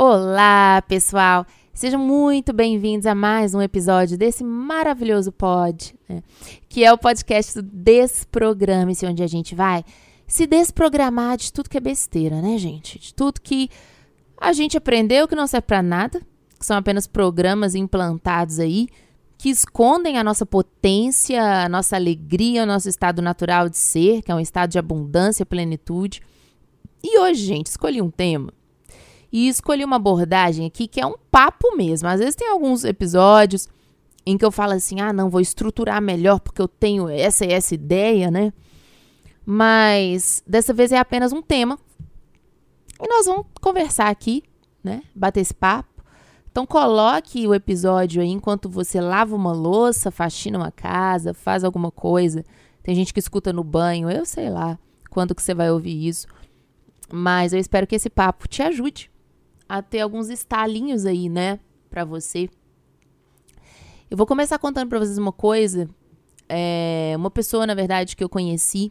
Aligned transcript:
Olá, 0.00 0.80
pessoal! 0.86 1.44
Sejam 1.74 1.98
muito 1.98 2.52
bem-vindos 2.52 3.04
a 3.04 3.16
mais 3.16 3.52
um 3.52 3.60
episódio 3.60 4.16
desse 4.16 4.44
maravilhoso 4.44 5.32
pod, 5.32 5.92
né? 6.08 6.22
que 6.68 6.84
é 6.84 6.92
o 6.92 6.96
podcast 6.96 7.60
do 7.60 7.62
Desprograme-se, 7.62 9.04
onde 9.04 9.24
a 9.24 9.26
gente 9.26 9.56
vai 9.56 9.84
se 10.24 10.46
desprogramar 10.46 11.36
de 11.36 11.52
tudo 11.52 11.68
que 11.68 11.76
é 11.76 11.80
besteira, 11.80 12.40
né, 12.40 12.56
gente? 12.58 12.96
De 13.00 13.12
tudo 13.12 13.40
que 13.40 13.68
a 14.40 14.52
gente 14.52 14.76
aprendeu 14.76 15.26
que 15.26 15.34
não 15.34 15.48
serve 15.48 15.66
para 15.66 15.82
nada, 15.82 16.22
que 16.60 16.64
são 16.64 16.76
apenas 16.76 17.08
programas 17.08 17.74
implantados 17.74 18.60
aí, 18.60 18.86
que 19.36 19.50
escondem 19.50 20.16
a 20.16 20.22
nossa 20.22 20.46
potência, 20.46 21.64
a 21.64 21.68
nossa 21.68 21.96
alegria, 21.96 22.62
o 22.62 22.66
nosso 22.66 22.88
estado 22.88 23.20
natural 23.20 23.68
de 23.68 23.76
ser, 23.76 24.22
que 24.22 24.30
é 24.30 24.34
um 24.34 24.38
estado 24.38 24.70
de 24.70 24.78
abundância, 24.78 25.44
plenitude. 25.44 26.22
E 27.02 27.18
hoje, 27.18 27.44
gente, 27.44 27.66
escolhi 27.66 28.00
um 28.00 28.12
tema 28.12 28.52
e 29.32 29.48
escolhi 29.48 29.84
uma 29.84 29.96
abordagem 29.96 30.66
aqui 30.66 30.88
que 30.88 31.00
é 31.00 31.06
um 31.06 31.16
papo 31.30 31.76
mesmo. 31.76 32.08
Às 32.08 32.20
vezes 32.20 32.34
tem 32.34 32.48
alguns 32.48 32.84
episódios 32.84 33.68
em 34.24 34.36
que 34.36 34.44
eu 34.44 34.50
falo 34.50 34.72
assim: 34.72 35.00
ah, 35.00 35.12
não, 35.12 35.30
vou 35.30 35.40
estruturar 35.40 36.00
melhor 36.00 36.40
porque 36.40 36.62
eu 36.62 36.68
tenho 36.68 37.08
essa 37.08 37.44
e 37.44 37.52
essa 37.52 37.74
ideia, 37.74 38.30
né? 38.30 38.52
Mas 39.44 40.42
dessa 40.46 40.72
vez 40.72 40.92
é 40.92 40.98
apenas 40.98 41.32
um 41.32 41.42
tema. 41.42 41.78
E 43.00 43.08
nós 43.08 43.26
vamos 43.26 43.46
conversar 43.60 44.08
aqui, 44.08 44.42
né? 44.82 45.02
Bater 45.14 45.40
esse 45.40 45.54
papo. 45.54 46.02
Então 46.50 46.66
coloque 46.66 47.46
o 47.46 47.54
episódio 47.54 48.20
aí 48.20 48.28
enquanto 48.28 48.68
você 48.68 49.00
lava 49.00 49.36
uma 49.36 49.52
louça, 49.52 50.10
faxina 50.10 50.58
uma 50.58 50.72
casa, 50.72 51.32
faz 51.32 51.62
alguma 51.62 51.90
coisa. 51.90 52.44
Tem 52.82 52.94
gente 52.94 53.12
que 53.12 53.20
escuta 53.20 53.52
no 53.52 53.62
banho, 53.62 54.10
eu 54.10 54.24
sei 54.24 54.50
lá 54.50 54.78
quando 55.10 55.34
que 55.34 55.42
você 55.42 55.54
vai 55.54 55.70
ouvir 55.70 56.06
isso. 56.06 56.26
Mas 57.10 57.52
eu 57.52 57.58
espero 57.58 57.86
que 57.86 57.94
esse 57.94 58.10
papo 58.10 58.48
te 58.48 58.62
ajude 58.62 59.10
a 59.68 59.82
ter 59.82 60.00
alguns 60.00 60.28
estalinhos 60.28 61.04
aí, 61.04 61.28
né, 61.28 61.60
para 61.90 62.04
você. 62.04 62.48
Eu 64.10 64.16
vou 64.16 64.26
começar 64.26 64.58
contando 64.58 64.88
para 64.88 64.98
vocês 64.98 65.18
uma 65.18 65.32
coisa. 65.32 65.88
É, 66.48 67.12
uma 67.16 67.30
pessoa, 67.30 67.66
na 67.66 67.74
verdade, 67.74 68.16
que 68.16 68.24
eu 68.24 68.28
conheci 68.28 68.90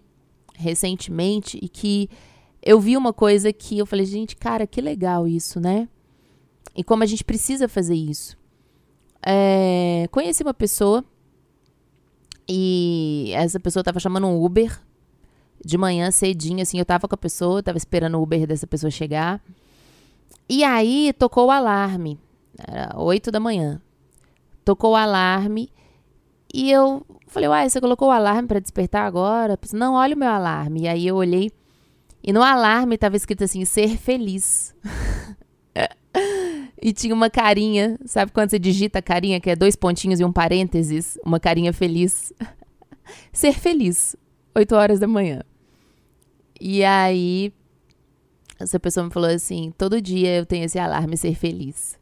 recentemente 0.53 1.57
e 1.61 1.67
que 1.67 2.09
eu 2.61 2.79
vi 2.79 2.95
uma 2.95 3.13
coisa 3.13 3.51
que 3.51 3.77
eu 3.77 3.85
falei, 3.85 4.05
gente, 4.05 4.35
cara, 4.35 4.67
que 4.67 4.79
legal 4.81 5.27
isso, 5.27 5.59
né? 5.59 5.87
e 6.77 6.83
como 6.83 7.01
a 7.01 7.07
gente 7.07 7.23
precisa 7.23 7.67
fazer 7.67 7.95
isso. 7.95 8.37
É, 9.25 10.07
conheci 10.11 10.43
uma 10.43 10.53
pessoa 10.53 11.03
e 12.47 13.31
essa 13.33 13.59
pessoa 13.59 13.81
estava 13.81 13.99
chamando 13.99 14.27
um 14.27 14.45
Uber 14.45 14.79
de 15.65 15.75
manhã 15.75 16.11
cedinho, 16.11 16.61
assim, 16.61 16.77
eu 16.77 16.85
tava 16.85 17.07
com 17.07 17.15
a 17.15 17.17
pessoa, 17.17 17.63
tava 17.63 17.79
esperando 17.79 18.15
o 18.19 18.21
Uber 18.21 18.45
dessa 18.45 18.67
pessoa 18.67 18.91
chegar. 18.91 19.43
E 20.49 20.63
aí 20.63 21.13
tocou 21.13 21.47
o 21.47 21.51
alarme, 21.51 22.19
era 22.57 22.93
8 22.97 23.31
da 23.31 23.39
manhã. 23.39 23.81
Tocou 24.63 24.91
o 24.91 24.95
alarme 24.95 25.69
e 26.53 26.71
eu 26.71 27.05
falei, 27.27 27.49
uai, 27.49 27.69
você 27.69 27.79
colocou 27.81 28.07
o 28.09 28.11
alarme 28.11 28.47
para 28.47 28.59
despertar 28.59 29.05
agora? 29.05 29.59
Não, 29.73 29.93
olha 29.93 30.15
o 30.15 30.19
meu 30.19 30.29
alarme. 30.29 30.81
E 30.81 30.87
aí 30.87 31.07
eu 31.07 31.15
olhei 31.15 31.51
e 32.23 32.33
no 32.33 32.41
alarme 32.41 32.97
tava 32.97 33.15
escrito 33.15 33.43
assim, 33.43 33.63
ser 33.65 33.97
feliz. 33.97 34.75
E 36.81 36.93
tinha 36.93 37.13
uma 37.13 37.29
carinha, 37.29 37.97
sabe 38.05 38.31
quando 38.31 38.51
você 38.51 38.59
digita 38.59 39.01
carinha, 39.01 39.39
que 39.39 39.49
é 39.49 39.55
dois 39.55 39.75
pontinhos 39.75 40.19
e 40.19 40.23
um 40.23 40.31
parênteses? 40.31 41.17
Uma 41.25 41.39
carinha 41.39 41.73
feliz. 41.73 42.31
Ser 43.33 43.53
feliz, 43.53 44.15
8 44.55 44.75
horas 44.75 44.99
da 44.99 45.07
manhã. 45.07 45.41
E 46.59 46.83
aí, 46.83 47.51
essa 48.59 48.79
pessoa 48.79 49.05
me 49.05 49.11
falou 49.11 49.29
assim: 49.29 49.73
todo 49.77 50.01
dia 50.01 50.37
eu 50.37 50.45
tenho 50.45 50.65
esse 50.65 50.79
alarme 50.79 51.15
ser 51.17 51.35
feliz. 51.35 51.97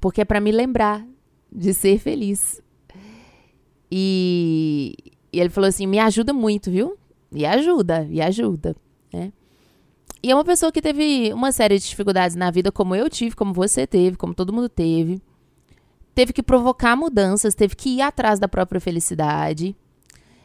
Porque 0.00 0.20
é 0.20 0.24
para 0.24 0.40
me 0.40 0.52
lembrar 0.52 1.06
de 1.50 1.72
ser 1.74 1.98
feliz. 1.98 2.62
E, 3.90 4.94
e 5.32 5.40
ele 5.40 5.50
falou 5.50 5.68
assim: 5.68 5.86
me 5.86 5.98
ajuda 5.98 6.32
muito, 6.32 6.70
viu? 6.70 6.96
E 7.32 7.44
ajuda, 7.44 8.06
e 8.10 8.20
ajuda, 8.20 8.76
né? 9.12 9.32
E 10.22 10.30
é 10.30 10.34
uma 10.34 10.44
pessoa 10.44 10.72
que 10.72 10.82
teve 10.82 11.32
uma 11.32 11.52
série 11.52 11.78
de 11.78 11.88
dificuldades 11.88 12.36
na 12.36 12.50
vida, 12.50 12.72
como 12.72 12.94
eu 12.94 13.08
tive, 13.08 13.36
como 13.36 13.52
você 13.52 13.86
teve, 13.86 14.16
como 14.16 14.34
todo 14.34 14.52
mundo 14.52 14.68
teve. 14.68 15.20
Teve 16.14 16.32
que 16.32 16.42
provocar 16.42 16.96
mudanças, 16.96 17.54
teve 17.54 17.76
que 17.76 17.90
ir 17.90 18.00
atrás 18.00 18.38
da 18.38 18.48
própria 18.48 18.80
felicidade. 18.80 19.76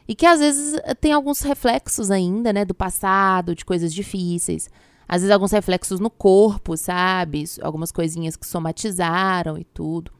E 0.07 0.13
que 0.13 0.25
às 0.25 0.39
vezes 0.39 0.79
tem 0.99 1.13
alguns 1.13 1.41
reflexos 1.41 2.11
ainda, 2.11 2.51
né, 2.51 2.65
do 2.65 2.73
passado, 2.73 3.55
de 3.55 3.63
coisas 3.63 3.93
difíceis. 3.93 4.69
Às 5.11 5.21
vezes 5.21 5.31
alguns 5.31 5.51
reflexos 5.51 5.99
no 5.99 6.09
corpo, 6.09 6.75
sabe? 6.75 7.43
Algumas 7.61 7.91
coisinhas 7.91 8.35
que 8.35 8.47
somatizaram 8.47 9.57
e 9.57 9.63
tudo. 9.65 10.11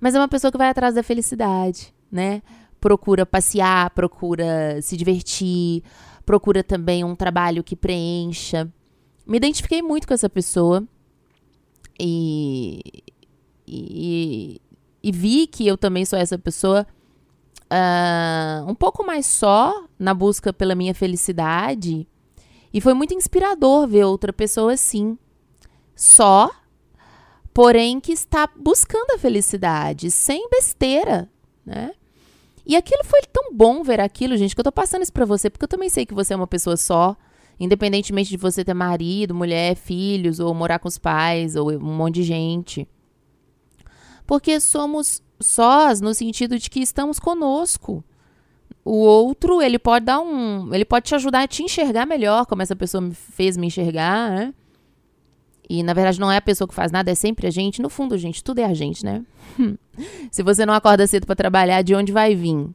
Mas 0.00 0.14
é 0.14 0.18
uma 0.18 0.28
pessoa 0.28 0.50
que 0.50 0.58
vai 0.58 0.68
atrás 0.68 0.96
da 0.96 1.02
felicidade, 1.02 1.94
né? 2.10 2.42
Procura 2.80 3.24
passear, 3.24 3.88
procura 3.90 4.82
se 4.82 4.96
divertir, 4.96 5.82
procura 6.26 6.64
também 6.64 7.04
um 7.04 7.14
trabalho 7.14 7.62
que 7.62 7.76
preencha 7.76 8.70
me 9.26 9.36
identifiquei 9.36 9.82
muito 9.82 10.06
com 10.06 10.14
essa 10.14 10.30
pessoa 10.30 10.86
e, 11.98 13.02
e, 13.66 14.60
e 15.02 15.12
vi 15.12 15.46
que 15.48 15.66
eu 15.66 15.76
também 15.76 16.04
sou 16.04 16.18
essa 16.18 16.38
pessoa 16.38 16.86
uh, 17.64 18.70
um 18.70 18.74
pouco 18.74 19.04
mais 19.04 19.26
só 19.26 19.84
na 19.98 20.14
busca 20.14 20.52
pela 20.52 20.76
minha 20.76 20.94
felicidade. 20.94 22.06
E 22.76 22.80
foi 22.82 22.92
muito 22.92 23.14
inspirador 23.14 23.88
ver 23.88 24.04
outra 24.04 24.34
pessoa 24.34 24.74
assim, 24.74 25.16
só, 25.94 26.50
porém 27.54 27.98
que 27.98 28.12
está 28.12 28.46
buscando 28.54 29.12
a 29.14 29.18
felicidade, 29.18 30.10
sem 30.10 30.46
besteira, 30.50 31.26
né? 31.64 31.92
E 32.66 32.76
aquilo 32.76 33.02
foi 33.02 33.22
tão 33.32 33.54
bom 33.54 33.82
ver 33.82 33.98
aquilo, 33.98 34.36
gente, 34.36 34.54
que 34.54 34.60
eu 34.60 34.64
tô 34.64 34.70
passando 34.70 35.00
isso 35.00 35.12
pra 35.12 35.24
você, 35.24 35.48
porque 35.48 35.64
eu 35.64 35.68
também 35.68 35.88
sei 35.88 36.04
que 36.04 36.12
você 36.12 36.34
é 36.34 36.36
uma 36.36 36.46
pessoa 36.46 36.76
só, 36.76 37.16
Independentemente 37.58 38.28
de 38.28 38.36
você 38.36 38.62
ter 38.62 38.74
marido, 38.74 39.34
mulher, 39.34 39.76
filhos, 39.76 40.40
ou 40.40 40.52
morar 40.52 40.78
com 40.78 40.88
os 40.88 40.98
pais, 40.98 41.56
ou 41.56 41.72
um 41.72 41.96
monte 41.96 42.16
de 42.16 42.24
gente. 42.24 42.86
Porque 44.26 44.60
somos 44.60 45.22
sós 45.40 46.00
no 46.02 46.12
sentido 46.12 46.58
de 46.58 46.68
que 46.68 46.80
estamos 46.80 47.18
conosco. 47.18 48.04
O 48.86 48.98
outro, 48.98 49.60
ele 49.60 49.78
pode 49.78 50.04
dar 50.04 50.20
um. 50.20 50.72
Ele 50.72 50.84
pode 50.84 51.06
te 51.06 51.14
ajudar 51.14 51.42
a 51.42 51.48
te 51.48 51.62
enxergar 51.62 52.06
melhor, 52.06 52.46
como 52.46 52.62
essa 52.62 52.76
pessoa 52.76 53.00
me 53.00 53.12
fez 53.12 53.56
me 53.56 53.66
enxergar, 53.66 54.30
né? 54.30 54.54
E 55.68 55.82
na 55.82 55.92
verdade 55.92 56.20
não 56.20 56.30
é 56.30 56.36
a 56.36 56.40
pessoa 56.40 56.68
que 56.68 56.74
faz 56.74 56.92
nada, 56.92 57.10
é 57.10 57.14
sempre 57.16 57.48
a 57.48 57.50
gente. 57.50 57.82
No 57.82 57.90
fundo, 57.90 58.16
gente, 58.16 58.44
tudo 58.44 58.60
é 58.60 58.64
a 58.64 58.72
gente, 58.72 59.04
né? 59.04 59.24
Se 60.30 60.40
você 60.42 60.64
não 60.64 60.72
acorda 60.72 61.04
cedo 61.06 61.26
para 61.26 61.34
trabalhar, 61.34 61.82
de 61.82 61.94
onde 61.94 62.12
vai 62.12 62.36
vir? 62.36 62.68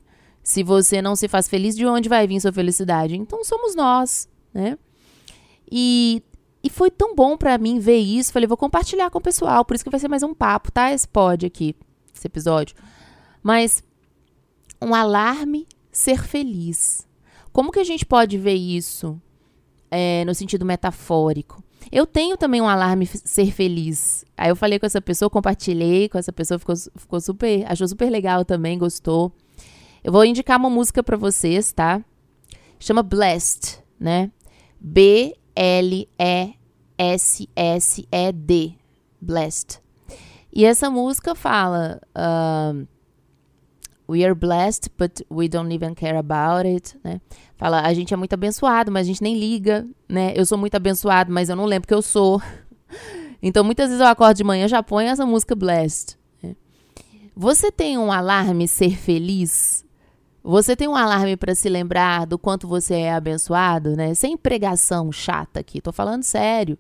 Se 0.44 0.62
você 0.62 1.02
não 1.02 1.16
se 1.16 1.30
faz 1.30 1.48
feliz, 1.48 1.78
de 1.78 1.86
onde 1.86 2.10
vai 2.10 2.28
vir 2.28 2.42
sua 2.42 2.52
felicidade? 2.52 3.16
Então 3.16 3.44
somos 3.46 3.74
nós 3.74 4.28
né? 4.54 4.78
E, 5.72 6.22
e 6.64 6.70
foi 6.70 6.92
tão 6.92 7.16
bom 7.16 7.38
para 7.38 7.58
mim 7.58 7.80
ver 7.80 7.98
isso. 7.98 8.34
Falei, 8.34 8.48
vou 8.48 8.58
compartilhar 8.58 9.10
com 9.10 9.20
o 9.20 9.22
pessoal. 9.22 9.64
Por 9.64 9.76
isso 9.76 9.84
que 9.84 9.90
vai 9.90 10.00
ser 10.00 10.08
mais 10.08 10.24
um 10.24 10.34
papo, 10.34 10.72
tá? 10.72 10.92
Esse 10.92 11.08
pod 11.08 11.46
aqui, 11.46 11.76
esse 12.14 12.28
episódio. 12.28 12.76
Mas 13.42 13.84
um 14.82 14.94
alarme 14.94 15.68
ser 15.92 16.24
feliz. 16.24 17.08
Como 17.52 17.72
que 17.72 17.80
a 17.80 17.84
gente 17.84 18.06
pode 18.06 18.38
ver 18.38 18.56
isso 18.56 19.22
é, 19.90 20.24
no 20.26 20.34
sentido 20.34 20.66
metafórico? 20.66 21.64
Eu 21.92 22.06
tenho 22.06 22.38
também 22.38 22.62
um 22.62 22.70
alarme 22.70 23.06
ser 23.06 23.52
feliz. 23.52 24.24
Aí 24.38 24.50
eu 24.50 24.56
falei 24.56 24.80
com 24.80 24.86
essa 24.86 25.02
pessoa, 25.02 25.30
compartilhei 25.30 26.08
com 26.08 26.18
essa 26.18 26.32
pessoa, 26.32 26.58
ficou, 26.60 26.76
ficou 26.96 27.20
super, 27.20 27.66
achou 27.70 27.88
super 27.88 28.10
legal 28.10 28.46
também, 28.46 28.78
gostou. 28.78 29.32
Eu 30.04 30.12
vou 30.12 30.26
indicar 30.26 30.58
uma 30.58 30.70
música 30.70 31.04
para 31.04 31.18
vocês, 31.18 31.72
tá? 31.72 32.04
Chama 32.80 33.04
Blessed, 33.04 33.80
né? 34.00 34.32
B-L-E-S-S-E-D. 34.80 36.06
Blessed. 39.20 39.80
E 40.54 40.66
essa 40.66 40.90
música 40.90 41.36
fala. 41.36 42.02
Uh, 42.16 42.88
we 44.12 44.26
are 44.26 44.36
blessed, 44.36 44.90
but 44.98 45.22
we 45.30 45.48
don't 45.48 45.74
even 45.74 45.96
care 45.96 46.18
about 46.18 46.68
it, 46.68 46.98
né? 47.02 47.22
Fala, 47.56 47.82
a 47.82 47.94
gente 47.94 48.14
é 48.14 48.18
muito 48.18 48.34
abençoado, 48.34 48.92
mas 48.92 49.08
a 49.08 49.08
gente 49.08 49.24
nem 49.24 49.40
liga, 49.40 49.88
né? 50.10 50.34
Eu 50.36 50.46
sou 50.46 50.58
muito 50.58 50.76
abençoado, 50.76 51.32
mas 51.32 51.48
eu 51.48 51.56
não 51.56 51.66
lembro 51.66 51.88
que 51.88 51.94
eu 51.94 52.02
sou. 52.02 52.42
então, 53.42 53.64
muitas 53.64 53.88
vezes 53.88 54.02
eu 54.02 54.08
acordo 54.08 54.36
de 54.36 54.44
manhã 54.44 54.68
já 54.68 54.84
ponho 54.84 55.08
essa 55.08 55.26
música 55.26 55.56
blessed. 55.56 56.18
Né? 56.44 56.58
Você 57.34 57.72
tem 57.72 57.98
um 57.98 58.12
alarme 58.12 58.68
ser 58.68 58.98
feliz? 58.98 59.86
Você 60.44 60.76
tem 60.76 60.90
um 60.90 60.96
alarme 60.96 61.38
para 61.38 61.56
se 61.56 61.70
lembrar 61.70 62.26
do 62.26 62.38
quanto 62.38 62.68
você 62.68 62.96
é 62.96 63.14
abençoado, 63.14 63.96
né? 63.96 64.14
Sem 64.14 64.36
pregação 64.36 65.10
chata 65.10 65.62
aqui, 65.62 65.80
tô 65.80 65.94
falando 65.94 66.24
sério. 66.24 66.78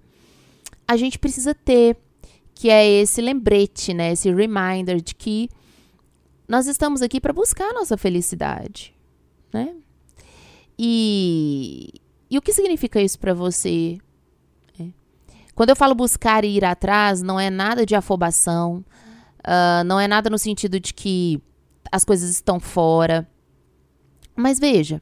A 0.86 0.98
gente 0.98 1.18
precisa 1.18 1.56
ter, 1.56 1.96
que 2.54 2.70
é 2.70 2.86
esse 2.86 3.22
lembrete, 3.22 3.94
né? 3.94 4.12
Esse 4.12 4.30
reminder 4.34 5.00
de 5.00 5.16
que 5.16 5.48
nós 6.52 6.68
estamos 6.68 7.02
aqui 7.02 7.22
para 7.22 7.32
buscar 7.32 7.70
a 7.70 7.74
nossa 7.74 7.96
felicidade, 7.96 8.94
né? 9.54 9.74
E, 10.78 11.94
e 12.30 12.38
o 12.38 12.42
que 12.42 12.52
significa 12.52 13.02
isso 13.02 13.18
para 13.18 13.34
você? 13.34 13.98
É. 14.78 14.88
Quando 15.56 15.70
eu 15.70 15.78
falo 15.78 15.96
buscar 15.96 16.44
e 16.44 16.58
ir 16.58 16.66
atrás, 16.66 17.22
não 17.22 17.40
é 17.40 17.50
nada 17.50 17.86
de 17.86 17.96
afobação, 17.96 18.84
uh, 19.40 19.82
não 19.86 19.98
é 19.98 20.10
nada 20.10 20.30
no 20.30 20.38
sentido 20.38 20.78
de 20.78 20.94
que 20.94 21.42
as 21.90 22.04
coisas 22.04 22.30
estão 22.30 22.60
fora. 22.60 23.26
Mas 24.36 24.60
veja, 24.60 25.02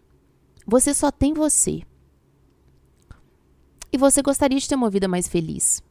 você 0.68 0.94
só 0.94 1.10
tem 1.10 1.34
você. 1.34 1.82
E 3.92 3.98
você 3.98 4.22
gostaria 4.22 4.60
de 4.60 4.70
ter 4.70 4.76
uma 4.76 4.92
vida 4.92 5.08
mais 5.08 5.28
feliz. 5.28 5.82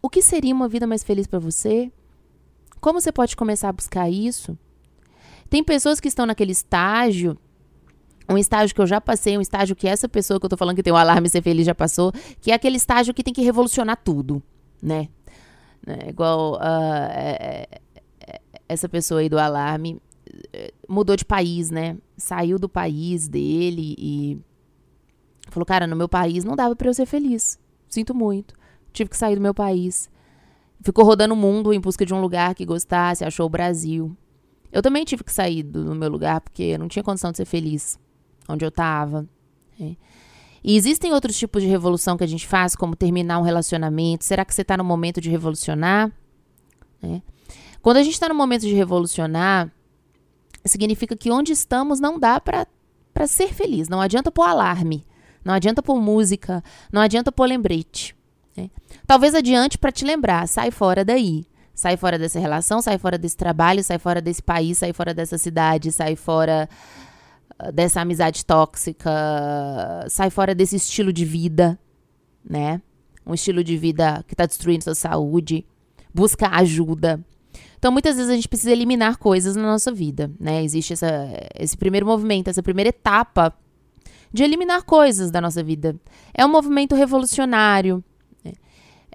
O 0.00 0.08
que 0.08 0.22
seria 0.22 0.54
uma 0.54 0.68
vida 0.68 0.86
mais 0.86 1.02
feliz 1.02 1.26
para 1.26 1.40
você? 1.40 1.90
Como 2.80 3.00
você 3.00 3.12
pode 3.12 3.36
começar 3.36 3.68
a 3.68 3.72
buscar 3.72 4.08
isso? 4.10 4.56
Tem 5.48 5.64
pessoas 5.64 6.00
que 6.00 6.08
estão 6.08 6.26
naquele 6.26 6.52
estágio, 6.52 7.38
um 8.28 8.36
estágio 8.36 8.74
que 8.74 8.80
eu 8.80 8.86
já 8.86 9.00
passei, 9.00 9.38
um 9.38 9.40
estágio 9.40 9.74
que 9.74 9.88
essa 9.88 10.08
pessoa 10.08 10.38
que 10.38 10.46
eu 10.46 10.50
tô 10.50 10.56
falando 10.56 10.76
que 10.76 10.82
tem 10.82 10.92
o 10.92 10.96
alarme 10.96 11.28
ser 11.28 11.42
feliz 11.42 11.64
já 11.64 11.74
passou, 11.74 12.12
que 12.40 12.50
é 12.50 12.54
aquele 12.54 12.76
estágio 12.76 13.14
que 13.14 13.22
tem 13.22 13.32
que 13.32 13.42
revolucionar 13.42 13.96
tudo, 14.02 14.42
né? 14.82 15.08
É 15.86 16.10
igual 16.10 16.56
uh, 16.56 17.08
é, 17.10 17.66
é, 18.20 18.40
essa 18.68 18.88
pessoa 18.88 19.20
aí 19.20 19.28
do 19.28 19.38
alarme 19.38 19.98
é, 20.52 20.72
mudou 20.86 21.16
de 21.16 21.24
país, 21.24 21.70
né? 21.70 21.96
Saiu 22.16 22.58
do 22.58 22.68
país 22.68 23.26
dele 23.26 23.94
e 23.98 24.38
falou: 25.48 25.64
Cara, 25.64 25.86
no 25.86 25.96
meu 25.96 26.08
país 26.08 26.44
não 26.44 26.54
dava 26.54 26.76
para 26.76 26.88
eu 26.88 26.94
ser 26.94 27.06
feliz. 27.06 27.58
Sinto 27.88 28.14
muito. 28.14 28.54
Tive 28.92 29.08
que 29.08 29.16
sair 29.16 29.36
do 29.36 29.40
meu 29.40 29.54
país. 29.54 30.10
Ficou 30.82 31.04
rodando 31.04 31.34
o 31.34 31.36
mundo 31.36 31.72
em 31.72 31.80
busca 31.80 32.06
de 32.06 32.14
um 32.14 32.20
lugar 32.20 32.54
que 32.54 32.64
gostasse, 32.64 33.24
achou 33.24 33.46
o 33.46 33.50
Brasil. 33.50 34.16
Eu 34.70 34.82
também 34.82 35.04
tive 35.04 35.24
que 35.24 35.32
sair 35.32 35.62
do, 35.62 35.94
meu 35.94 36.08
lugar 36.08 36.40
porque 36.40 36.62
eu 36.62 36.78
não 36.78 36.88
tinha 36.88 37.02
condição 37.02 37.30
de 37.30 37.38
ser 37.38 37.44
feliz 37.44 37.98
onde 38.48 38.64
eu 38.64 38.68
estava. 38.68 39.28
É. 39.80 39.96
E 40.62 40.76
existem 40.76 41.12
outros 41.12 41.36
tipos 41.38 41.62
de 41.62 41.68
revolução 41.68 42.16
que 42.16 42.24
a 42.24 42.26
gente 42.26 42.46
faz, 42.46 42.74
como 42.74 42.96
terminar 42.96 43.38
um 43.38 43.42
relacionamento. 43.42 44.24
Será 44.24 44.44
que 44.44 44.54
você 44.54 44.62
está 44.62 44.76
no 44.76 44.84
momento 44.84 45.20
de 45.20 45.30
revolucionar? 45.30 46.12
É. 47.02 47.20
Quando 47.80 47.98
a 47.98 48.02
gente 48.02 48.14
está 48.14 48.28
no 48.28 48.34
momento 48.34 48.62
de 48.62 48.74
revolucionar, 48.74 49.70
significa 50.64 51.16
que 51.16 51.30
onde 51.30 51.52
estamos 51.52 52.00
não 52.00 52.18
dá 52.18 52.40
para 52.40 52.66
ser 53.26 53.54
feliz. 53.54 53.88
Não 53.88 54.00
adianta 54.00 54.30
pôr 54.30 54.42
alarme, 54.42 55.06
não 55.44 55.54
adianta 55.54 55.82
pôr 55.82 56.00
música, 56.00 56.62
não 56.92 57.00
adianta 57.00 57.30
pôr 57.30 57.46
lembrete. 57.46 58.17
Né? 58.58 58.70
Talvez 59.06 59.34
adiante 59.34 59.78
para 59.78 59.92
te 59.92 60.04
lembrar, 60.04 60.48
sai 60.48 60.70
fora 60.70 61.04
daí. 61.04 61.46
Sai 61.74 61.96
fora 61.96 62.18
dessa 62.18 62.40
relação, 62.40 62.82
sai 62.82 62.98
fora 62.98 63.16
desse 63.16 63.36
trabalho, 63.36 63.84
sai 63.84 64.00
fora 64.00 64.20
desse 64.20 64.42
país, 64.42 64.78
sai 64.78 64.92
fora 64.92 65.14
dessa 65.14 65.38
cidade, 65.38 65.92
sai 65.92 66.16
fora 66.16 66.68
ah, 67.56 67.70
dessa 67.70 68.00
amizade 68.00 68.44
tóxica, 68.44 69.08
sai 70.08 70.28
fora 70.28 70.56
desse 70.56 70.74
estilo 70.74 71.12
de 71.12 71.24
vida, 71.24 71.78
né? 72.44 72.82
Um 73.24 73.32
estilo 73.32 73.62
de 73.62 73.76
vida 73.76 74.24
que 74.26 74.34
está 74.34 74.44
destruindo 74.44 74.82
sua 74.82 74.94
saúde. 74.96 75.64
Busca 76.12 76.48
ajuda. 76.48 77.24
Então, 77.78 77.92
muitas 77.92 78.16
vezes 78.16 78.28
a 78.28 78.34
gente 78.34 78.48
precisa 78.48 78.72
eliminar 78.72 79.16
coisas 79.16 79.54
na 79.54 79.62
nossa 79.62 79.92
vida, 79.92 80.32
né? 80.40 80.64
Existe 80.64 80.94
essa, 80.94 81.28
esse 81.54 81.76
primeiro 81.76 82.04
movimento, 82.06 82.48
essa 82.48 82.62
primeira 82.62 82.88
etapa 82.88 83.54
de 84.32 84.42
eliminar 84.42 84.82
coisas 84.82 85.30
da 85.30 85.40
nossa 85.40 85.62
vida. 85.62 85.94
É 86.34 86.44
um 86.44 86.50
movimento 86.50 86.96
revolucionário. 86.96 88.02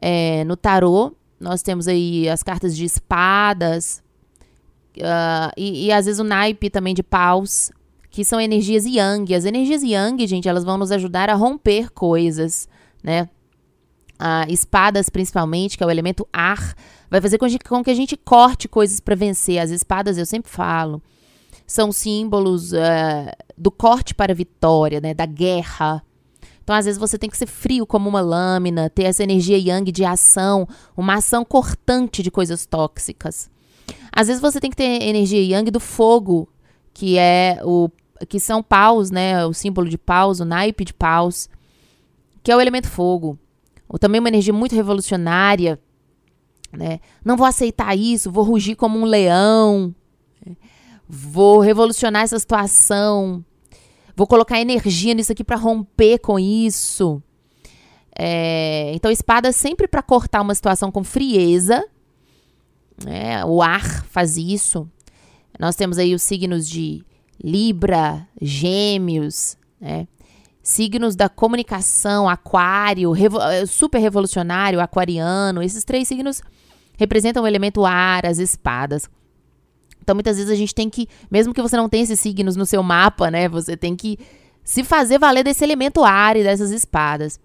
É, 0.06 0.44
no 0.44 0.58
tarô, 0.58 1.16
nós 1.40 1.62
temos 1.62 1.88
aí 1.88 2.28
as 2.28 2.44
cartas 2.44 2.76
de 2.76 2.84
espadas 2.84 4.04
uh, 4.98 5.50
e, 5.56 5.86
e, 5.86 5.92
às 5.94 6.08
vezes 6.08 6.20
o 6.20 6.26
naipe 6.26 6.70
também 6.70 6.94
de 6.94 7.02
paus, 7.02 7.72
que 8.10 8.26
são 8.26 8.38
energias 8.38 8.86
yang. 8.86 9.34
As 9.34 9.46
energias 9.46 9.82
yang, 9.82 10.28
gente, 10.28 10.50
elas 10.50 10.66
vão 10.66 10.78
nos 10.78 10.92
ajudar 10.92 11.30
a 11.30 11.36
romper 11.36 11.90
coisas, 11.90 12.68
né? 13.02 13.30
Uh, 14.20 14.52
espadas, 14.52 15.08
principalmente, 15.08 15.78
que 15.78 15.84
é 15.86 15.88
o 15.88 15.92
elemento 15.92 16.28
ar, 16.34 16.76
vai 17.10 17.22
fazer 17.22 17.38
com, 17.38 17.48
com 17.66 17.82
que 17.82 17.92
a 17.92 17.96
gente 17.96 18.18
corte 18.18 18.68
coisas 18.68 19.00
para 19.00 19.16
vencer. 19.16 19.58
As 19.58 19.70
espadas, 19.70 20.18
eu 20.18 20.26
sempre 20.26 20.52
falo, 20.52 21.02
são 21.66 21.94
símbolos 21.94 22.74
uh, 22.74 23.32
do 23.58 23.72
corte 23.72 24.14
para 24.14 24.34
a 24.34 24.36
vitória, 24.36 25.00
né? 25.00 25.14
Da 25.14 25.26
guerra, 25.26 26.04
então, 26.64 26.76
às 26.76 26.86
vezes, 26.86 27.00
você 27.00 27.18
tem 27.18 27.30
que 27.30 27.38
ser 27.38 27.46
frio 27.46 27.86
como 27.86 28.08
uma 28.08 28.22
lâmina, 28.22 28.90
ter 28.90 29.04
essa 29.04 29.22
energia 29.22 29.58
yang 29.58 29.92
de 29.92 30.06
ação, 30.06 30.66
uma 30.96 31.16
ação 31.16 31.44
cortante 31.44 32.24
de 32.24 32.32
coisas 32.32 32.66
tóxicas. 32.66 33.52
Às 34.12 34.28
vezes, 34.28 34.42
você 34.42 34.62
tem 34.62 34.70
que 34.70 34.78
ter 34.78 35.04
energia 35.04 35.42
yang 35.42 35.70
do 35.70 35.80
fogo, 35.80 36.48
que 36.94 37.18
é 37.18 37.60
o 37.64 37.90
que 38.30 38.40
são 38.40 38.64
paus, 38.64 39.12
né? 39.12 39.46
O 39.46 39.54
símbolo 39.54 39.90
de 39.90 39.98
paus, 39.98 40.40
o 40.40 40.46
naipe 40.46 40.86
de 40.86 40.94
paus, 40.94 41.50
que 42.42 42.50
é 42.50 42.56
o 42.56 42.62
elemento 42.62 42.88
fogo. 42.88 43.38
Ou 43.90 44.00
também 44.00 44.20
uma 44.20 44.30
energia 44.30 44.54
muito 44.54 44.74
revolucionária, 44.74 45.78
né? 46.72 47.02
Não 47.26 47.36
vou 47.36 47.46
aceitar 47.46 47.94
isso, 47.98 48.32
vou 48.32 48.46
rugir 48.46 48.76
como 48.76 48.98
um 48.98 49.04
leão, 49.04 49.94
vou 51.10 51.60
revolucionar 51.60 52.24
essa 52.24 52.40
situação. 52.40 53.44
Vou 54.16 54.28
colocar 54.28 54.60
energia 54.60 55.14
nisso 55.14 55.32
aqui 55.32 55.44
para 55.44 55.56
romper 55.56 56.20
com 56.20 56.40
isso. 56.40 57.22
É, 58.18 58.92
então, 58.94 59.10
espada 59.10 59.52
sempre 59.52 59.88
para 59.88 60.04
cortar 60.04 60.42
uma 60.42 60.54
situação 60.54 60.92
com 60.92 61.04
frieza. 61.04 61.84
Né? 63.04 63.44
O 63.46 63.62
ar 63.62 64.06
faz 64.06 64.38
isso. 64.38 64.88
Nós 65.60 65.76
temos 65.76 65.98
aí 65.98 66.14
os 66.14 66.22
signos 66.22 66.68
de 66.68 67.04
Libra, 67.44 68.28
Gêmeos, 68.42 69.58
né? 69.80 70.08
signos 70.62 71.16
da 71.16 71.28
comunicação, 71.28 72.30
Aquário, 72.30 73.12
revo 73.12 73.40
eh, 73.42 73.66
super 73.66 74.00
revolucionário, 74.00 74.80
Aquariano. 74.80 75.62
Esses 75.62 75.84
três 75.84 76.08
signos 76.08 76.42
representam 76.98 77.44
o 77.44 77.48
elemento 77.48 77.86
ar, 77.86 78.26
as 78.26 78.38
espadas. 78.38 79.10
Então, 80.04 80.14
muitas 80.14 80.36
vezes 80.36 80.52
a 80.52 80.56
gente 80.56 80.76
tem 80.76 80.90
que, 80.90 81.08
mesmo 81.32 81.54
que 81.54 81.62
você 81.62 81.78
não 81.78 81.88
tenha 81.88 82.04
esses 82.04 82.20
signos 82.20 82.58
no 82.58 82.66
seu 82.66 82.84
mapa, 82.84 83.32
né? 83.32 83.48
Você 83.48 83.78
tem 83.78 83.96
que 83.96 84.20
se 84.64 84.84
fazer 84.84 85.18
valer 85.18 85.46
desse 85.46 85.64
elemento 85.64 86.04
ar 86.04 86.36
e 86.36 86.44
dessas 86.44 86.72
espadas. 86.72 87.40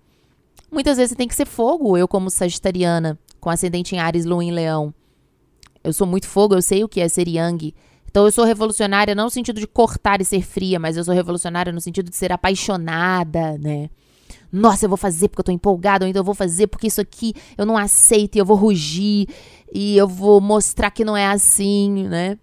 Muitas 0.71 0.97
vezes 0.97 1.11
você 1.11 1.17
tem 1.17 1.29
que 1.29 1.37
ser 1.37 1.47
fogo, 1.47 1.97
eu 1.97 2.09
como 2.09 2.29
sagitariana, 2.31 3.17
com 3.41 3.49
ascendente 3.49 3.95
em 3.95 4.01
Ares, 4.01 4.25
Lua 4.25 4.43
em 4.43 4.51
Leão. 4.51 4.93
Eu 5.85 5.93
sou 5.93 6.07
muito 6.07 6.27
fogo, 6.27 6.57
eu 6.57 6.61
sei 6.61 6.83
o 6.83 6.89
que 6.89 7.01
é 7.01 7.09
ser 7.09 7.29
yang. 7.29 7.73
Então 8.11 8.25
eu 8.25 8.33
sou 8.33 8.45
revolucionária 8.45 9.15
não 9.15 9.25
no 9.25 9.31
sentido 9.31 9.61
de 9.61 9.67
cortar 9.67 10.21
e 10.21 10.25
ser 10.25 10.43
fria, 10.43 10.81
mas 10.81 10.97
eu 10.97 11.05
sou 11.05 11.15
revolucionária 11.15 11.73
no 11.73 11.81
sentido 11.81 12.11
de 12.11 12.17
ser 12.17 12.33
apaixonada, 12.33 13.57
né? 13.57 13.89
Nossa, 14.51 14.85
eu 14.87 14.89
vou 14.89 14.99
fazer 14.99 15.29
porque 15.29 15.41
eu 15.41 15.45
tô 15.45 15.53
empolgada, 15.53 16.05
ou 16.05 16.09
então 16.09 16.21
eu 16.21 16.25
vou 16.25 16.35
fazer 16.35 16.67
porque 16.67 16.89
isso 16.89 17.01
aqui 17.01 17.35
eu 17.57 17.65
não 17.65 17.77
aceito 17.77 18.37
e 18.37 18.39
eu 18.39 18.45
vou 18.45 18.57
rugir 18.57 19.29
e 19.73 19.97
eu 19.97 20.09
vou 20.09 20.41
mostrar 20.41 20.91
que 20.91 21.05
não 21.05 21.17
é 21.17 21.27
assim, 21.27 22.09
né? 22.09 22.39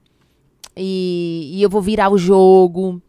E, 0.78 1.52
e 1.54 1.62
eu 1.62 1.70
vou 1.70 1.82
virar 1.82 2.10
o 2.10 2.18
jogo. 2.18 3.02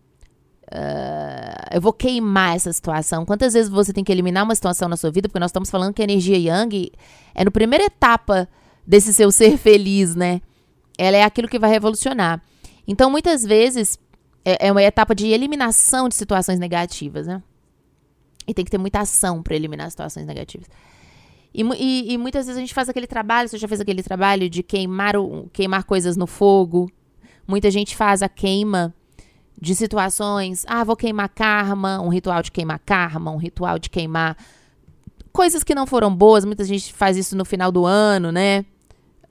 Uh, 0.67 1.75
eu 1.75 1.81
vou 1.81 1.93
queimar 1.93 2.57
essa 2.57 2.73
situação. 2.73 3.25
Quantas 3.25 3.55
vezes 3.55 3.71
você 3.71 3.93
tem 3.93 4.03
que 4.03 4.11
eliminar 4.11 4.45
uma 4.45 4.55
situação 4.55 4.89
na 4.89 4.97
sua 4.97 5.11
vida? 5.11 5.29
Porque 5.29 5.39
nós 5.39 5.51
estamos 5.51 5.71
falando 5.71 5.95
que 5.95 6.03
a 6.03 6.05
energia 6.05 6.37
Yang 6.37 6.93
é 7.35 7.45
no 7.45 7.51
primeira 7.51 7.85
etapa 7.85 8.49
desse 8.87 9.13
seu 9.13 9.31
ser 9.31 9.57
feliz, 9.59 10.15
né? 10.15 10.41
Ela 10.99 11.19
é 11.19 11.23
aquilo 11.23 11.49
que 11.49 11.59
vai 11.59 11.71
revolucionar. 11.71 12.43
Então, 12.87 13.11
muitas 13.11 13.43
vezes, 13.45 13.99
é, 14.45 14.69
é 14.69 14.73
uma 14.73 14.83
etapa 14.83 15.15
de 15.15 15.27
eliminação 15.29 16.09
de 16.09 16.15
situações 16.15 16.59
negativas, 16.59 17.27
né? 17.27 17.43
E 18.47 18.55
tem 18.55 18.65
que 18.65 18.71
ter 18.71 18.79
muita 18.79 19.01
ação 19.01 19.43
para 19.43 19.57
eliminar 19.57 19.91
situações 19.91 20.25
negativas. 20.25 20.69
E, 21.53 21.63
e, 21.63 22.13
e, 22.13 22.19
muitas 22.19 22.47
vezes 22.47 22.57
a 22.57 22.61
gente 22.61 22.75
faz 22.75 22.89
aquele 22.89 23.07
trabalho, 23.07 23.49
você 23.49 23.59
já 23.59 23.67
fez 23.67 23.81
aquele 23.81 24.03
trabalho 24.03 24.49
de 24.49 24.63
queimar, 24.63 25.17
o, 25.17 25.49
queimar 25.53 25.85
coisas 25.85 26.17
no 26.17 26.27
fogo, 26.27 26.91
Muita 27.47 27.71
gente 27.71 27.97
faz 27.97 28.23
a 28.23 28.29
queima 28.29 28.95
de 29.61 29.75
situações. 29.75 30.65
Ah, 30.69 30.85
vou 30.85 30.97
queimar 30.97 31.29
karma, 31.29 32.01
um 32.01 32.09
ritual 32.09 32.43
de 32.43 32.51
queimar 32.51 32.81
karma, 32.85 33.31
um 33.31 33.37
ritual 33.37 33.79
de 33.79 33.89
queimar 33.89 34.37
coisas 35.33 35.63
que 35.63 35.75
não 35.75 35.87
foram 35.87 36.15
boas. 36.15 36.45
Muita 36.45 36.65
gente 36.65 36.93
faz 36.93 37.17
isso 37.17 37.37
no 37.37 37.45
final 37.45 37.71
do 37.71 37.87
ano, 37.87 38.33
né? 38.33 38.65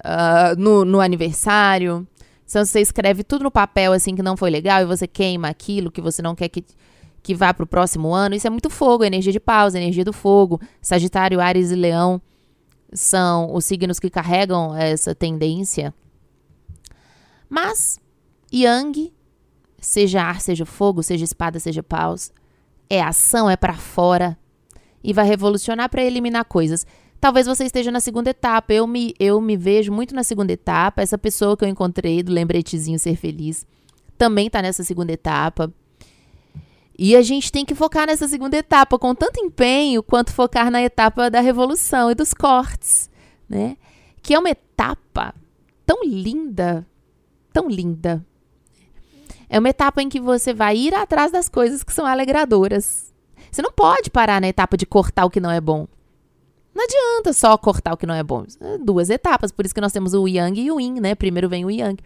Uh, 0.04 0.56
no, 0.58 0.86
no 0.86 1.02
aniversário. 1.02 2.08
Então 2.48 2.64
você 2.64 2.80
escreve 2.80 3.24
tudo 3.24 3.44
no 3.44 3.52
papel 3.52 3.92
assim 3.92 4.16
que 4.16 4.22
não 4.22 4.38
foi 4.38 4.52
legal 4.52 4.82
e 4.82 4.86
você 4.86 5.08
queima 5.08 5.48
aquilo 5.48 5.92
que 5.92 6.00
você 6.00 6.22
não 6.22 6.36
quer 6.36 6.48
que, 6.48 6.64
que 7.24 7.34
vá 7.34 7.54
para 7.54 7.64
o 7.64 7.68
próximo 7.68 8.14
ano. 8.14 8.36
Isso 8.36 8.46
é 8.46 8.50
muito 8.50 8.70
fogo, 8.70 9.04
energia 9.04 9.34
de 9.34 9.40
pausa, 9.40 9.80
energia 9.80 10.06
do 10.06 10.14
fogo. 10.14 10.62
Sagitário, 10.82 11.42
Ares 11.42 11.72
e 11.72 11.76
Leão 11.76 12.22
são 12.94 13.54
os 13.54 13.66
signos 13.66 14.00
que 14.00 14.10
carregam 14.10 14.76
essa 14.76 15.16
tendência. 15.16 15.94
Mas 17.50 18.00
Yang, 18.54 19.12
seja 19.80 20.22
ar, 20.22 20.42
seja 20.42 20.66
fogo, 20.66 21.04
seja 21.04 21.24
espada, 21.24 21.60
seja 21.60 21.84
paus, 21.84 22.32
é 22.90 23.02
ação, 23.02 23.50
é 23.50 23.56
para 23.56 23.76
fora 23.76 24.38
e 25.04 25.14
vai 25.14 25.26
revolucionar 25.26 25.90
para 25.90 26.04
eliminar 26.04 26.46
coisas. 26.46 26.86
Talvez 27.20 27.48
você 27.48 27.66
esteja 27.66 27.92
na 27.92 28.00
segunda 28.00 28.30
etapa. 28.30 28.74
Eu 28.74 28.86
me, 28.86 29.14
eu 29.20 29.40
me 29.40 29.56
vejo 29.56 29.92
muito 29.92 30.14
na 30.14 30.24
segunda 30.24 30.52
etapa. 30.52 31.02
Essa 31.02 31.18
pessoa 31.18 31.56
que 31.56 31.64
eu 31.64 31.70
encontrei 31.70 32.22
do 32.22 32.32
lembretezinho 32.32 33.00
Ser 33.00 33.16
Feliz 33.16 33.66
também 34.18 34.48
está 34.48 34.62
nessa 34.62 34.84
segunda 34.84 35.12
etapa. 35.12 35.74
E 36.98 37.16
a 37.16 37.22
gente 37.22 37.52
tem 37.52 37.66
que 37.66 37.76
focar 37.76 38.08
nessa 38.08 38.28
segunda 38.28 38.56
etapa 38.56 38.98
com 38.98 39.14
tanto 39.14 39.40
empenho 39.40 40.02
quanto 40.02 40.32
focar 40.32 40.72
na 40.72 40.82
etapa 40.82 41.30
da 41.30 41.42
revolução 41.42 42.10
e 42.10 42.16
dos 42.16 42.34
cortes, 42.34 43.10
né? 43.50 43.76
Que 44.22 44.34
é 44.34 44.40
uma 44.40 44.50
etapa 44.50 45.36
tão 45.86 46.04
linda, 46.04 46.88
tão 47.52 47.68
linda. 47.68 48.26
É 49.50 49.60
uma 49.60 49.70
etapa 49.70 50.02
em 50.02 50.10
que 50.10 50.20
você 50.20 50.54
vai 50.54 50.76
ir 50.76 50.94
atrás 50.94 51.32
das 51.32 51.48
coisas 51.48 51.84
que 51.84 51.94
são 51.94 52.06
alegradoras. 52.06 53.14
Você 53.52 53.62
não 53.62 53.72
pode 53.72 54.10
parar 54.10 54.42
na 54.42 54.48
etapa 54.48 54.76
de 54.76 54.86
cortar 54.86 55.26
o 55.26 55.30
que 55.30 55.40
não 55.40 55.52
é 55.52 55.62
bom. 55.62 55.88
Não 56.74 56.84
adianta 56.84 57.32
só 57.32 57.58
cortar 57.58 57.94
o 57.94 57.98
que 57.98 58.06
não 58.06 58.14
é 58.14 58.22
bom. 58.22 58.46
É 58.60 58.78
duas 58.78 59.10
etapas, 59.10 59.52
por 59.52 59.66
isso 59.66 59.74
que 59.74 59.80
nós 59.80 59.94
temos 59.94 60.14
o 60.14 60.28
Yang 60.28 60.62
e 60.62 60.72
o 60.72 60.80
Yin, 60.80 61.00
né? 61.00 61.16
Primeiro 61.16 61.48
vem 61.48 61.64
o 61.64 61.72
Yang. 61.72 62.04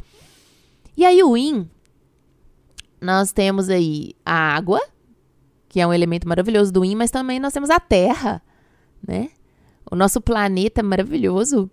E 0.95 1.03
aí 1.05 1.23
o 1.23 1.35
Yin, 1.35 1.67
nós 3.01 3.31
temos 3.31 3.69
aí 3.69 4.13
a 4.23 4.55
água, 4.55 4.79
que 5.67 5.79
é 5.79 5.87
um 5.87 5.93
elemento 5.93 6.27
maravilhoso 6.27 6.71
do 6.71 6.85
Yin, 6.85 6.95
mas 6.95 7.09
também 7.09 7.39
nós 7.39 7.51
temos 7.51 7.71
a 7.71 7.79
Terra, 7.79 8.43
né? 9.05 9.29
O 9.89 9.95
nosso 9.95 10.21
planeta 10.21 10.83
maravilhoso, 10.83 11.69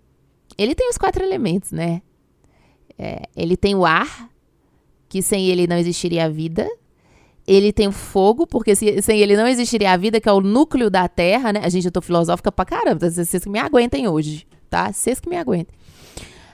ele 0.57 0.73
tem 0.73 0.89
os 0.89 0.97
quatro 0.97 1.23
elementos, 1.23 1.71
né? 1.71 2.01
É, 2.97 3.29
ele 3.35 3.55
tem 3.55 3.75
o 3.75 3.85
ar, 3.85 4.27
que 5.07 5.21
sem 5.21 5.47
ele 5.47 5.67
não 5.67 5.77
existiria 5.77 6.25
a 6.25 6.29
vida. 6.29 6.67
Ele 7.45 7.71
tem 7.71 7.87
o 7.87 7.91
fogo, 7.91 8.45
porque 8.45 8.75
se, 8.75 9.01
sem 9.01 9.19
ele 9.19 9.37
não 9.37 9.47
existiria 9.47 9.91
a 9.93 9.97
vida, 9.97 10.19
que 10.19 10.27
é 10.27 10.31
o 10.31 10.41
núcleo 10.41 10.89
da 10.89 11.07
Terra, 11.07 11.53
né? 11.53 11.61
A 11.63 11.69
gente, 11.69 11.85
eu 11.85 11.91
tô 11.91 12.01
filosófica 12.01 12.51
pra 12.51 12.65
caramba, 12.65 13.09
vocês 13.09 13.43
que 13.43 13.49
me 13.49 13.59
aguentem 13.59 14.07
hoje, 14.07 14.45
tá? 14.69 14.91
Vocês 14.91 15.19
que 15.19 15.29
me 15.29 15.37
aguentem. 15.37 15.73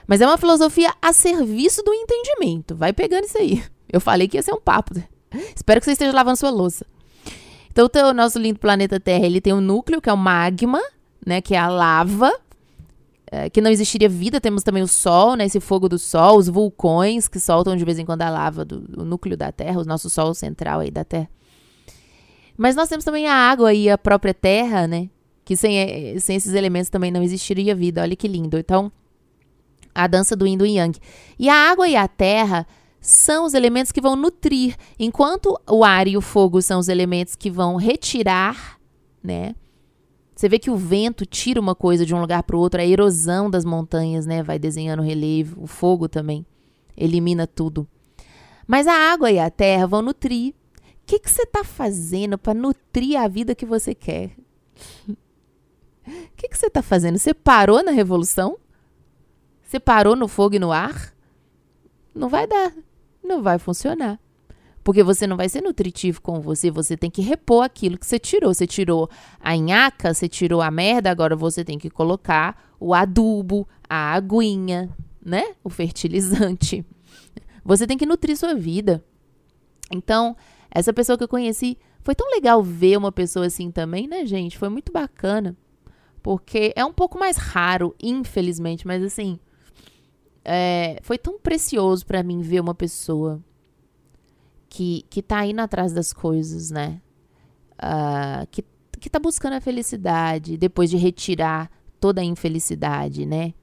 Mas 0.06 0.20
é 0.20 0.26
uma 0.26 0.38
filosofia 0.38 0.92
a 1.02 1.12
serviço 1.12 1.82
do 1.82 1.92
entendimento. 1.92 2.76
Vai 2.76 2.92
pegando 2.92 3.24
isso 3.24 3.38
aí. 3.38 3.62
Eu 3.90 4.00
falei 4.00 4.28
que 4.28 4.36
ia 4.36 4.42
ser 4.42 4.52
um 4.52 4.60
papo. 4.60 4.94
Espero 5.54 5.80
que 5.80 5.84
você 5.84 5.92
esteja 5.92 6.12
lavando 6.12 6.36
sua 6.36 6.50
louça. 6.50 6.86
Então, 7.70 7.88
o 8.08 8.14
nosso 8.14 8.38
lindo 8.38 8.58
planeta 8.58 9.00
Terra, 9.00 9.26
ele 9.26 9.40
tem 9.40 9.52
um 9.52 9.60
núcleo, 9.60 10.00
que 10.00 10.08
é 10.08 10.12
o 10.12 10.16
magma, 10.16 10.80
né? 11.26 11.40
Que 11.40 11.54
é 11.54 11.58
a 11.58 11.68
lava. 11.68 12.32
É, 13.36 13.50
que 13.50 13.60
não 13.60 13.68
existiria 13.68 14.08
vida. 14.08 14.40
Temos 14.40 14.62
também 14.62 14.80
o 14.80 14.86
Sol, 14.86 15.34
né? 15.34 15.46
Esse 15.46 15.58
fogo 15.58 15.88
do 15.88 15.98
Sol, 15.98 16.38
os 16.38 16.48
vulcões 16.48 17.26
que 17.26 17.40
soltam 17.40 17.74
de 17.74 17.84
vez 17.84 17.98
em 17.98 18.04
quando 18.04 18.22
a 18.22 18.30
lava 18.30 18.64
do, 18.64 18.78
do 18.78 19.04
núcleo 19.04 19.36
da 19.36 19.50
Terra, 19.50 19.80
o 19.80 19.84
nosso 19.84 20.08
Sol 20.08 20.32
central 20.34 20.78
aí 20.78 20.90
da 20.90 21.02
Terra. 21.02 21.28
Mas 22.56 22.76
nós 22.76 22.88
temos 22.88 23.04
também 23.04 23.26
a 23.26 23.34
água 23.34 23.74
e 23.74 23.90
a 23.90 23.98
própria 23.98 24.32
Terra, 24.32 24.86
né? 24.86 25.10
Que 25.44 25.56
sem, 25.56 25.76
eh, 25.78 26.20
sem 26.20 26.36
esses 26.36 26.54
elementos 26.54 26.88
também 26.88 27.10
não 27.10 27.24
existiria 27.24 27.74
vida. 27.74 28.02
Olha 28.02 28.14
que 28.14 28.28
lindo. 28.28 28.56
Então, 28.56 28.92
a 29.92 30.06
dança 30.06 30.36
do 30.36 30.46
Yin 30.46 30.56
do 30.56 30.64
Yang. 30.64 31.00
E 31.36 31.48
a 31.48 31.70
água 31.70 31.88
e 31.88 31.96
a 31.96 32.06
terra 32.06 32.64
são 33.00 33.44
os 33.44 33.52
elementos 33.52 33.90
que 33.90 34.00
vão 34.00 34.14
nutrir, 34.14 34.76
enquanto 34.96 35.60
o 35.68 35.82
ar 35.82 36.06
e 36.06 36.16
o 36.16 36.20
fogo 36.20 36.62
são 36.62 36.78
os 36.78 36.88
elementos 36.88 37.34
que 37.34 37.50
vão 37.50 37.74
retirar, 37.74 38.78
né? 39.22 39.56
Você 40.44 40.48
vê 40.50 40.58
que 40.58 40.70
o 40.70 40.76
vento 40.76 41.24
tira 41.24 41.58
uma 41.58 41.74
coisa 41.74 42.04
de 42.04 42.14
um 42.14 42.20
lugar 42.20 42.42
para 42.42 42.54
o 42.54 42.58
outro, 42.58 42.78
a 42.78 42.84
erosão 42.84 43.48
das 43.48 43.64
montanhas, 43.64 44.26
né, 44.26 44.42
vai 44.42 44.58
desenhando 44.58 45.02
relevo, 45.02 45.62
o 45.62 45.66
fogo 45.66 46.06
também 46.06 46.44
elimina 46.94 47.46
tudo. 47.46 47.88
Mas 48.66 48.86
a 48.86 48.92
água 48.92 49.30
e 49.30 49.38
a 49.38 49.48
terra 49.48 49.86
vão 49.86 50.02
nutrir. 50.02 50.52
O 50.52 51.06
que, 51.06 51.18
que 51.18 51.30
você 51.30 51.44
está 51.44 51.64
fazendo 51.64 52.36
para 52.36 52.52
nutrir 52.52 53.18
a 53.18 53.26
vida 53.26 53.54
que 53.54 53.64
você 53.64 53.94
quer? 53.94 54.32
O 55.08 56.36
que, 56.36 56.48
que 56.48 56.58
você 56.58 56.66
está 56.66 56.82
fazendo? 56.82 57.16
Você 57.16 57.32
parou 57.32 57.82
na 57.82 57.90
revolução? 57.90 58.58
Você 59.62 59.80
parou 59.80 60.14
no 60.14 60.28
fogo 60.28 60.56
e 60.56 60.58
no 60.58 60.70
ar? 60.70 61.14
Não 62.14 62.28
vai 62.28 62.46
dar. 62.46 62.70
Não 63.22 63.42
vai 63.42 63.58
funcionar. 63.58 64.20
Porque 64.84 65.02
você 65.02 65.26
não 65.26 65.36
vai 65.36 65.48
ser 65.48 65.62
nutritivo 65.62 66.20
com 66.20 66.42
você, 66.42 66.70
você 66.70 66.94
tem 66.94 67.10
que 67.10 67.22
repor 67.22 67.64
aquilo 67.64 67.96
que 67.96 68.06
você 68.06 68.18
tirou. 68.18 68.52
Você 68.52 68.66
tirou 68.66 69.08
a 69.40 69.56
nhaca, 69.56 70.12
você 70.12 70.28
tirou 70.28 70.60
a 70.60 70.70
merda, 70.70 71.10
agora 71.10 71.34
você 71.34 71.64
tem 71.64 71.78
que 71.78 71.88
colocar 71.88 72.70
o 72.78 72.92
adubo, 72.92 73.66
a 73.88 74.12
aguinha, 74.12 74.94
né? 75.24 75.54
O 75.64 75.70
fertilizante. 75.70 76.84
Você 77.64 77.86
tem 77.86 77.96
que 77.96 78.04
nutrir 78.04 78.36
sua 78.36 78.54
vida. 78.54 79.02
Então, 79.90 80.36
essa 80.70 80.92
pessoa 80.92 81.16
que 81.16 81.24
eu 81.24 81.28
conheci, 81.28 81.78
foi 82.02 82.14
tão 82.14 82.30
legal 82.30 82.62
ver 82.62 82.98
uma 82.98 83.10
pessoa 83.10 83.46
assim 83.46 83.70
também, 83.70 84.06
né, 84.06 84.26
gente? 84.26 84.58
Foi 84.58 84.68
muito 84.68 84.92
bacana. 84.92 85.56
Porque 86.22 86.74
é 86.76 86.84
um 86.84 86.92
pouco 86.92 87.18
mais 87.18 87.38
raro, 87.38 87.94
infelizmente, 88.02 88.86
mas 88.86 89.02
assim, 89.02 89.38
é, 90.44 90.98
foi 91.02 91.16
tão 91.16 91.38
precioso 91.38 92.04
para 92.04 92.22
mim 92.22 92.42
ver 92.42 92.60
uma 92.60 92.74
pessoa 92.74 93.42
que, 94.74 95.06
que 95.08 95.22
tá 95.22 95.46
indo 95.46 95.60
atrás 95.60 95.92
das 95.92 96.12
coisas, 96.12 96.68
né? 96.68 97.00
Uh, 97.74 98.44
que, 98.50 98.64
que 98.98 99.08
tá 99.08 99.20
buscando 99.20 99.52
a 99.52 99.60
felicidade 99.60 100.56
depois 100.56 100.90
de 100.90 100.96
retirar 100.96 101.70
toda 102.00 102.20
a 102.20 102.24
infelicidade, 102.24 103.24
né? 103.24 103.54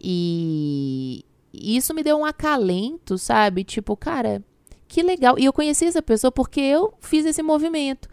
E, 0.00 1.26
isso 1.52 1.92
me 1.92 2.02
deu 2.02 2.16
um 2.16 2.24
acalento, 2.24 3.18
sabe? 3.18 3.64
Tipo, 3.64 3.94
cara, 3.98 4.42
que 4.88 5.02
legal. 5.02 5.38
E 5.38 5.44
eu 5.44 5.52
conheci 5.52 5.84
essa 5.84 6.00
pessoa 6.00 6.32
porque 6.32 6.60
eu 6.62 6.94
fiz 7.00 7.26
esse 7.26 7.42
movimento. 7.42 8.08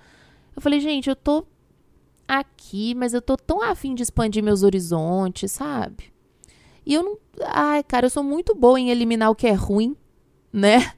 Eu 0.54 0.62
falei, 0.62 0.82
gente, 0.82 1.10
eu 1.10 1.16
tô 1.16 1.46
aqui, 2.28 2.94
mas 2.94 3.14
eu 3.14 3.22
tô 3.22 3.38
tão 3.38 3.62
afim 3.64 3.96
de 3.96 4.04
expandir 4.04 4.44
meus 4.44 4.64
horizontes, 4.64 5.50
sabe? 5.54 6.12
E 6.86 6.94
eu 6.94 7.04
não. 7.04 7.18
Ai, 7.46 7.82
cara, 7.84 8.08
eu 8.08 8.10
sou 8.10 8.22
muito 8.22 8.54
boa 8.54 8.78
em 8.78 8.90
eliminar 8.90 9.32
o 9.32 9.36
que 9.36 9.48
é 9.48 9.54
ruim, 9.54 9.96
né? 10.52 10.92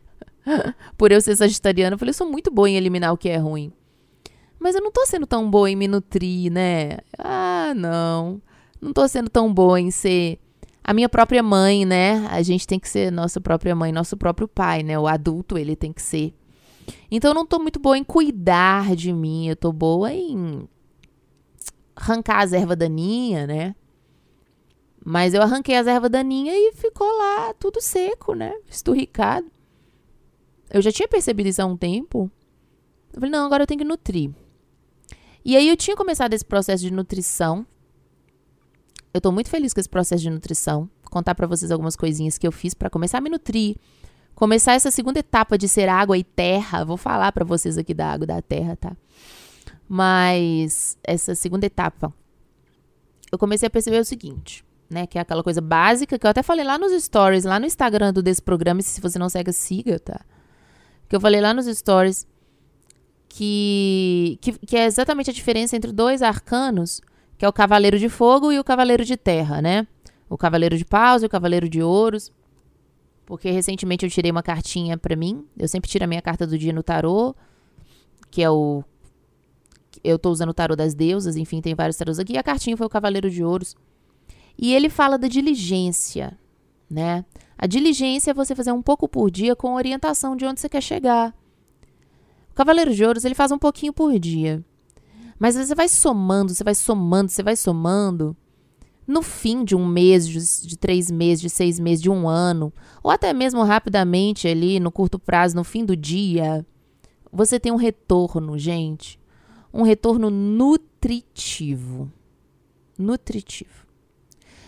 Por 0.97 1.11
eu 1.11 1.21
ser 1.21 1.35
sagitariana, 1.35 1.95
eu 1.95 1.99
falei, 1.99 2.09
eu 2.11 2.15
sou 2.15 2.29
muito 2.29 2.51
boa 2.51 2.69
em 2.69 2.75
eliminar 2.75 3.13
o 3.13 3.17
que 3.17 3.29
é 3.29 3.37
ruim. 3.37 3.71
Mas 4.59 4.75
eu 4.75 4.81
não 4.81 4.91
tô 4.91 5.05
sendo 5.05 5.27
tão 5.27 5.49
boa 5.49 5.69
em 5.69 5.75
me 5.75 5.87
nutrir, 5.87 6.51
né? 6.51 6.99
Ah, 7.17 7.73
não. 7.75 8.41
Não 8.79 8.93
tô 8.93 9.07
sendo 9.07 9.29
tão 9.29 9.53
boa 9.53 9.79
em 9.79 9.91
ser 9.91 10.39
a 10.83 10.93
minha 10.93 11.09
própria 11.09 11.41
mãe, 11.41 11.85
né? 11.85 12.27
A 12.29 12.41
gente 12.41 12.67
tem 12.67 12.79
que 12.79 12.89
ser 12.89 13.11
nossa 13.11 13.39
própria 13.39 13.75
mãe, 13.75 13.91
nosso 13.91 14.17
próprio 14.17 14.47
pai, 14.47 14.83
né? 14.83 14.97
O 14.99 15.07
adulto, 15.07 15.57
ele 15.57 15.75
tem 15.75 15.91
que 15.93 16.01
ser. 16.01 16.33
Então 17.09 17.31
eu 17.31 17.35
não 17.35 17.45
tô 17.45 17.59
muito 17.59 17.79
boa 17.79 17.97
em 17.97 18.03
cuidar 18.03 18.95
de 18.95 19.13
mim, 19.13 19.47
eu 19.47 19.55
tô 19.55 19.71
boa 19.71 20.11
em 20.11 20.67
arrancar 21.95 22.41
as 22.41 22.53
ervas 22.53 22.77
daninhas, 22.77 23.47
né? 23.47 23.75
Mas 25.05 25.33
eu 25.33 25.41
arranquei 25.41 25.75
as 25.75 25.87
ervas 25.87 26.09
daninhas 26.09 26.55
e 26.55 26.71
ficou 26.73 27.07
lá 27.17 27.53
tudo 27.53 27.81
seco, 27.81 28.33
né? 28.33 28.53
Esturricado. 28.69 29.47
Eu 30.73 30.81
já 30.81 30.91
tinha 30.91 31.07
percebido 31.07 31.47
isso 31.47 31.61
há 31.61 31.65
um 31.65 31.77
tempo. 31.77 32.29
Eu 33.13 33.19
falei, 33.19 33.29
não, 33.29 33.45
agora 33.45 33.63
eu 33.63 33.67
tenho 33.67 33.77
que 33.77 33.85
nutrir. 33.85 34.31
E 35.45 35.55
aí 35.55 35.69
eu 35.69 35.77
tinha 35.77 35.95
começado 35.95 36.33
esse 36.33 36.43
processo 36.43 36.83
de 36.83 36.91
nutrição. 36.91 37.65
Eu 39.13 39.21
tô 39.21 39.31
muito 39.31 39.49
feliz 39.49 39.73
com 39.73 39.79
esse 39.79 39.87
processo 39.87 40.23
de 40.23 40.29
nutrição. 40.29 40.89
Vou 41.01 41.11
contar 41.11 41.35
para 41.35 41.45
vocês 41.45 41.71
algumas 41.71 41.95
coisinhas 41.95 42.37
que 42.37 42.47
eu 42.47 42.51
fiz 42.51 42.73
para 42.73 42.89
começar 42.89 43.19
a 43.19 43.21
me 43.21 43.29
nutrir. 43.29 43.77
Começar 44.33 44.73
essa 44.73 44.89
segunda 44.89 45.19
etapa 45.19 45.57
de 45.57 45.69
ser 45.69 45.87
água 45.87 46.17
e 46.17 46.23
terra. 46.23 46.83
Vou 46.83 46.97
falar 46.97 47.31
para 47.31 47.45
vocês 47.45 47.77
aqui 47.77 47.93
da 47.93 48.11
água 48.11 48.23
e 48.23 48.27
da 48.27 48.41
terra, 48.41 48.75
tá? 48.75 48.97
Mas 49.87 50.97
essa 51.03 51.35
segunda 51.35 51.67
etapa, 51.67 52.11
eu 53.31 53.37
comecei 53.37 53.67
a 53.67 53.69
perceber 53.69 53.99
o 53.99 54.05
seguinte 54.05 54.65
né? 54.93 55.07
Que 55.07 55.17
é 55.17 55.21
aquela 55.21 55.43
coisa 55.43 55.59
básica 55.59 56.17
que 56.17 56.25
eu 56.25 56.29
até 56.29 56.43
falei 56.43 56.63
lá 56.63 56.77
nos 56.77 56.93
stories, 57.03 57.43
lá 57.43 57.59
no 57.59 57.65
Instagram 57.65 58.13
do 58.13 58.21
desse 58.21 58.41
programa, 58.41 58.81
se 58.81 59.01
você 59.01 59.17
não 59.19 59.27
segue, 59.27 59.51
siga, 59.51 59.99
tá? 59.99 60.21
Que 61.13 61.17
eu 61.17 61.21
falei 61.21 61.39
lá 61.39 61.53
nos 61.53 61.67
stories 61.67 62.25
que, 63.29 64.39
que, 64.41 64.51
que 64.53 64.75
é 64.75 64.85
exatamente 64.85 65.29
a 65.29 65.33
diferença 65.33 65.75
entre 65.75 65.91
dois 65.91 66.23
arcanos, 66.23 67.01
que 67.37 67.45
é 67.45 67.47
o 67.47 67.53
Cavaleiro 67.53 67.99
de 67.99 68.09
Fogo 68.09 68.51
e 68.51 68.57
o 68.57 68.63
Cavaleiro 68.63 69.05
de 69.05 69.15
Terra, 69.15 69.61
né? 69.61 69.85
O 70.27 70.39
Cavaleiro 70.39 70.75
de 70.75 70.83
Paus 70.83 71.21
e 71.21 71.27
o 71.27 71.29
Cavaleiro 71.29 71.69
de 71.69 71.83
Ouros. 71.83 72.31
Porque 73.27 73.51
recentemente 73.51 74.03
eu 74.03 74.09
tirei 74.09 74.31
uma 74.31 74.41
cartinha 74.41 74.97
para 74.97 75.15
mim. 75.15 75.45
Eu 75.55 75.67
sempre 75.67 75.87
tiro 75.87 76.03
a 76.03 76.07
minha 76.07 76.19
carta 76.19 76.47
do 76.47 76.57
dia 76.57 76.73
no 76.73 76.81
tarô, 76.81 77.35
que 78.31 78.41
é 78.41 78.49
o 78.49 78.83
eu 80.03 80.17
tô 80.17 80.31
usando 80.31 80.49
o 80.49 80.53
tarô 80.55 80.75
das 80.75 80.95
deusas, 80.95 81.35
enfim, 81.35 81.61
tem 81.61 81.75
vários 81.75 81.95
tarôs 81.95 82.17
aqui. 82.17 82.33
E 82.33 82.37
a 82.39 82.43
cartinha 82.43 82.75
foi 82.75 82.87
o 82.87 82.89
Cavaleiro 82.89 83.29
de 83.29 83.43
Ouros. 83.43 83.75
E 84.57 84.73
ele 84.73 84.89
fala 84.89 85.15
da 85.15 85.27
diligência, 85.27 86.35
né? 86.89 87.23
A 87.57 87.67
diligência 87.67 88.31
é 88.31 88.33
você 88.33 88.55
fazer 88.55 88.71
um 88.71 88.81
pouco 88.81 89.07
por 89.07 89.29
dia 89.29 89.55
com 89.55 89.75
orientação 89.75 90.35
de 90.35 90.45
onde 90.45 90.59
você 90.59 90.69
quer 90.69 90.81
chegar. 90.81 91.33
O 92.51 92.55
Cavaleiro 92.55 92.93
de 92.93 93.03
Ouros, 93.03 93.25
ele 93.25 93.35
faz 93.35 93.51
um 93.51 93.57
pouquinho 93.57 93.93
por 93.93 94.17
dia. 94.19 94.63
Mas 95.39 95.55
você 95.55 95.73
vai 95.73 95.89
somando, 95.89 96.53
você 96.53 96.63
vai 96.63 96.75
somando, 96.75 97.31
você 97.31 97.41
vai 97.43 97.55
somando. 97.55 98.35
No 99.05 99.21
fim 99.21 99.65
de 99.65 99.75
um 99.75 99.85
mês, 99.85 100.27
de, 100.27 100.77
três 100.77 101.11
meses, 101.11 101.41
de 101.41 101.49
seis 101.49 101.79
meses, 101.79 102.01
de 102.01 102.09
um 102.09 102.29
ano, 102.29 102.71
ou 103.03 103.11
até 103.11 103.33
mesmo 103.33 103.61
rapidamente 103.63 104.47
ali, 104.47 104.79
no 104.79 104.91
curto 104.91 105.19
prazo, 105.19 105.55
no 105.55 105.63
fim 105.63 105.83
do 105.83 105.97
dia, 105.97 106.65
você 107.31 107.59
tem 107.59 107.71
um 107.71 107.77
retorno, 107.77 108.57
gente. 108.57 109.19
Um 109.73 109.81
retorno 109.81 110.29
nutritivo. 110.29 112.09
Nutritivo. 112.97 113.82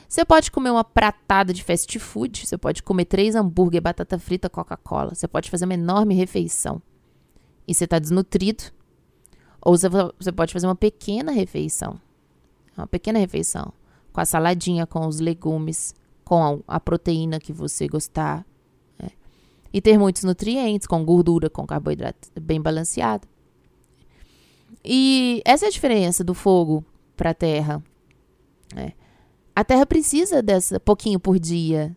Você 0.07 0.23
pode 0.23 0.51
comer 0.51 0.69
uma 0.69 0.83
pratada 0.83 1.53
de 1.53 1.63
fast 1.63 1.97
food, 1.99 2.45
você 2.45 2.57
pode 2.57 2.83
comer 2.83 3.05
três 3.05 3.35
hambúrguer, 3.35 3.81
batata 3.81 4.19
frita, 4.19 4.49
Coca-Cola. 4.49 5.15
Você 5.15 5.27
pode 5.27 5.49
fazer 5.49 5.65
uma 5.65 5.73
enorme 5.73 6.13
refeição. 6.15 6.81
e 7.67 7.73
você 7.73 7.85
está 7.85 7.97
desnutrido. 7.97 8.65
Ou 9.61 9.75
você 9.75 10.31
pode 10.31 10.53
fazer 10.53 10.67
uma 10.67 10.75
pequena 10.75 11.31
refeição. 11.31 11.99
Uma 12.77 12.85
pequena 12.85 13.17
refeição. 13.17 13.73
Com 14.13 14.21
a 14.21 14.25
saladinha, 14.25 14.85
com 14.85 15.07
os 15.07 15.19
legumes, 15.19 15.95
com 16.23 16.61
a, 16.67 16.79
proteína 16.79 17.39
que 17.39 17.51
você 17.51 17.87
gostar. 17.87 18.45
Né? 18.99 19.09
E 19.73 19.81
ter 19.81 19.97
muitos 19.97 20.23
nutrientes, 20.23 20.85
com 20.85 21.03
gordura, 21.03 21.49
com 21.49 21.65
carboidrato 21.65 22.29
bem 22.39 22.61
balanceado. 22.61 23.27
E 24.83 25.41
essa 25.43 25.65
é 25.65 25.67
a 25.67 25.71
diferença 25.71 26.23
do 26.23 26.35
fogo 26.35 26.85
para 27.17 27.31
a 27.31 27.33
terra. 27.33 27.83
Né? 28.73 28.93
A 29.55 29.63
terra 29.63 29.85
precisa 29.85 30.41
dessa 30.41 30.79
pouquinho 30.79 31.19
por 31.19 31.39
dia. 31.39 31.95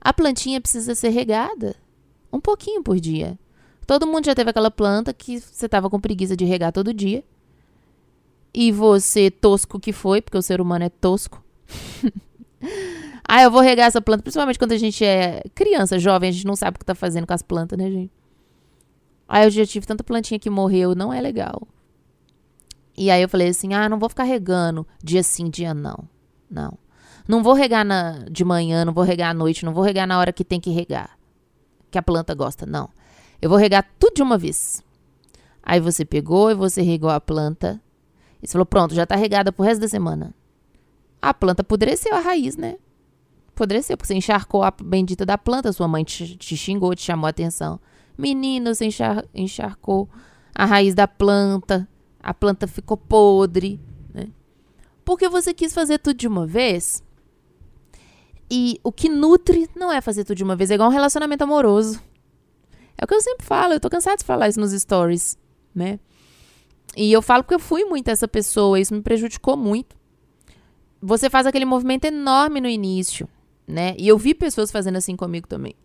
A 0.00 0.12
plantinha 0.12 0.60
precisa 0.60 0.94
ser 0.94 1.08
regada 1.08 1.74
um 2.32 2.40
pouquinho 2.40 2.82
por 2.82 3.00
dia. 3.00 3.38
Todo 3.86 4.06
mundo 4.06 4.26
já 4.26 4.34
teve 4.34 4.50
aquela 4.50 4.70
planta 4.70 5.14
que 5.14 5.40
você 5.40 5.66
tava 5.66 5.88
com 5.88 5.98
preguiça 5.98 6.36
de 6.36 6.44
regar 6.44 6.72
todo 6.72 6.92
dia. 6.92 7.24
E 8.52 8.70
você, 8.70 9.30
tosco 9.30 9.80
que 9.80 9.92
foi, 9.92 10.20
porque 10.20 10.36
o 10.36 10.42
ser 10.42 10.60
humano 10.60 10.84
é 10.84 10.90
tosco. 10.90 11.42
ah, 13.26 13.42
eu 13.42 13.50
vou 13.50 13.62
regar 13.62 13.86
essa 13.86 14.00
planta, 14.00 14.22
principalmente 14.22 14.58
quando 14.58 14.72
a 14.72 14.78
gente 14.78 15.02
é 15.04 15.42
criança, 15.54 15.98
jovem, 15.98 16.28
a 16.28 16.32
gente 16.32 16.46
não 16.46 16.56
sabe 16.56 16.76
o 16.76 16.78
que 16.78 16.84
tá 16.84 16.94
fazendo 16.94 17.26
com 17.26 17.32
as 17.32 17.42
plantas, 17.42 17.78
né, 17.78 17.90
gente? 17.90 18.12
Aí 19.26 19.46
eu 19.46 19.50
já 19.50 19.64
tive 19.64 19.86
tanta 19.86 20.04
plantinha 20.04 20.38
que 20.38 20.50
morreu, 20.50 20.94
não 20.94 21.12
é 21.12 21.20
legal. 21.20 21.66
E 22.96 23.10
aí 23.10 23.22
eu 23.22 23.28
falei 23.28 23.48
assim: 23.48 23.74
ah, 23.74 23.88
não 23.88 23.98
vou 23.98 24.08
ficar 24.08 24.24
regando 24.24 24.86
dia 25.02 25.22
sim, 25.22 25.48
dia 25.48 25.72
não. 25.72 26.08
Não. 26.50 26.76
Não 27.28 27.42
vou 27.42 27.52
regar 27.52 27.84
na, 27.84 28.24
de 28.30 28.42
manhã, 28.42 28.86
não 28.86 28.94
vou 28.94 29.04
regar 29.04 29.30
à 29.30 29.34
noite, 29.34 29.62
não 29.62 29.74
vou 29.74 29.84
regar 29.84 30.06
na 30.06 30.18
hora 30.18 30.32
que 30.32 30.42
tem 30.42 30.58
que 30.58 30.70
regar. 30.70 31.18
Que 31.90 31.98
a 31.98 32.02
planta 32.02 32.34
gosta, 32.34 32.64
não. 32.64 32.88
Eu 33.40 33.50
vou 33.50 33.58
regar 33.58 33.86
tudo 33.98 34.14
de 34.14 34.22
uma 34.22 34.38
vez. 34.38 34.82
Aí 35.62 35.78
você 35.78 36.06
pegou 36.06 36.50
e 36.50 36.54
você 36.54 36.80
regou 36.80 37.10
a 37.10 37.20
planta. 37.20 37.78
E 38.42 38.46
você 38.46 38.52
falou: 38.52 38.64
pronto, 38.64 38.94
já 38.94 39.04
tá 39.04 39.14
regada 39.14 39.52
pro 39.52 39.62
resto 39.62 39.82
da 39.82 39.88
semana. 39.88 40.34
A 41.20 41.34
planta 41.34 41.60
apodreceu 41.60 42.14
a 42.14 42.20
raiz, 42.20 42.56
né? 42.56 42.76
Apodreceu, 43.48 43.96
porque 43.96 44.06
você 44.06 44.14
encharcou 44.14 44.62
a 44.62 44.70
bendita 44.70 45.26
da 45.26 45.36
planta. 45.36 45.70
Sua 45.70 45.86
mãe 45.86 46.04
te, 46.04 46.34
te 46.34 46.56
xingou, 46.56 46.94
te 46.94 47.02
chamou 47.02 47.26
a 47.26 47.30
atenção. 47.30 47.78
Menino, 48.16 48.74
você 48.74 48.86
enchar, 48.86 49.22
encharcou 49.34 50.08
a 50.54 50.64
raiz 50.64 50.94
da 50.94 51.06
planta. 51.06 51.86
A 52.20 52.32
planta 52.32 52.66
ficou 52.66 52.96
podre. 52.96 53.78
Né? 54.14 54.28
Porque 55.04 55.28
você 55.28 55.52
quis 55.52 55.74
fazer 55.74 55.98
tudo 55.98 56.16
de 56.16 56.26
uma 56.26 56.46
vez. 56.46 57.02
E 58.50 58.80
o 58.82 58.90
que 58.90 59.08
nutre 59.08 59.68
não 59.76 59.92
é 59.92 60.00
fazer 60.00 60.24
tudo 60.24 60.36
de 60.36 60.44
uma 60.44 60.56
vez. 60.56 60.70
É 60.70 60.74
igual 60.74 60.88
um 60.88 60.92
relacionamento 60.92 61.44
amoroso. 61.44 62.00
É 62.96 63.04
o 63.04 63.06
que 63.06 63.14
eu 63.14 63.20
sempre 63.20 63.46
falo, 63.46 63.74
eu 63.74 63.80
tô 63.80 63.88
cansada 63.88 64.16
de 64.16 64.24
falar 64.24 64.48
isso 64.48 64.58
nos 64.58 64.72
stories, 64.72 65.38
né? 65.74 66.00
E 66.96 67.12
eu 67.12 67.22
falo 67.22 67.44
porque 67.44 67.54
eu 67.54 67.60
fui 67.60 67.84
muito 67.84 68.08
essa 68.08 68.26
pessoa, 68.26 68.80
isso 68.80 68.92
me 68.92 69.02
prejudicou 69.02 69.56
muito. 69.56 69.96
Você 71.00 71.30
faz 71.30 71.46
aquele 71.46 71.64
movimento 71.64 72.06
enorme 72.06 72.60
no 72.60 72.68
início, 72.68 73.28
né? 73.66 73.94
E 73.96 74.08
eu 74.08 74.18
vi 74.18 74.34
pessoas 74.34 74.72
fazendo 74.72 74.96
assim 74.96 75.14
comigo 75.14 75.46
também. 75.46 75.76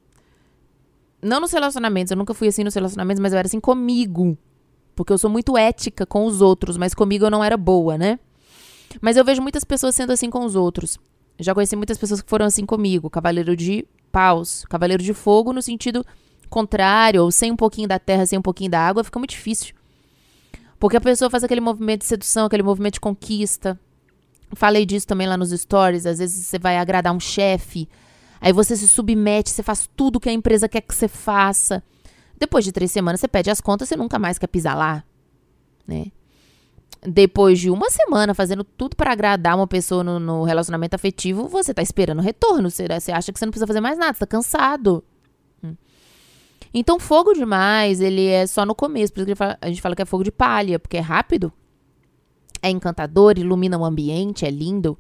Não 1.22 1.40
nos 1.40 1.52
relacionamentos, 1.52 2.10
eu 2.10 2.18
nunca 2.18 2.34
fui 2.34 2.48
assim 2.48 2.64
nos 2.64 2.74
relacionamentos, 2.74 3.22
mas 3.22 3.32
eu 3.32 3.40
era 3.40 3.48
assim 3.48 3.60
comigo. 3.60 4.36
Porque 4.96 5.14
eu 5.14 5.18
sou 5.18 5.30
muito 5.30 5.56
ética 5.56 6.06
com 6.06 6.26
os 6.26 6.42
outros, 6.42 6.78
mas 6.78 6.96
comigo 6.96 7.26
eu 7.26 7.32
não 7.32 7.44
era 7.44 7.58
boa, 7.58 7.98
né? 7.98 8.20
Mas 9.02 9.18
eu 9.18 9.24
vejo 9.24 9.42
muitas 9.42 9.64
pessoas 9.64 9.96
sendo 9.96 10.12
assim 10.12 10.30
com 10.30 10.44
os 10.44 10.56
outros. 10.56 10.98
Já 11.40 11.54
conheci 11.54 11.76
muitas 11.76 11.98
pessoas 11.98 12.22
que 12.22 12.30
foram 12.30 12.46
assim 12.46 12.66
comigo. 12.66 13.10
Cavaleiro 13.10 13.56
de 13.56 13.86
paus, 14.12 14.66
cavaleiro 14.70 15.02
de 15.02 15.14
fogo, 15.14 15.52
no 15.52 15.62
sentido 15.62 16.06
contrário, 16.50 17.24
ou 17.24 17.32
sem 17.32 17.52
um 17.52 17.56
pouquinho 17.56 17.88
da 17.88 17.98
terra, 17.98 18.26
sem 18.28 18.38
um 18.38 18.42
pouquinho 18.42 18.70
da 18.70 18.80
água, 18.80 19.04
fica 19.04 19.18
muito 19.18 19.32
difícil. 19.32 19.74
Porque 20.80 20.98
a 20.98 21.02
pessoa 21.02 21.30
faz 21.30 21.44
aquele 21.44 21.62
movimento 21.62 22.02
de 22.02 22.06
sedução, 22.06 22.46
aquele 22.46 22.62
movimento 22.62 22.96
de 22.96 23.00
conquista. 23.00 23.80
Falei 24.54 24.86
disso 24.86 25.08
também 25.08 25.28
lá 25.28 25.36
nos 25.36 25.50
stories. 25.50 26.06
Às 26.06 26.20
vezes 26.20 26.46
você 26.46 26.60
vai 26.60 26.78
agradar 26.78 27.14
um 27.14 27.20
chefe, 27.20 27.90
aí 28.40 28.54
você 28.54 28.76
se 28.76 28.88
submete, 28.88 29.50
você 29.50 29.64
faz 29.64 29.90
tudo 29.96 30.20
que 30.20 30.30
a 30.30 30.34
empresa 30.34 30.70
quer 30.70 30.82
que 30.82 30.94
você 30.94 31.08
faça. 31.08 31.82
Depois 32.38 32.64
de 32.64 32.72
três 32.72 32.92
semanas, 32.92 33.20
você 33.20 33.28
pede 33.28 33.50
as 33.50 33.62
contas, 33.62 33.90
você 33.90 33.96
nunca 33.96 34.20
mais 34.20 34.38
quer 34.38 34.48
pisar 34.48 34.76
lá, 34.76 35.04
né? 35.88 36.08
Depois 37.06 37.60
de 37.60 37.70
uma 37.70 37.90
semana 37.90 38.34
fazendo 38.34 38.64
tudo 38.64 38.96
para 38.96 39.12
agradar 39.12 39.56
uma 39.56 39.68
pessoa 39.68 40.04
no, 40.04 40.20
no, 40.20 40.44
relacionamento 40.44 40.96
afetivo, 40.96 41.48
você 41.48 41.74
tá 41.74 41.82
esperando 41.82 42.22
retorno. 42.22 42.70
Você, 42.70 42.88
você 42.88 43.12
acha 43.12 43.32
que 43.32 43.40
você 43.40 43.46
não 43.46 43.52
precisa 43.52 43.68
fazer 43.68 43.82
mais 43.82 43.98
nada, 43.98 44.14
você 44.14 44.20
tá 44.20 44.28
cansado. 44.28 45.04
Então, 46.74 47.00
fogo 47.00 47.34
demais, 47.34 48.02
ele 48.02 48.26
é 48.26 48.48
só 48.48 48.66
no 48.66 48.74
começo. 48.74 49.14
Por 49.14 49.20
isso 49.20 49.28
que 49.28 49.36
fala, 49.36 49.58
a 49.62 49.68
gente 49.68 49.82
fala 49.82 49.96
que 49.96 50.02
é 50.02 50.06
fogo 50.06 50.24
de 50.24 50.32
palha, 50.32 50.80
porque 50.80 50.98
é 50.98 51.02
rápido, 51.02 51.54
é 52.62 52.70
encantador, 52.70 53.38
ilumina 53.38 53.78
o 53.78 53.86
ambiente, 53.86 54.46
é 54.46 54.50
lindo. 54.50 54.98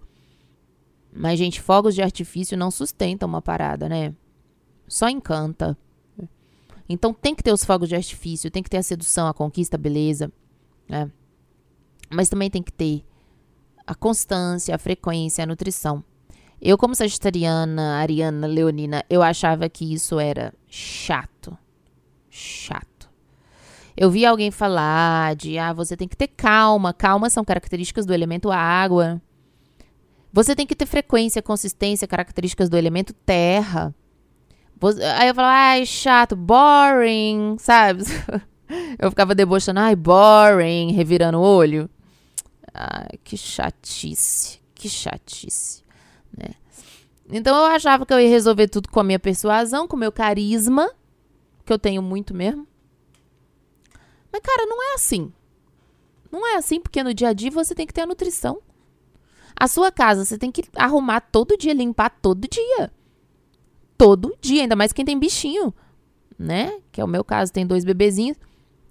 Mas, 1.12 1.39
gente, 1.39 1.60
fogos 1.60 1.96
de 1.96 2.02
artifício 2.02 2.58
não 2.58 2.70
sustentam 2.70 3.28
uma 3.28 3.42
parada, 3.42 3.89
né? 3.89 4.13
Só 4.88 5.10
encanta. 5.10 5.76
Então, 6.88 7.13
tem 7.13 7.34
que 7.34 7.42
ter 7.42 7.52
os 7.52 7.66
fogos 7.66 7.89
de 7.89 7.96
artifício, 7.96 8.52
tem 8.52 8.62
que 8.62 8.70
ter 8.70 8.78
a 8.78 8.84
sedução, 8.84 9.28
a 9.28 9.34
conquista, 9.34 9.76
a 9.76 9.80
beleza, 9.80 10.32
né? 10.88 11.10
Mas 12.10 12.30
também 12.30 12.50
tem 12.50 12.63
que 12.63 12.72
ter 12.72 13.04
a 13.86 13.96
constância, 13.96 14.74
a 14.74 14.78
frequência, 14.78 15.44
a 15.44 15.48
nutrição. 15.48 16.04
Eu, 16.62 16.78
como 16.78 16.96
sagitariana, 16.96 17.98
ariana, 17.98 18.48
leonina, 18.48 19.04
eu 19.10 19.22
achava 19.22 19.68
que 19.68 19.94
isso 19.94 20.20
era 20.20 20.54
chato 20.68 21.58
chato. 22.34 23.10
Eu 23.96 24.10
vi 24.10 24.26
alguém 24.26 24.50
falar 24.50 25.36
de, 25.36 25.60
ah, 25.60 25.72
você 25.72 25.96
tem 25.96 26.08
que 26.08 26.18
ter 26.18 26.28
calma. 26.28 26.94
Calma 26.94 27.30
são 27.30 27.46
características 27.46 28.08
do 28.08 28.13
elemento 28.13 28.52
água. 28.52 29.22
Você 30.32 30.56
tem 30.56 30.66
que 30.66 30.76
ter 30.76 30.88
frequência, 30.88 31.44
consistência, 31.44 32.08
características 32.08 32.70
do 32.70 32.78
elemento 32.78 33.13
terra. 33.13 33.94
Aí 35.20 35.28
eu 35.28 35.36
falava, 35.36 35.54
ai, 35.54 35.86
chato, 35.86 36.36
boring, 36.36 37.56
sabe? 37.62 38.04
Eu 39.00 39.10
ficava 39.10 39.36
debochando, 39.36 39.80
ai, 39.80 39.96
boring, 39.96 40.92
revirando 40.92 41.40
o 41.40 41.42
olho. 41.42 41.90
Ai, 42.74 43.18
que 43.24 43.38
chatice, 43.38 44.60
que 44.74 44.90
chatice, 44.90 45.84
né? 46.36 46.56
Então 47.30 47.56
eu 47.56 47.66
achava 47.66 48.06
que 48.06 48.14
eu 48.14 48.20
ia 48.20 48.30
resolver 48.30 48.68
tudo 48.68 48.90
com 48.90 49.00
a 49.00 49.04
minha 49.04 49.20
persuasão, 49.20 49.88
com 49.88 49.96
o 49.96 50.00
meu 50.00 50.12
carisma 50.12 50.92
que 51.66 51.72
eu 51.72 51.80
tenho 51.80 52.02
muito 52.02 52.34
mesmo. 52.34 52.68
Mas, 54.32 54.42
cara, 54.42 54.66
não 54.66 54.92
é 54.92 54.96
assim. 54.96 55.32
Não 56.32 56.48
é 56.48 56.56
assim, 56.56 56.80
porque 56.80 57.04
no 57.04 57.14
dia 57.14 57.30
a 57.30 57.34
dia 57.34 57.52
você 57.52 57.76
tem 57.76 57.86
que 57.86 57.94
ter 57.94 58.02
a 58.02 58.08
nutrição. 58.08 58.60
A 59.56 59.68
sua 59.68 59.92
casa 59.92 60.26
você 60.26 60.38
tem 60.38 60.52
que 60.52 60.64
arrumar 60.76 61.22
todo 61.22 61.58
dia, 61.58 61.74
limpar 61.74 62.10
todo 62.22 62.48
dia. 62.48 62.92
Todo 63.98 64.36
dia, 64.42 64.64
ainda 64.64 64.76
mais 64.76 64.92
quem 64.92 65.06
tem 65.06 65.18
bichinho, 65.18 65.74
né? 66.38 66.80
Que 66.92 67.00
é 67.00 67.04
o 67.04 67.08
meu 67.08 67.24
caso, 67.24 67.54
tem 67.54 67.66
dois 67.66 67.86
bebezinhos. 67.86 68.38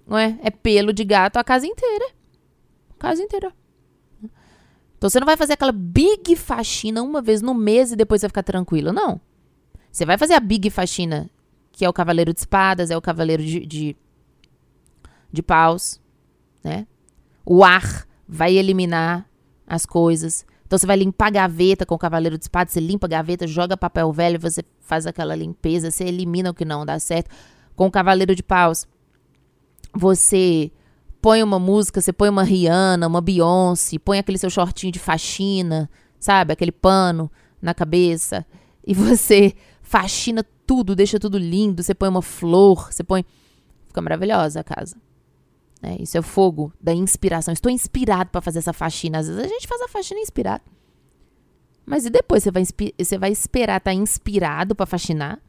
Não 0.05 0.17
é? 0.17 0.37
É 0.41 0.49
pelo 0.49 0.91
de 0.93 1.03
gato 1.03 1.37
a 1.37 1.43
casa 1.43 1.65
inteira. 1.65 2.05
A 2.91 2.93
casa 2.99 3.21
inteira. 3.21 3.53
Então 4.97 5.09
você 5.09 5.19
não 5.19 5.25
vai 5.25 5.35
fazer 5.35 5.53
aquela 5.53 5.71
big 5.71 6.35
faxina 6.35 7.03
uma 7.03 7.21
vez 7.21 7.41
no 7.41 7.53
mês 7.53 7.91
e 7.91 7.95
depois 7.95 8.21
vai 8.21 8.29
ficar 8.29 8.43
tranquilo, 8.43 8.93
não. 8.93 9.19
Você 9.91 10.05
vai 10.05 10.17
fazer 10.17 10.33
a 10.33 10.39
big 10.39 10.69
faxina 10.69 11.29
que 11.73 11.83
é 11.83 11.89
o 11.89 11.93
cavaleiro 11.93 12.31
de 12.33 12.39
espadas, 12.39 12.91
é 12.91 12.95
o 12.95 13.01
cavaleiro 13.01 13.43
de, 13.43 13.65
de, 13.65 13.97
de 15.31 15.41
paus, 15.41 15.99
né? 16.63 16.87
O 17.43 17.63
ar 17.63 18.07
vai 18.27 18.55
eliminar 18.55 19.27
as 19.67 19.85
coisas. 19.85 20.45
Então 20.65 20.77
você 20.77 20.87
vai 20.87 20.95
limpar 20.95 21.27
a 21.27 21.31
gaveta 21.31 21.85
com 21.85 21.95
o 21.95 21.99
cavaleiro 21.99 22.37
de 22.37 22.45
espadas, 22.45 22.73
você 22.73 22.79
limpa 22.79 23.07
a 23.07 23.09
gaveta, 23.09 23.45
joga 23.47 23.75
papel 23.75 24.11
velho, 24.13 24.39
você 24.39 24.63
faz 24.79 25.05
aquela 25.07 25.35
limpeza, 25.35 25.91
você 25.91 26.03
elimina 26.03 26.51
o 26.51 26.53
que 26.53 26.63
não 26.63 26.85
dá 26.85 26.99
certo. 26.99 27.29
Com 27.75 27.87
o 27.87 27.91
cavaleiro 27.91 28.35
de 28.35 28.43
paus, 28.43 28.87
você 29.93 30.71
põe 31.21 31.41
uma 31.41 31.59
música, 31.59 32.01
você 32.01 32.11
põe 32.11 32.27
uma 32.27 32.43
Rihanna, 32.43 33.07
uma 33.07 33.21
Beyoncé, 33.21 33.97
põe 33.99 34.19
aquele 34.19 34.37
seu 34.37 34.49
shortinho 34.49 34.91
de 34.91 34.99
faxina, 34.99 35.89
sabe? 36.19 36.51
Aquele 36.51 36.71
pano 36.71 37.31
na 37.61 37.73
cabeça. 37.73 38.45
E 38.85 38.93
você 38.95 39.55
faxina 39.81 40.45
tudo, 40.65 40.95
deixa 40.95 41.19
tudo 41.19 41.37
lindo. 41.37 41.83
Você 41.83 41.93
põe 41.93 42.09
uma 42.09 42.21
flor, 42.21 42.91
você 42.91 43.03
põe. 43.03 43.25
Fica 43.87 44.01
maravilhosa 44.01 44.59
a 44.59 44.63
casa. 44.63 44.97
É, 45.81 46.01
isso 46.01 46.17
é 46.17 46.19
o 46.19 46.23
fogo 46.23 46.73
da 46.81 46.93
inspiração. 46.93 47.53
Estou 47.53 47.71
inspirado 47.71 48.29
para 48.29 48.41
fazer 48.41 48.59
essa 48.59 48.73
faxina. 48.73 49.19
Às 49.19 49.27
vezes 49.27 49.43
a 49.43 49.47
gente 49.47 49.67
faz 49.67 49.81
a 49.81 49.87
faxina 49.87 50.19
inspirado. 50.19 50.63
Mas 51.85 52.05
e 52.05 52.09
depois 52.09 52.43
você 52.43 52.51
vai, 52.51 52.63
você 52.97 53.17
vai 53.17 53.31
esperar 53.31 53.77
estar 53.77 53.91
tá 53.91 53.93
inspirado 53.93 54.73
para 54.73 54.85
faxinar? 54.85 55.39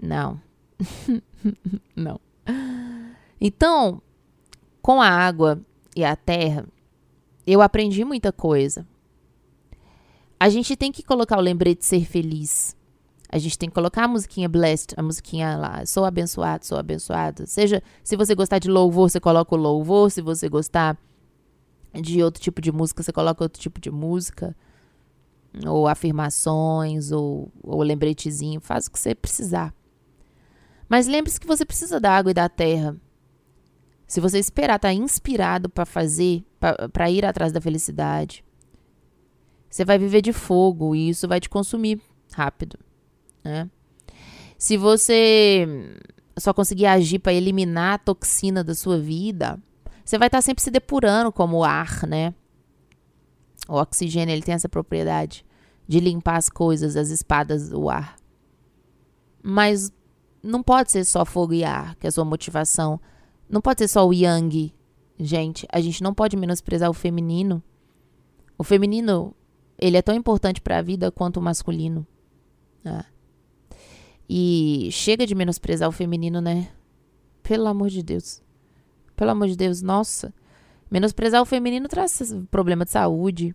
Não. 0.00 0.40
Não. 1.94 2.20
Então, 3.40 4.02
com 4.82 5.00
a 5.00 5.08
água 5.08 5.60
e 5.94 6.04
a 6.04 6.16
terra, 6.16 6.66
eu 7.46 7.62
aprendi 7.62 8.04
muita 8.04 8.32
coisa. 8.32 8.86
A 10.40 10.48
gente 10.48 10.76
tem 10.76 10.92
que 10.92 11.02
colocar 11.02 11.36
o 11.38 11.40
lembrete 11.40 11.80
de 11.80 11.86
ser 11.86 12.04
feliz 12.04 12.76
A 13.30 13.38
gente 13.38 13.58
tem 13.58 13.68
que 13.68 13.74
colocar 13.74 14.04
a 14.04 14.08
musiquinha 14.08 14.48
blessed, 14.48 14.94
a 14.96 15.02
musiquinha 15.02 15.56
lá, 15.56 15.84
sou 15.84 16.04
abençoado, 16.04 16.64
sou 16.64 16.78
abençoado. 16.78 17.46
Seja, 17.46 17.82
se 18.02 18.16
você 18.16 18.34
gostar 18.34 18.58
de 18.58 18.70
louvor, 18.70 19.10
você 19.10 19.20
coloca 19.20 19.54
o 19.54 19.58
louvor. 19.58 20.10
Se 20.10 20.22
você 20.22 20.48
gostar 20.48 20.96
de 21.92 22.22
outro 22.22 22.40
tipo 22.40 22.60
de 22.60 22.72
música, 22.72 23.02
você 23.02 23.12
coloca 23.12 23.44
outro 23.44 23.60
tipo 23.60 23.80
de 23.80 23.90
música. 23.90 24.56
Ou 25.66 25.88
afirmações, 25.88 27.10
ou, 27.10 27.52
ou 27.62 27.82
lembretezinho. 27.82 28.60
Faz 28.60 28.86
o 28.86 28.90
que 28.90 28.98
você 28.98 29.14
precisar. 29.14 29.74
Mas 30.88 31.06
lembre-se 31.06 31.38
que 31.38 31.46
você 31.46 31.64
precisa 31.64 32.00
da 32.00 32.12
água 32.12 32.30
e 32.30 32.34
da 32.34 32.48
terra. 32.48 32.96
Se 34.06 34.20
você 34.20 34.38
esperar 34.38 34.76
estar 34.76 34.88
tá 34.88 34.94
inspirado 34.94 35.68
para 35.68 35.84
fazer, 35.84 36.42
para 36.92 37.10
ir 37.10 37.24
atrás 37.24 37.52
da 37.52 37.60
felicidade, 37.60 38.42
você 39.68 39.84
vai 39.84 39.98
viver 39.98 40.22
de 40.22 40.32
fogo 40.32 40.94
e 40.94 41.10
isso 41.10 41.28
vai 41.28 41.40
te 41.40 41.48
consumir 41.48 42.00
rápido, 42.32 42.78
né? 43.44 43.68
Se 44.56 44.76
você 44.76 45.68
só 46.38 46.54
conseguir 46.54 46.86
agir 46.86 47.18
para 47.18 47.32
eliminar 47.34 47.94
a 47.94 47.98
toxina 47.98 48.64
da 48.64 48.74
sua 48.74 48.98
vida, 48.98 49.60
você 50.04 50.16
vai 50.16 50.28
estar 50.28 50.38
tá 50.38 50.42
sempre 50.42 50.64
se 50.64 50.70
depurando 50.70 51.30
como 51.30 51.58
o 51.58 51.64
ar, 51.64 52.06
né? 52.06 52.34
O 53.68 53.74
oxigênio, 53.74 54.32
ele 54.32 54.42
tem 54.42 54.54
essa 54.54 54.68
propriedade 54.68 55.44
de 55.86 56.00
limpar 56.00 56.36
as 56.36 56.48
coisas, 56.48 56.96
as 56.96 57.10
espadas, 57.10 57.72
o 57.72 57.90
ar. 57.90 58.16
Mas 59.42 59.92
não 60.42 60.62
pode 60.62 60.92
ser 60.92 61.04
só 61.04 61.24
fogo 61.24 61.52
e 61.52 61.64
ar, 61.64 61.94
que 61.96 62.06
é 62.06 62.08
a 62.08 62.12
sua 62.12 62.24
motivação. 62.24 63.00
Não 63.48 63.60
pode 63.60 63.80
ser 63.80 63.88
só 63.88 64.06
o 64.06 64.12
yang. 64.12 64.72
Gente, 65.18 65.66
a 65.72 65.80
gente 65.80 66.02
não 66.02 66.14
pode 66.14 66.36
menosprezar 66.36 66.88
o 66.88 66.94
feminino. 66.94 67.62
O 68.56 68.64
feminino, 68.64 69.34
ele 69.78 69.96
é 69.96 70.02
tão 70.02 70.14
importante 70.14 70.60
para 70.60 70.78
a 70.78 70.82
vida 70.82 71.10
quanto 71.10 71.38
o 71.38 71.42
masculino. 71.42 72.06
Né? 72.84 73.04
E 74.28 74.88
chega 74.92 75.26
de 75.26 75.34
menosprezar 75.34 75.88
o 75.88 75.92
feminino, 75.92 76.40
né? 76.40 76.68
Pelo 77.42 77.66
amor 77.66 77.88
de 77.88 78.02
Deus. 78.02 78.42
Pelo 79.16 79.30
amor 79.30 79.48
de 79.48 79.56
Deus, 79.56 79.80
nossa. 79.80 80.32
Menosprezar 80.90 81.40
o 81.42 81.46
feminino 81.46 81.88
traz 81.88 82.34
problema 82.50 82.84
de 82.84 82.90
saúde. 82.90 83.54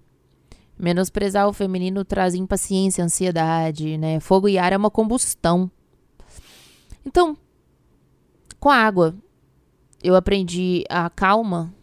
Menosprezar 0.78 1.48
o 1.48 1.54
feminino 1.54 2.04
traz 2.04 2.34
impaciência, 2.34 3.04
ansiedade, 3.04 3.98
né? 3.98 4.20
Fogo 4.20 4.50
e 4.50 4.58
ar 4.58 4.74
é 4.74 4.78
uma 4.78 4.90
combustão. 4.90 5.70
Então, 7.06 7.38
com 8.60 8.70
a 8.70 8.78
água, 8.78 9.16
eu 10.04 10.16
aprendi 10.16 10.84
a 10.90 11.10
calma 11.10 11.74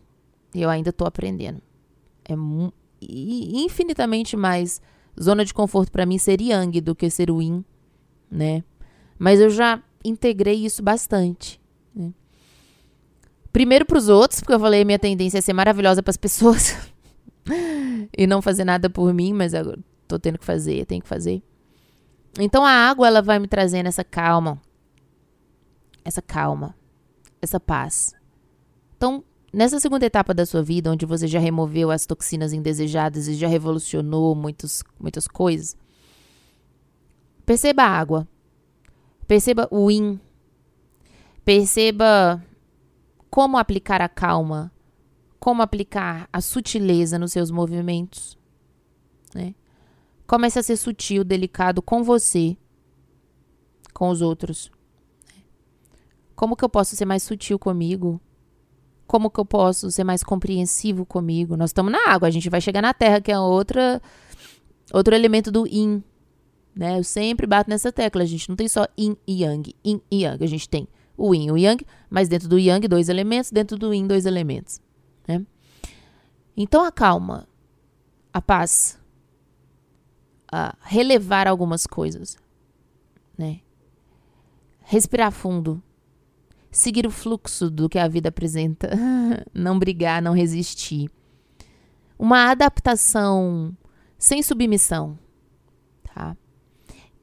e 0.55 0.63
eu 0.63 0.71
ainda 0.71 0.91
estou 0.91 1.07
aprendendo. 1.07 1.61
É 2.25 2.35
infinitamente 3.03 4.37
mais 4.37 4.81
zona 5.21 5.45
de 5.45 5.55
conforto 5.55 5.91
para 5.91 6.07
mim 6.07 6.19
ser 6.19 6.41
yang 6.41 6.81
do 6.81 6.95
que 6.95 7.11
ser 7.11 7.29
yin, 7.31 7.65
né? 8.31 8.63
Mas 9.19 9.41
eu 9.41 9.51
já 9.51 9.83
integrei 10.05 10.65
isso 10.65 10.83
bastante. 10.83 11.61
Né? 11.95 12.13
Primeiro 13.53 13.85
para 13.85 13.99
os 13.99 14.09
outros, 14.09 14.41
porque 14.41 14.55
eu 14.55 14.61
falei 14.61 14.85
minha 14.85 14.99
tendência 14.99 15.39
é 15.39 15.41
ser 15.41 15.53
maravilhosa 15.53 16.03
para 16.03 16.11
as 16.11 16.17
pessoas 16.17 16.77
e 18.17 18.27
não 18.27 18.41
fazer 18.41 18.65
nada 18.65 18.89
por 18.89 19.13
mim, 19.13 19.33
mas 19.33 19.53
eu 19.53 19.79
tô 20.07 20.19
tendo 20.19 20.39
que 20.39 20.45
fazer, 20.45 20.87
tenho 20.87 21.03
que 21.03 21.09
fazer. 21.09 21.43
Então 22.39 22.65
a 22.65 22.71
água 22.71 23.07
ela 23.07 23.21
vai 23.21 23.39
me 23.39 23.49
trazendo 23.49 23.89
essa 23.89 24.05
calma, 24.05 24.61
essa 26.05 26.23
calma, 26.23 26.75
essa 27.41 27.59
paz. 27.59 28.15
Então, 28.97 29.25
nessa 29.53 29.81
segunda 29.81 30.07
etapa 30.07 30.33
da 30.35 30.47
sua 30.47 30.63
vida, 30.63 30.91
onde 30.91 31.07
você 31.07 31.27
já 31.27 31.39
removeu 31.39 31.91
as 31.91 32.07
toxinas 32.07 32.53
indesejadas 32.53 33.29
e 33.29 33.35
já 33.35 33.49
revolucionou 33.49 34.35
muitos, 34.35 34.83
muitas 34.99 35.27
coisas, 35.27 35.77
perceba 37.45 37.83
a 37.83 37.89
água, 37.89 38.29
perceba 39.27 39.69
o 39.71 39.91
in, 39.91 40.21
perceba 41.45 42.45
como 43.31 43.59
aplicar 43.59 44.01
a 44.01 44.09
calma, 44.09 44.73
como 45.39 45.63
aplicar 45.63 46.29
a 46.33 46.41
sutileza 46.41 47.19
nos 47.19 47.33
seus 47.33 47.51
movimentos. 47.51 48.39
Né? 49.35 49.55
Comece 50.27 50.59
a 50.59 50.63
ser 50.63 50.77
sutil, 50.77 51.25
delicado 51.25 51.81
com 51.81 52.05
você, 52.05 52.57
com 53.95 54.11
os 54.11 54.21
outros. 54.21 54.71
Como 56.41 56.57
que 56.57 56.65
eu 56.65 56.71
posso 56.71 56.97
ser 56.97 57.05
mais 57.05 57.23
sutil 57.23 57.59
comigo? 57.59 58.19
Como 59.07 59.29
que 59.29 59.39
eu 59.39 59.45
posso 59.45 59.91
ser 59.91 60.05
mais 60.05 60.25
compreensivo 60.25 61.05
comigo? 61.05 61.55
Nós 61.55 61.69
estamos 61.69 61.93
na 61.93 62.09
água, 62.09 62.29
a 62.29 62.31
gente 62.31 62.49
vai 62.49 62.63
chegar 62.63 62.81
na 62.81 62.95
terra, 62.95 63.21
que 63.21 63.31
é 63.31 63.39
outra 63.39 64.01
outro 64.91 65.15
elemento 65.15 65.53
do 65.53 65.67
yin, 65.67 66.03
né? 66.75 66.99
Eu 66.99 67.05
sempre 67.05 67.47
bato 67.47 67.69
nessa 67.69 67.93
tecla, 67.93 68.23
a 68.23 68.25
gente 68.25 68.49
não 68.49 68.57
tem 68.57 68.69
só 68.69 68.87
yin 68.99 69.19
e 69.29 69.43
yang, 69.43 69.77
yin 69.85 70.01
e 70.11 70.23
yang, 70.23 70.43
a 70.43 70.47
gente 70.47 70.67
tem 70.67 70.89
o 71.15 71.35
yin 71.35 71.49
e 71.49 71.53
o 71.53 71.59
yang, 71.59 71.87
mas 72.09 72.27
dentro 72.27 72.49
do 72.49 72.59
yang 72.59 72.89
dois 72.89 73.11
elementos, 73.11 73.51
dentro 73.51 73.77
do 73.77 73.93
yin 73.93 74.07
dois 74.07 74.25
elementos, 74.25 74.81
né? 75.29 75.45
Então 76.57 76.83
a 76.83 76.91
calma, 76.91 77.47
a 78.33 78.41
paz, 78.41 78.99
a 80.51 80.75
relevar 80.85 81.47
algumas 81.47 81.87
coisas, 81.87 82.39
né? 83.37 83.61
Respirar 84.81 85.33
fundo, 85.33 85.83
seguir 86.71 87.07
o 87.07 87.11
fluxo 87.11 87.69
do 87.71 87.89
que 87.89 87.99
a 87.99 88.09
vida 88.09 88.29
apresenta, 88.29 88.91
não 89.53 89.79
brigar, 89.79 90.23
não 90.23 90.33
resistir. 90.33 91.11
Uma 92.19 92.51
adaptação 92.51 93.77
sem 94.19 94.43
submissão, 94.43 95.19
tá? 96.15 96.37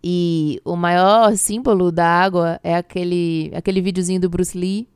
E 0.04 0.60
o 0.66 0.76
maior 0.76 1.36
símbolo 1.38 1.92
da 1.92 2.08
água 2.08 2.60
é 2.64 2.76
aquele 2.76 3.52
aquele 3.54 3.82
videozinho 3.82 4.20
do 4.20 4.30
Bruce 4.30 4.58
Lee. 4.58 4.88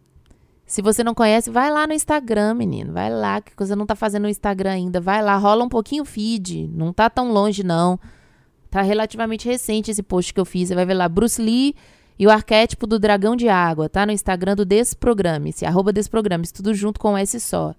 Se 0.66 0.82
você 0.82 1.04
não 1.04 1.14
conhece, 1.14 1.50
vai 1.52 1.70
lá 1.70 1.86
no 1.86 1.94
Instagram, 1.94 2.54
menino. 2.54 2.94
Vai 2.94 3.10
lá, 3.10 3.42
que 3.42 3.52
você 3.58 3.76
não 3.76 3.86
tá 3.86 3.94
fazendo 3.94 4.24
no 4.24 4.30
Instagram 4.30 4.72
ainda. 4.72 5.02
Vai 5.02 5.22
lá, 5.22 5.36
rola 5.36 5.66
um 5.66 5.70
pouquinho 5.70 6.04
o 6.04 6.06
feed. 6.06 6.68
Não 6.74 6.94
tá 6.94 7.10
tão 7.10 7.32
longe, 7.34 7.62
não. 7.62 8.00
Tá 8.70 8.82
relativamente 8.82 9.46
recente 9.46 9.92
esse 9.92 10.02
post 10.02 10.34
que 10.34 10.40
eu 10.40 10.46
fiz. 10.46 10.70
Você 10.70 10.76
vai 10.76 10.86
ver 10.86 10.94
lá, 10.94 11.10
Bruce 11.10 11.42
Lee 11.42 11.76
e 12.22 12.28
o 12.28 12.30
arquétipo 12.30 12.86
do 12.86 13.00
dragão 13.00 13.36
de 13.36 13.50
água, 13.50 13.90
tá 13.90 14.06
no 14.06 14.12
Instagram 14.12 14.56
do 14.56 14.64
Desprograme-se, 14.64 15.66
arroba 15.66 15.92
Desprograme-se, 15.92 16.54
tudo 16.54 16.72
junto 16.72 17.00
com 17.00 17.18
S 17.18 17.40
só. 17.40 17.74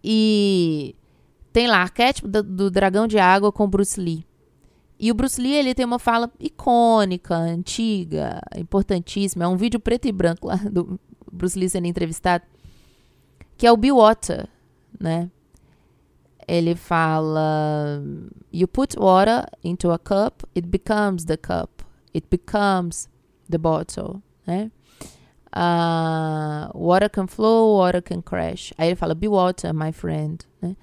E 0.00 0.94
tem 1.52 1.66
lá, 1.66 1.78
arquétipo 1.78 2.28
do, 2.28 2.40
do, 2.40 2.70
dragão 2.70 3.08
de 3.08 3.18
água 3.18 3.50
com 3.50 3.68
Bruce 3.68 4.00
Lee. 4.00 4.24
E 4.96 5.10
o 5.10 5.14
Bruce 5.14 5.40
Lee, 5.40 5.56
ele 5.56 5.74
tem 5.74 5.84
uma 5.84 5.98
fala 5.98 6.30
icônica, 6.38 7.34
antiga, 7.34 8.40
importantíssima. 8.56 9.42
É 9.42 9.48
um 9.48 9.56
vídeo 9.56 9.80
preto 9.80 10.06
e 10.06 10.12
branco 10.12 10.46
lá 10.46 10.54
do 10.54 11.00
Bruce 11.32 11.58
Lee 11.58 11.68
sendo 11.68 11.88
entrevistado, 11.88 12.44
que 13.58 13.66
é 13.66 13.72
o 13.72 13.76
Be 13.76 13.90
Water, 13.90 14.48
né? 15.00 15.28
Ele 16.46 16.76
fala: 16.76 18.00
You 18.52 18.68
put 18.68 18.96
water 18.96 19.48
into 19.64 19.90
a 19.90 19.98
cup, 19.98 20.44
it 20.54 20.68
becomes 20.68 21.24
the 21.24 21.36
cup 21.36 21.71
it 22.14 22.26
becomes 22.30 23.08
the 23.48 23.58
bottle, 23.58 24.22
né? 24.46 24.70
Uh, 25.54 26.70
water 26.74 27.10
can 27.10 27.26
flow, 27.26 27.76
water 27.76 28.00
can 28.00 28.22
crash. 28.22 28.72
Aí 28.78 28.88
ele 28.88 28.96
fala, 28.96 29.14
be 29.14 29.28
water, 29.28 29.74
my 29.74 29.92
friend. 29.92 30.46
Né? 30.62 30.74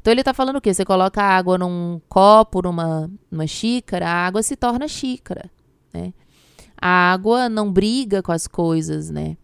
Então 0.00 0.12
ele 0.12 0.20
está 0.20 0.34
falando 0.34 0.56
o 0.56 0.60
quê? 0.60 0.74
Você 0.74 0.84
coloca 0.84 1.22
a 1.22 1.36
água 1.36 1.56
num 1.56 2.00
copo, 2.08 2.60
numa, 2.62 3.10
numa 3.30 3.46
xícara, 3.46 4.08
a 4.08 4.26
água 4.26 4.42
se 4.42 4.56
torna 4.56 4.88
xícara. 4.88 5.48
Né? 5.94 6.12
A 6.80 7.12
água 7.12 7.48
não 7.48 7.72
briga 7.72 8.22
com 8.22 8.32
as 8.32 8.46
coisas, 8.46 9.10
né? 9.10 9.36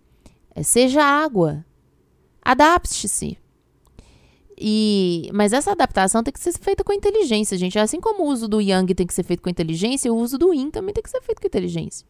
É, 0.54 0.62
seja 0.62 1.02
água. 1.02 1.64
Adapte-se. 2.44 3.38
E, 4.64 5.28
mas 5.34 5.52
essa 5.52 5.72
adaptação 5.72 6.22
tem 6.22 6.32
que 6.32 6.38
ser 6.38 6.52
feita 6.52 6.84
com 6.84 6.92
inteligência, 6.92 7.58
gente. 7.58 7.76
Assim 7.80 8.00
como 8.00 8.22
o 8.22 8.28
uso 8.28 8.46
do 8.46 8.60
Yang 8.60 8.94
tem 8.94 9.06
que 9.08 9.12
ser 9.12 9.24
feito 9.24 9.42
com 9.42 9.50
inteligência, 9.50 10.12
o 10.12 10.16
uso 10.16 10.38
do 10.38 10.54
Yin 10.54 10.70
também 10.70 10.94
tem 10.94 11.02
que 11.02 11.10
ser 11.10 11.20
feito 11.20 11.40
com 11.40 11.48
inteligência. 11.48 12.06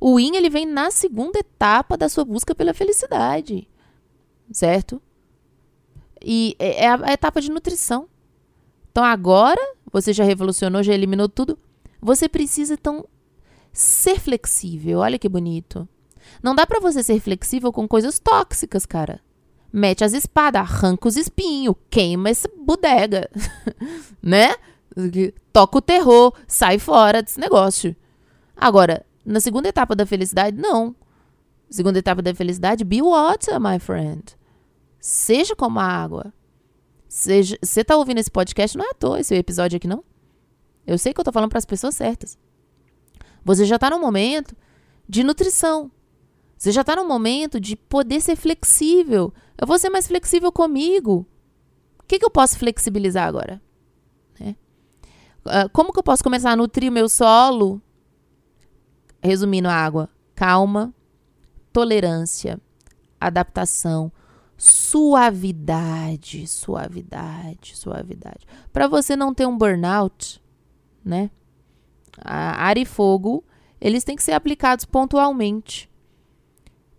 O 0.00 0.20
Yin 0.20 0.36
ele 0.36 0.48
vem 0.48 0.64
na 0.64 0.88
segunda 0.92 1.40
etapa 1.40 1.96
da 1.96 2.08
sua 2.08 2.24
busca 2.24 2.54
pela 2.54 2.72
felicidade, 2.72 3.68
certo? 4.52 5.02
E 6.24 6.54
é, 6.60 6.84
é 6.84 6.88
a, 6.90 7.08
a 7.08 7.12
etapa 7.12 7.40
de 7.40 7.50
nutrição. 7.50 8.08
Então 8.92 9.02
agora 9.02 9.60
você 9.90 10.12
já 10.12 10.22
revolucionou, 10.22 10.80
já 10.80 10.94
eliminou 10.94 11.28
tudo. 11.28 11.58
Você 12.00 12.28
precisa 12.28 12.74
então 12.74 13.04
ser 13.72 14.20
flexível. 14.20 15.00
Olha 15.00 15.18
que 15.18 15.28
bonito. 15.28 15.88
Não 16.40 16.54
dá 16.54 16.64
para 16.64 16.78
você 16.78 17.02
ser 17.02 17.18
flexível 17.18 17.72
com 17.72 17.88
coisas 17.88 18.20
tóxicas, 18.20 18.86
cara 18.86 19.25
mete 19.72 20.04
as 20.04 20.12
espadas, 20.12 20.62
arranca 20.62 21.08
os 21.08 21.16
espinhos, 21.16 21.76
queima 21.90 22.30
essa 22.30 22.50
bodega, 22.56 23.28
né? 24.22 24.54
Toca 25.52 25.78
o 25.78 25.82
terror, 25.82 26.32
sai 26.46 26.78
fora 26.78 27.22
desse 27.22 27.38
negócio. 27.38 27.94
Agora, 28.56 29.04
na 29.24 29.40
segunda 29.40 29.68
etapa 29.68 29.94
da 29.94 30.06
felicidade, 30.06 30.56
não. 30.56 30.94
Segunda 31.68 31.98
etapa 31.98 32.22
da 32.22 32.34
felicidade, 32.34 32.84
be 32.84 33.02
water, 33.02 33.60
my 33.60 33.78
friend. 33.78 34.36
Seja 35.00 35.54
como 35.54 35.78
a 35.78 35.84
água. 35.84 36.32
Seja, 37.08 37.58
você 37.62 37.84
tá 37.84 37.96
ouvindo 37.96 38.18
esse 38.18 38.30
podcast, 38.30 38.76
não 38.76 38.84
é 38.84 38.90
à 38.90 38.94
toa 38.94 39.20
esse 39.20 39.34
episódio 39.34 39.76
aqui, 39.76 39.86
não? 39.86 40.04
Eu 40.86 40.98
sei 40.98 41.12
que 41.12 41.20
eu 41.20 41.24
tô 41.24 41.32
falando 41.32 41.50
para 41.50 41.58
as 41.58 41.64
pessoas 41.64 41.94
certas. 41.94 42.38
Você 43.44 43.64
já 43.64 43.78
tá 43.78 43.90
no 43.90 43.98
momento 43.98 44.56
de 45.08 45.22
nutrição. 45.22 45.90
Você 46.56 46.72
já 46.72 46.82
tá 46.82 46.96
no 46.96 47.06
momento 47.06 47.60
de 47.60 47.76
poder 47.76 48.20
ser 48.20 48.36
flexível. 48.36 49.32
Eu 49.58 49.66
vou 49.66 49.78
ser 49.78 49.90
mais 49.90 50.06
flexível 50.06 50.50
comigo. 50.50 51.26
O 51.98 52.04
que, 52.06 52.18
que 52.18 52.24
eu 52.24 52.30
posso 52.30 52.58
flexibilizar 52.58 53.26
agora? 53.26 53.60
Né? 54.40 54.56
Uh, 55.44 55.68
como 55.72 55.92
que 55.92 55.98
eu 55.98 56.02
posso 56.02 56.24
começar 56.24 56.52
a 56.52 56.56
nutrir 56.56 56.90
o 56.90 56.94
meu 56.94 57.08
solo? 57.08 57.80
Resumindo 59.22 59.68
a 59.68 59.74
água: 59.74 60.08
calma, 60.34 60.94
tolerância, 61.72 62.60
adaptação, 63.20 64.10
suavidade, 64.56 66.46
suavidade, 66.46 67.76
suavidade. 67.76 68.46
Para 68.72 68.86
você 68.86 69.14
não 69.14 69.34
ter 69.34 69.46
um 69.46 69.58
burnout, 69.58 70.42
né? 71.04 71.30
A 72.18 72.66
ar 72.66 72.78
e 72.78 72.86
fogo, 72.86 73.44
eles 73.80 74.04
têm 74.04 74.16
que 74.16 74.22
ser 74.22 74.32
aplicados 74.32 74.86
pontualmente. 74.86 75.90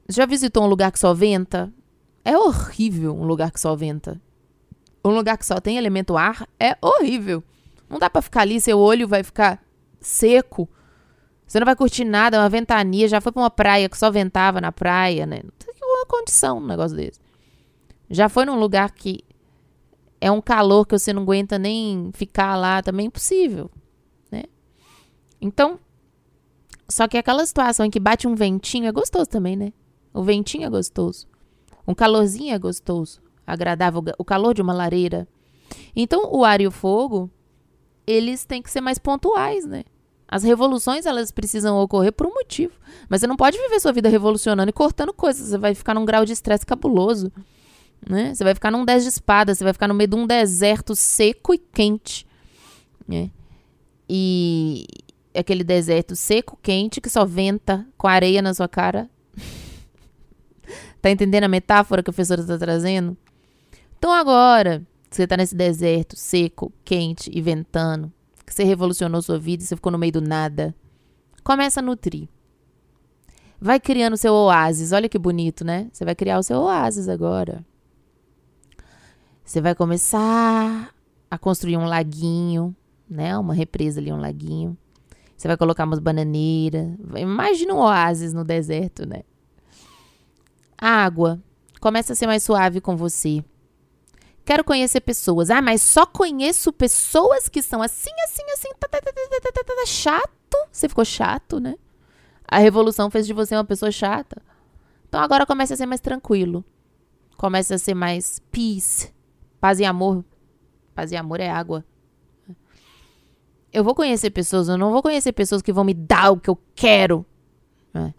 Já 0.10 0.26
visitou 0.26 0.64
um 0.64 0.68
lugar 0.68 0.92
que 0.92 1.00
só 1.00 1.14
venta? 1.14 1.72
É 2.24 2.38
horrível 2.38 3.16
um 3.16 3.26
lugar 3.26 3.52
que 3.52 3.60
só 3.60 3.76
venta. 3.76 4.22
Um 5.04 5.12
lugar 5.12 5.38
que 5.38 5.46
só 5.46 5.60
tem 5.60 5.78
elemento 5.78 6.18
ar 6.18 6.48
é 6.60 6.78
horrível. 6.82 7.44
Não 7.90 8.00
dá 8.00 8.10
para 8.10 8.22
ficar 8.22 8.42
ali, 8.42 8.60
seu 8.60 8.78
olho 8.80 9.08
vai 9.08 9.24
ficar 9.24 9.64
seco. 10.00 10.68
Você 11.46 11.60
não 11.60 11.66
vai 11.66 11.76
curtir 11.76 12.04
nada, 12.04 12.38
é 12.38 12.40
uma 12.40 12.50
ventania. 12.50 13.08
Já 13.08 13.22
foi 13.22 13.32
pra 13.32 13.42
uma 13.42 13.50
praia 13.50 13.88
que 13.88 13.98
só 13.98 14.12
ventava 14.12 14.60
na 14.60 14.72
praia, 14.72 15.26
né? 15.26 15.40
Não 15.44 15.52
tem 15.58 15.74
uma 15.82 16.06
condição 16.06 16.58
um 16.58 16.66
negócio 16.66 16.96
desse. 16.96 17.20
Já 18.10 18.30
foi 18.30 18.46
num 18.46 18.60
lugar 18.60 18.92
que 18.92 19.24
é 20.20 20.32
um 20.32 20.42
calor 20.42 20.86
que 20.86 20.98
você 20.98 21.14
não 21.14 21.24
aguenta 21.24 21.58
nem 21.58 22.12
ficar 22.14 22.56
lá, 22.56 22.82
também 22.82 23.06
é 23.06 23.08
impossível, 23.08 23.70
né? 24.32 24.44
Então, 25.40 25.80
só 26.90 27.08
que 27.08 27.18
aquela 27.18 27.46
situação 27.46 27.86
em 27.86 27.90
que 27.90 28.00
bate 28.00 28.28
um 28.28 28.36
ventinho 28.36 28.88
é 28.88 28.92
gostoso 28.92 29.30
também, 29.30 29.56
né? 29.56 29.72
O 30.18 30.24
ventinho 30.24 30.66
é 30.66 30.70
gostoso. 30.70 31.28
Um 31.88 31.94
calorzinho 31.94 32.52
é 32.54 32.58
gostoso, 32.58 33.22
agradável, 33.46 34.04
o 34.18 34.26
calor 34.26 34.56
de 34.56 34.64
uma 34.64 34.74
lareira. 34.74 35.28
Então, 35.96 36.30
o 36.34 36.44
ar 36.44 36.60
e 36.60 36.66
o 36.66 36.72
fogo, 36.72 37.30
eles 38.06 38.44
têm 38.44 38.62
que 38.62 38.72
ser 38.72 38.82
mais 38.82 38.98
pontuais, 38.98 39.64
né? 39.66 39.84
As 40.28 40.42
revoluções, 40.42 41.06
elas 41.06 41.32
precisam 41.32 41.78
ocorrer 41.78 42.12
por 42.12 42.26
um 42.26 42.34
motivo. 42.34 42.74
Mas 43.08 43.22
você 43.22 43.28
não 43.28 43.38
pode 43.38 43.60
viver 43.60 43.80
sua 43.80 43.94
vida 43.94 44.10
revolucionando 44.10 44.70
e 44.70 44.74
cortando 44.74 45.14
coisas. 45.14 45.50
Você 45.50 45.58
vai 45.58 45.76
ficar 45.76 45.94
num 45.94 46.04
grau 46.04 46.26
de 46.26 46.34
estresse 46.34 46.66
cabuloso. 46.66 47.32
Né? 48.10 48.34
Você 48.34 48.44
vai 48.44 48.56
ficar 48.56 48.72
num 48.72 48.84
10 48.84 49.04
de 49.04 49.10
espada. 49.10 49.54
Você 49.54 49.64
vai 49.64 49.72
ficar 49.72 49.88
no 49.88 49.94
meio 49.94 50.10
de 50.10 50.16
um 50.16 50.26
deserto 50.26 50.96
seco 50.96 51.54
e 51.54 51.60
quente. 51.60 52.26
Né? 53.08 53.30
E 54.10 54.86
aquele 55.34 55.64
deserto 55.64 56.16
seco, 56.16 56.58
quente, 56.62 57.00
que 57.00 57.10
só 57.10 57.24
venta 57.24 57.88
com 57.98 58.08
areia 58.08 58.42
na 58.42 58.54
sua 58.54 58.68
cara. 58.68 59.10
Tá 61.08 61.12
entendendo 61.12 61.46
a 61.46 61.50
metáfora 61.50 62.04
que 62.04 62.10
a 62.10 62.14
professora 62.14 62.42
está 62.42 62.58
trazendo? 62.58 63.18
Então 63.98 64.12
agora, 64.12 64.82
você 65.10 65.24
está 65.24 65.36
nesse 65.38 65.56
deserto 65.56 66.16
seco, 66.16 66.72
quente 66.84 67.32
e 67.34 67.42
ventando 67.42 68.12
que 68.48 68.54
você 68.54 68.64
revolucionou 68.64 69.22
sua 69.22 69.38
vida 69.38 69.64
você 69.64 69.76
ficou 69.76 69.92
no 69.92 69.98
meio 69.98 70.14
do 70.14 70.22
nada. 70.22 70.74
Começa 71.44 71.82
a 71.82 71.84
nutrir. 71.84 72.30
Vai 73.60 73.78
criando 73.78 74.16
seu 74.16 74.34
oásis. 74.34 74.94
Olha 74.94 75.10
que 75.10 75.20
bonito, 75.20 75.66
né? 75.66 75.90
Você 75.92 76.06
vai 76.06 76.16
criar 76.16 76.40
o 76.40 76.44
seu 76.44 76.60
oásis 76.62 77.10
agora. 77.10 77.66
Você 79.44 79.60
vai 79.60 79.76
começar 79.76 80.94
a 81.30 81.38
construir 81.38 81.76
um 81.76 81.86
laguinho, 81.86 82.74
né? 83.10 83.38
Uma 83.38 83.54
represa 83.54 84.00
ali, 84.00 84.14
um 84.14 84.20
laguinho. 84.20 84.78
Você 85.36 85.48
vai 85.48 85.58
colocar 85.58 85.84
umas 85.84 86.00
bananeiras. 86.00 86.88
Imagina 87.18 87.74
um 87.74 87.80
oásis 87.80 88.34
no 88.34 88.46
deserto, 88.46 89.06
né? 89.06 89.24
A 90.78 90.90
água 90.90 91.42
começa 91.80 92.14
a 92.14 92.16
ser 92.16 92.28
mais 92.28 92.44
suave 92.44 92.80
com 92.80 92.96
você. 92.96 93.44
Quero 94.46 94.64
conhecer 94.64 95.02
pessoas. 95.02 95.50
Ah, 95.50 95.62
mas 95.62 95.82
só 95.82 96.06
conheço 96.06 96.72
pessoas 96.72 97.50
que 97.50 97.62
são 97.62 97.82
assim, 97.82 98.14
assim, 98.24 98.44
assim. 98.54 98.70
Tá, 98.80 98.88
tá, 98.88 99.02
tá, 99.02 99.86
chato. 99.86 100.58
Você 100.72 100.88
ficou 100.88 101.04
chato, 101.04 101.60
né? 101.60 101.76
A 102.48 102.60
revolução 102.60 103.12
fez 103.12 103.28
de 103.28 103.34
você 103.34 103.56
uma 103.56 103.66
pessoa 103.66 103.92
chata. 103.92 104.42
Então 105.10 105.20
agora 105.20 105.46
comece 105.46 105.74
a 105.74 105.78
ser 105.78 105.86
mais 105.86 106.00
tranquilo. 106.00 106.64
Comece 107.36 107.74
a 107.74 107.78
ser 107.78 107.94
mais 107.94 108.40
peace. 108.52 109.14
Paz 109.60 109.80
e 109.80 109.86
amor. 109.86 110.24
Paz 110.96 111.12
e 111.12 111.18
amor 111.18 111.40
é 111.40 111.50
água. 111.50 111.84
Eu 113.72 113.84
vou 113.84 113.94
conhecer 113.94 114.30
pessoas, 114.30 114.70
eu 114.70 114.78
não 114.78 114.92
vou 114.92 115.02
conhecer 115.02 115.34
pessoas 115.34 115.62
que 115.62 115.74
vão 115.74 115.84
me 115.84 115.94
dar 115.94 116.32
o 116.32 116.40
que 116.40 116.50
eu 116.50 116.58
quero. 116.74 117.26
É. 117.94 118.14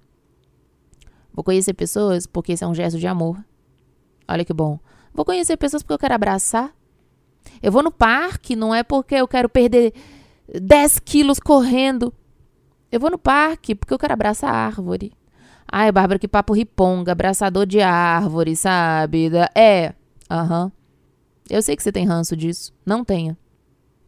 Vou 1.38 1.44
conhecer 1.44 1.72
pessoas 1.72 2.26
porque 2.26 2.54
isso 2.54 2.64
é 2.64 2.66
um 2.66 2.74
gesto 2.74 2.98
de 2.98 3.06
amor. 3.06 3.38
Olha 4.26 4.44
que 4.44 4.52
bom. 4.52 4.76
Vou 5.14 5.24
conhecer 5.24 5.56
pessoas 5.56 5.84
porque 5.84 5.92
eu 5.92 5.98
quero 5.98 6.12
abraçar. 6.12 6.74
Eu 7.62 7.70
vou 7.70 7.80
no 7.80 7.92
parque, 7.92 8.56
não 8.56 8.74
é 8.74 8.82
porque 8.82 9.14
eu 9.14 9.28
quero 9.28 9.48
perder 9.48 9.94
10 10.52 10.98
quilos 10.98 11.38
correndo. 11.38 12.12
Eu 12.90 12.98
vou 12.98 13.08
no 13.08 13.18
parque 13.18 13.72
porque 13.72 13.94
eu 13.94 13.98
quero 14.00 14.14
abraçar 14.14 14.52
a 14.52 14.66
árvore. 14.66 15.12
Ai, 15.70 15.92
Bárbara, 15.92 16.18
que 16.18 16.26
papo 16.26 16.52
riponga, 16.52 17.12
abraçador 17.12 17.66
de 17.66 17.80
árvore, 17.80 18.56
sabe? 18.56 19.30
É, 19.54 19.94
aham. 20.28 20.64
Uhum. 20.64 20.72
Eu 21.48 21.62
sei 21.62 21.76
que 21.76 21.84
você 21.84 21.92
tem 21.92 22.04
ranço 22.04 22.36
disso. 22.36 22.74
Não 22.84 23.04
tenha, 23.04 23.38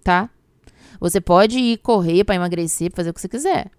tá? 0.02 0.28
Você 0.98 1.20
pode 1.20 1.60
ir 1.60 1.78
correr 1.78 2.24
para 2.24 2.34
emagrecer, 2.34 2.90
fazer 2.92 3.10
o 3.10 3.14
que 3.14 3.20
você 3.20 3.28
quiser. 3.28 3.70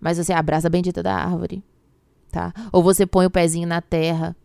Mas 0.00 0.18
você 0.18 0.32
abraça 0.32 0.68
a 0.68 0.70
bendita 0.70 1.02
da 1.02 1.16
árvore, 1.16 1.64
tá? 2.36 2.68
Ou 2.72 2.82
você 2.82 3.06
põe 3.06 3.26
o 3.26 3.30
pezinho 3.30 3.66
na 3.66 3.80
terra 3.80 4.36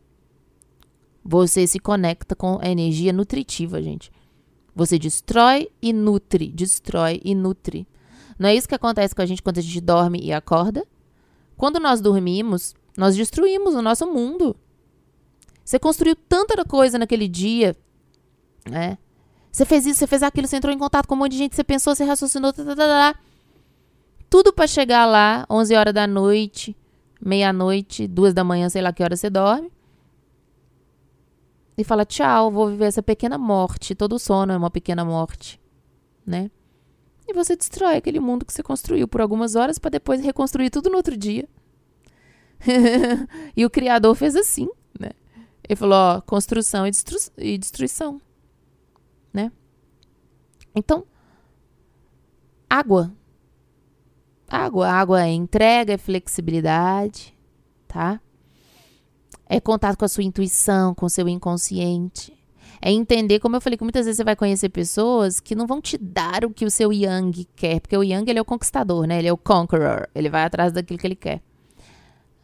você 1.24 1.68
se 1.68 1.80
conecta 1.80 2.36
com 2.36 2.60
a 2.62 2.68
energia 2.68 3.14
nutritiva, 3.14 3.82
gente. 3.82 4.12
Você 4.76 4.98
destrói 4.98 5.70
e 5.82 5.94
nutre, 5.94 6.52
destrói 6.52 7.22
e 7.24 7.36
nutre. 7.36 7.88
Não 8.40 8.50
é 8.50 8.56
isso 8.56 8.68
que 8.68 8.76
acontece 8.76 9.14
com 9.14 9.22
a 9.22 9.26
gente 9.26 9.44
quando 9.44 9.60
a 9.60 9.62
gente 9.62 9.80
dorme 9.80 10.20
e 10.22 10.34
acorda? 10.34 10.86
Quando 11.56 11.80
nós 11.80 12.02
dormimos, 12.02 12.74
nós 12.98 13.16
destruímos 13.16 13.76
o 13.76 13.82
nosso 13.82 14.12
mundo. 14.12 14.56
Você 15.64 15.78
construiu 15.78 16.16
tanta 16.16 16.66
coisa 16.66 16.98
naquele 16.98 17.28
dia, 17.28 17.76
né? 18.68 18.98
Você 19.52 19.66
fez 19.66 19.86
isso, 19.86 20.00
você 20.00 20.08
fez 20.08 20.24
aquilo, 20.24 20.48
você 20.48 20.56
entrou 20.56 20.74
em 20.74 20.80
contato 20.80 21.08
com 21.08 21.14
um 21.14 21.18
monte 21.20 21.34
de 21.34 21.38
gente, 21.38 21.56
você 21.56 21.64
pensou, 21.64 21.94
você 21.94 22.04
raciocinou, 22.04 22.54
tá, 22.54 22.64
tá, 22.64 22.76
tá, 22.76 22.88
tá. 23.14 23.20
tudo 24.30 24.54
para 24.54 24.66
chegar 24.66 25.06
lá, 25.06 25.46
11 25.50 25.76
horas 25.76 25.94
da 25.94 26.08
noite, 26.08 26.76
meia-noite, 27.24 28.08
duas 28.08 28.34
da 28.34 28.44
manhã, 28.44 28.70
sei 28.70 28.82
lá 28.82 28.92
que 28.92 29.04
hora 29.04 29.16
você 29.16 29.30
dorme 29.30 29.72
e 31.78 31.84
fala: 31.84 32.06
tchau, 32.06 32.52
vou 32.52 32.70
viver 32.70 32.86
essa 32.86 33.04
pequena 33.04 33.38
morte. 33.38 33.96
Todo 33.96 34.20
sono 34.20 34.54
é 34.54 34.58
uma 34.58 34.70
pequena 34.70 35.04
morte, 35.04 35.60
né? 36.26 36.50
E 37.28 37.34
você 37.34 37.56
destrói 37.56 37.98
aquele 37.98 38.20
mundo 38.20 38.46
que 38.46 38.54
você 38.54 38.64
construiu 38.64 39.08
por 39.08 39.22
algumas 39.22 39.56
horas 39.56 39.78
para 39.78 39.92
depois 39.92 40.22
reconstruir 40.22 40.70
tudo 40.70 40.90
no 40.90 40.98
outro 40.98 41.16
dia. 41.16 41.48
e 43.56 43.66
o 43.66 43.70
Criador 43.70 44.16
fez 44.16 44.36
assim, 44.36 44.70
né? 45.00 45.12
Ele 45.68 45.76
falou: 45.76 45.96
ó, 45.96 46.22
construção 46.22 46.86
e, 46.86 46.92
destru 46.92 47.18
e 47.38 47.58
destruição, 47.58 48.22
né? 49.34 49.52
Então, 50.76 51.06
água. 52.70 53.12
Água, 54.52 54.90
água 54.90 55.24
é 55.26 55.30
entrega, 55.30 55.94
é 55.94 55.98
flexibilidade, 55.98 57.34
tá? 57.88 58.20
É 59.48 59.62
contato 59.62 59.98
com 59.98 60.04
a 60.04 60.10
sua 60.10 60.26
intuição, 60.26 60.94
com 60.94 61.06
o 61.06 61.10
seu 61.10 61.30
inconsciente. 61.30 62.38
É 62.82 62.92
entender, 62.92 63.40
como 63.40 63.56
eu 63.56 63.62
falei, 63.62 63.78
que 63.78 63.84
muitas 63.84 64.06
vezes 64.06 64.18
você 64.18 64.24
vai 64.26 64.36
conhecer 64.36 64.68
pessoas 64.70 65.40
que 65.40 65.56
não 65.56 65.68
vão 65.68 65.80
te 65.80 65.98
dar 65.98 66.44
o 66.44 66.50
que 66.50 66.66
o 66.66 66.72
seu 66.72 66.92
Yang 66.92 67.48
quer. 67.56 67.80
Porque 67.80 67.96
o 67.96 68.04
Yang, 68.04 68.30
ele 68.30 68.40
é 68.40 68.42
o 68.42 68.46
conquistador, 68.46 69.06
né? 69.06 69.20
Ele 69.20 69.28
é 69.28 69.34
o 69.34 69.38
conqueror. 69.38 70.10
Ele 70.14 70.30
vai 70.30 70.44
atrás 70.44 70.74
daquilo 70.74 71.00
que 71.00 71.08
ele 71.08 71.16
quer. 71.16 71.42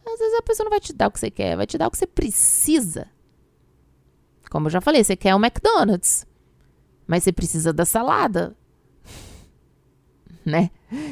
Às 0.06 0.18
vezes 0.18 0.38
a 0.38 0.42
pessoa 0.42 0.64
não 0.64 0.70
vai 0.70 0.80
te 0.80 0.92
dar 0.94 1.08
o 1.08 1.10
que 1.10 1.20
você 1.20 1.30
quer, 1.30 1.56
vai 1.56 1.66
te 1.66 1.76
dar 1.76 1.88
o 1.88 1.90
que 1.90 1.98
você 1.98 2.06
precisa. 2.06 3.08
Como 4.50 4.66
eu 4.66 4.70
já 4.70 4.80
falei, 4.80 5.04
você 5.04 5.14
quer 5.14 5.34
um 5.34 5.44
McDonald's. 5.44 6.26
Mas 7.06 7.24
você 7.24 7.32
precisa 7.32 7.72
da 7.72 7.84
salada. 7.84 8.56
né? 10.50 10.70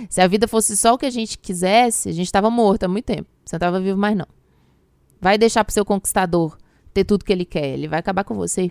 Se 0.08 0.20
a 0.20 0.26
vida 0.26 0.48
fosse 0.48 0.76
só 0.76 0.94
o 0.94 0.98
que 0.98 1.06
a 1.06 1.10
gente 1.10 1.38
quisesse, 1.38 2.08
a 2.08 2.12
gente 2.12 2.26
estava 2.26 2.50
morto 2.50 2.84
há 2.84 2.88
muito 2.88 3.04
tempo. 3.04 3.28
Você 3.44 3.54
não 3.54 3.58
estava 3.58 3.80
vivo 3.80 3.98
mais, 3.98 4.16
não. 4.16 4.26
Vai 5.20 5.38
deixar 5.38 5.64
pro 5.64 5.72
seu 5.72 5.84
conquistador 5.84 6.56
ter 6.92 7.04
tudo 7.04 7.24
que 7.24 7.32
ele 7.32 7.44
quer. 7.44 7.74
Ele 7.74 7.86
vai 7.86 7.98
acabar 7.98 8.24
com 8.24 8.34
você. 8.34 8.70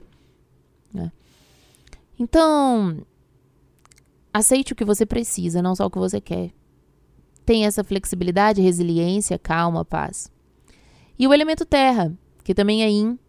Né? 0.94 1.12
Então, 2.20 3.06
aceite 4.34 4.74
o 4.74 4.76
que 4.76 4.86
você 4.86 5.06
precisa, 5.06 5.62
não 5.62 5.76
só 5.76 5.86
o 5.86 5.92
que 5.92 6.00
você 6.00 6.20
quer. 6.20 6.52
Tenha 7.46 7.68
essa 7.68 7.84
flexibilidade, 7.84 8.62
resiliência, 8.62 9.38
calma, 9.38 9.86
paz. 9.86 10.32
E 11.18 11.28
o 11.28 11.34
elemento 11.34 11.64
terra, 11.66 12.12
que 12.44 12.56
também 12.56 12.84
é 12.84 12.90
in, 12.90 13.20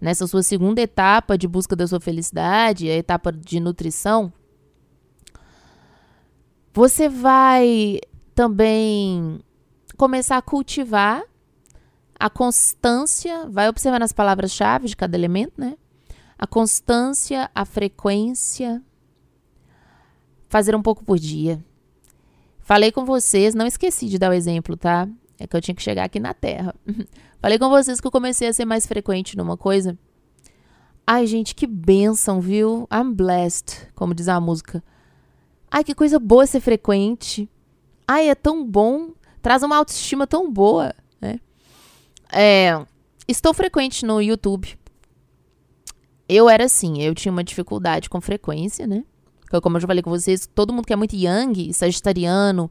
nessa 0.00 0.26
sua 0.26 0.42
segunda 0.42 0.80
etapa 0.80 1.38
de 1.38 1.48
busca 1.48 1.74
da 1.74 1.86
sua 1.86 2.00
felicidade, 2.00 2.90
a 2.90 2.96
etapa 2.96 3.32
de 3.32 3.58
nutrição, 3.58 4.32
Você 6.74 7.08
vai 7.08 7.98
também 8.34 9.40
começar 9.96 10.38
a 10.38 10.42
cultivar 10.42 11.22
a 12.18 12.30
constância, 12.30 13.48
vai 13.48 13.68
observando 13.68 14.02
as 14.02 14.12
palavras-chave 14.12 14.86
de 14.86 14.96
cada 14.96 15.16
elemento, 15.16 15.54
né? 15.58 15.76
A 16.38 16.46
constância, 16.46 17.50
a 17.54 17.64
frequência. 17.64 18.80
Fazer 20.48 20.74
um 20.74 20.82
pouco 20.82 21.04
por 21.04 21.18
dia. 21.18 21.62
Falei 22.60 22.92
com 22.92 23.04
vocês, 23.04 23.54
não 23.54 23.66
esqueci 23.66 24.08
de 24.08 24.18
dar 24.18 24.30
o 24.30 24.34
exemplo, 24.34 24.76
tá? 24.76 25.08
É 25.38 25.46
que 25.46 25.56
eu 25.56 25.60
tinha 25.60 25.74
que 25.74 25.82
chegar 25.82 26.04
aqui 26.04 26.20
na 26.20 26.32
Terra. 26.32 26.74
Falei 27.42 27.58
com 27.58 27.68
vocês 27.68 28.00
que 28.00 28.06
eu 28.06 28.10
comecei 28.10 28.46
a 28.46 28.52
ser 28.52 28.64
mais 28.64 28.86
frequente 28.86 29.36
numa 29.36 29.56
coisa. 29.56 29.98
Ai, 31.04 31.26
gente, 31.26 31.56
que 31.56 31.66
benção, 31.66 32.40
viu? 32.40 32.86
I'm 32.92 33.12
blessed, 33.12 33.88
como 33.96 34.14
diz 34.14 34.28
a 34.28 34.40
música. 34.40 34.82
Ai, 35.74 35.82
que 35.82 35.94
coisa 35.94 36.18
boa 36.18 36.46
ser 36.46 36.60
frequente. 36.60 37.48
Ai, 38.06 38.28
é 38.28 38.34
tão 38.34 38.62
bom. 38.62 39.12
Traz 39.40 39.62
uma 39.62 39.74
autoestima 39.78 40.26
tão 40.26 40.52
boa, 40.52 40.94
né? 41.18 41.40
É, 42.30 42.78
estou 43.26 43.54
frequente 43.54 44.04
no 44.04 44.20
YouTube. 44.20 44.78
Eu 46.28 46.46
era 46.46 46.66
assim, 46.66 47.02
eu 47.02 47.14
tinha 47.14 47.32
uma 47.32 47.42
dificuldade 47.42 48.10
com 48.10 48.20
frequência, 48.20 48.86
né? 48.86 49.02
Como 49.62 49.78
eu 49.78 49.80
já 49.80 49.86
falei 49.86 50.02
com 50.02 50.10
vocês, 50.10 50.46
todo 50.46 50.74
mundo 50.74 50.86
que 50.86 50.92
é 50.92 50.96
muito 50.96 51.16
young, 51.16 51.72
sagitariano, 51.72 52.70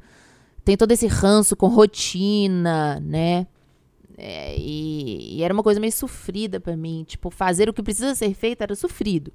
tem 0.63 0.77
todo 0.77 0.91
esse 0.91 1.07
ranço 1.07 1.55
com 1.55 1.67
rotina, 1.67 2.99
né? 2.99 3.47
É, 4.15 4.55
e, 4.55 5.37
e, 5.37 5.43
era 5.43 5.51
uma 5.51 5.63
coisa 5.63 5.79
meio 5.79 5.91
sofrida 5.91 6.59
para 6.59 6.77
mim. 6.77 7.03
Tipo, 7.07 7.31
fazer 7.31 7.67
o 7.67 7.73
que 7.73 7.81
precisa 7.81 8.13
ser 8.13 8.31
feito 8.35 8.61
era 8.61 8.75
sofrido. 8.75 9.33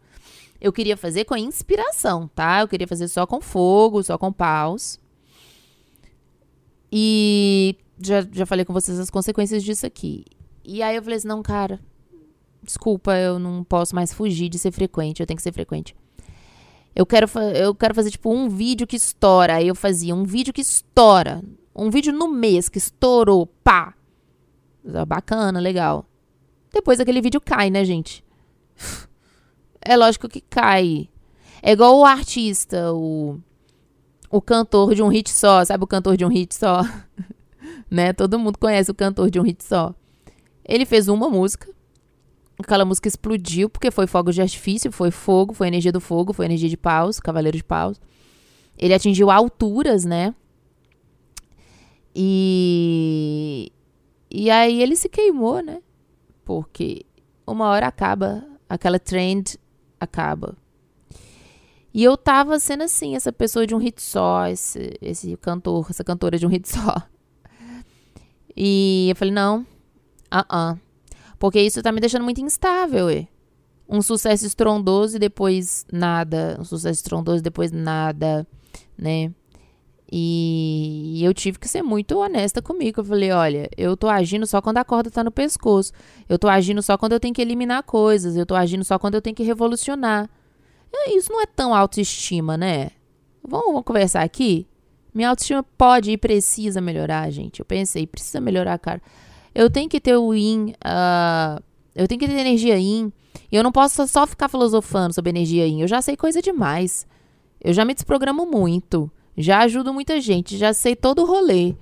Eu 0.61 0.73
queria 0.73 0.97
fazer 0.97 1.25
com 1.25 1.37
inspiração, 1.37 2.29
tá? 2.29 2.61
Eu 2.61 2.69
queria 2.69 2.89
fazer 2.89 3.09
só 3.09 3.27
com 3.27 3.41
fogo, 3.41 4.03
só 4.03 4.17
com 4.17 4.33
paus. 4.33 4.99
E 6.91 7.77
já, 8.01 8.27
já 8.33 8.47
falei 8.47 8.65
com 8.65 8.73
vocês 8.73 8.99
as 8.99 9.11
consequências 9.11 9.63
disso 9.63 9.87
aqui. 9.87 10.25
E 10.65 10.83
aí 10.83 10.97
eu 10.97 11.03
falei 11.03 11.19
assim: 11.19 11.29
não, 11.29 11.43
cara, 11.43 11.81
desculpa, 12.63 13.17
eu 13.17 13.39
não 13.39 13.63
posso 13.63 13.95
mais 13.95 14.13
fugir 14.13 14.49
de 14.49 14.59
ser 14.59 14.73
frequente, 14.73 15.21
eu 15.21 15.27
tenho 15.27 15.37
que 15.37 15.43
ser 15.43 15.53
frequente. 15.53 15.95
Eu 16.95 17.05
quero, 17.05 17.29
eu 17.55 17.75
quero 17.75 17.95
fazer, 17.95 18.11
tipo, 18.11 18.33
um 18.33 18.49
vídeo 18.49 18.87
que 18.87 18.97
estoura. 18.97 19.57
Aí 19.57 19.69
eu 19.69 19.75
fazia 19.75 20.15
um 20.15 20.25
vídeo 20.25 20.53
que 20.53 20.63
estoura. 20.63 21.43
Um 21.75 21.91
vídeo 21.91 22.11
no 22.11 22.27
mês 22.27 22.71
que 22.71 22.79
estourou. 22.79 23.47
Pá! 23.63 23.93
Bacana, 25.07 25.61
legal. 25.61 26.07
Depois 26.73 26.99
aquele 26.99 27.21
vídeo 27.21 27.39
cai, 27.39 27.69
né, 27.69 27.85
gente? 27.85 28.25
É 29.89 29.97
lógico 29.97 30.29
que 30.29 30.41
cai. 30.41 31.09
É 31.63 31.73
igual 31.73 31.99
o 31.99 32.05
artista, 32.05 32.93
o, 32.93 33.39
o 34.31 34.41
cantor 34.41 34.95
de 34.95 35.03
um 35.03 35.09
hit 35.09 35.31
só. 35.31 35.65
Sabe 35.65 35.85
o 35.85 35.87
cantor 35.87 36.17
de 36.17 36.25
um 36.25 36.29
hit 36.29 36.55
só? 36.55 36.83
né? 37.91 38.13
Todo 38.13 38.39
mundo 38.39 38.59
conhece 38.59 38.91
o 38.91 38.95
cantor 38.95 39.31
de 39.31 39.39
um 39.39 39.43
hit 39.43 39.63
só. 39.63 39.95
Ele 40.65 40.85
fez 40.85 41.09
uma 41.09 41.29
música 41.29 41.75
aquela 42.59 42.85
música 42.85 43.09
explodiu 43.09 43.69
porque 43.69 43.91
foi 43.91 44.07
fogo 44.07 44.33
de 44.33 44.41
artifício, 44.41 44.91
foi 44.91 45.11
fogo, 45.11 45.53
foi 45.53 45.69
energia 45.69 45.93
do 45.93 46.01
fogo, 46.01 46.33
foi 46.33 46.47
energia 46.47 46.69
de 46.69 46.77
paus, 46.77 47.21
cavaleiro 47.21 47.57
de 47.57 47.65
paus. 47.65 48.01
Ele 48.79 48.95
atingiu 48.95 49.31
alturas, 49.31 50.05
né? 50.05 50.35
E 52.15 53.71
e 54.31 54.51
aí 54.51 54.83
ele 54.83 54.97
se 54.97 55.09
queimou, 55.09 55.63
né? 55.63 55.83
Porque 56.45 57.05
uma 57.47 57.69
hora 57.69 57.87
acaba, 57.87 58.45
aquela 58.69 58.99
trend 58.99 59.57
acaba. 60.01 60.57
E 61.93 62.05
eu 62.05 62.17
tava 62.17 62.59
sendo 62.61 62.83
assim, 62.83 63.17
essa 63.17 63.33
pessoa 63.33 63.67
de 63.67 63.75
um 63.75 63.79
hit 63.79 64.03
só, 64.03 64.47
esse, 64.47 64.99
esse 65.01 65.37
cantor, 65.39 65.87
essa 65.89 66.05
cantora 66.05 66.39
de 66.39 66.47
um 66.47 66.51
hit 66.51 66.69
só. 66.69 66.95
E 68.55 69.09
eu 69.11 69.17
falei, 69.17 69.33
não, 69.33 69.61
uh 70.33 70.45
-uh. 70.53 70.81
Porque 71.39 71.61
isso 71.61 71.83
tá 71.83 71.93
me 71.93 72.01
deixando 72.01 72.25
muito 72.25 72.41
instável, 72.41 73.11
e 73.11 73.29
Um 73.89 74.03
sucesso 74.03 74.47
estrondoso 74.47 75.17
e 75.17 75.19
depois 75.19 75.87
nada. 75.93 76.57
Um 76.59 76.65
sucesso 76.65 77.01
estrondoso 77.01 77.39
e 77.39 77.43
depois 77.43 77.71
nada, 77.71 78.47
né? 78.97 79.33
E 80.11 81.21
eu 81.25 81.35
tive 81.35 81.59
que 81.59 81.69
ser 81.69 81.83
muito 81.83 82.19
honesta 82.19 82.63
comigo. 82.63 83.01
Eu 83.01 83.05
falei: 83.05 83.33
olha, 83.33 83.69
eu 83.77 83.97
tô 83.97 84.09
agindo 84.09 84.47
só 84.47 84.63
quando 84.63 84.79
a 84.79 84.85
corda 84.85 85.11
tá 85.11 85.25
no 85.25 85.31
pescoço. 85.31 85.93
Eu 86.29 86.39
tô 86.39 86.49
agindo 86.49 86.81
só 86.83 86.97
quando 86.97 87.13
eu 87.13 87.21
tenho 87.21 87.35
que 87.35 87.43
eliminar 87.43 87.83
coisas. 87.83 88.37
Eu 88.37 88.47
tô 88.47 88.55
agindo 88.55 88.85
só 88.85 88.99
quando 88.99 89.15
eu 89.15 89.23
tenho 89.23 89.35
que 89.35 89.43
revolucionar. 89.43 90.31
Isso 91.09 91.31
não 91.33 91.43
é 91.43 91.47
tão 91.47 91.75
autoestima, 91.75 92.57
né? 92.57 92.91
Vamos, 93.43 93.67
vamos 93.67 93.85
conversar 93.85 94.23
aqui? 94.23 94.67
Minha 95.13 95.31
autoestima 95.31 95.63
pode 95.63 96.11
e 96.11 96.17
precisa 96.17 96.81
melhorar, 96.81 97.31
gente. 97.31 97.61
Eu 97.61 97.67
pensei, 97.67 98.07
precisa 98.07 98.41
melhorar, 98.41 98.79
cara. 98.79 99.01
Eu 99.55 99.71
tenho 99.71 99.89
que 99.89 100.01
ter 100.01 100.17
o 100.17 100.35
yin, 100.35 100.75
uh, 100.85 101.63
eu 101.95 102.07
tenho 102.07 102.19
que 102.19 102.27
ter 102.27 102.35
energia 102.35 102.79
yin. 102.79 103.13
E 103.51 103.57
eu 103.57 103.63
não 103.63 103.73
posso 103.73 104.07
só 104.07 104.27
ficar 104.27 104.49
filosofando 104.49 105.15
sobre 105.15 105.31
energia 105.31 105.67
yin. 105.67 105.81
Eu 105.81 105.89
já 105.89 106.03
sei 106.03 106.17
coisa 106.17 106.43
demais. 106.43 107.07
Eu 107.61 107.73
já 107.73 107.85
me 107.85 107.95
desprogramo 107.95 108.45
muito. 108.47 109.11
Já 109.37 109.61
ajudo 109.61 109.93
muita 109.93 110.21
gente. 110.21 110.57
Já 110.57 110.73
sei 110.73 110.97
todo 110.97 111.23
o 111.23 111.27
rolê. 111.27 111.75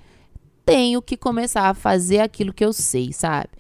Tenho 0.65 1.01
que 1.01 1.17
começar 1.17 1.69
a 1.69 1.75
fazer 1.75 2.21
aquilo 2.21 2.53
que 2.53 2.65
eu 2.65 2.73
sei, 2.73 3.13
sabe? 3.13 3.51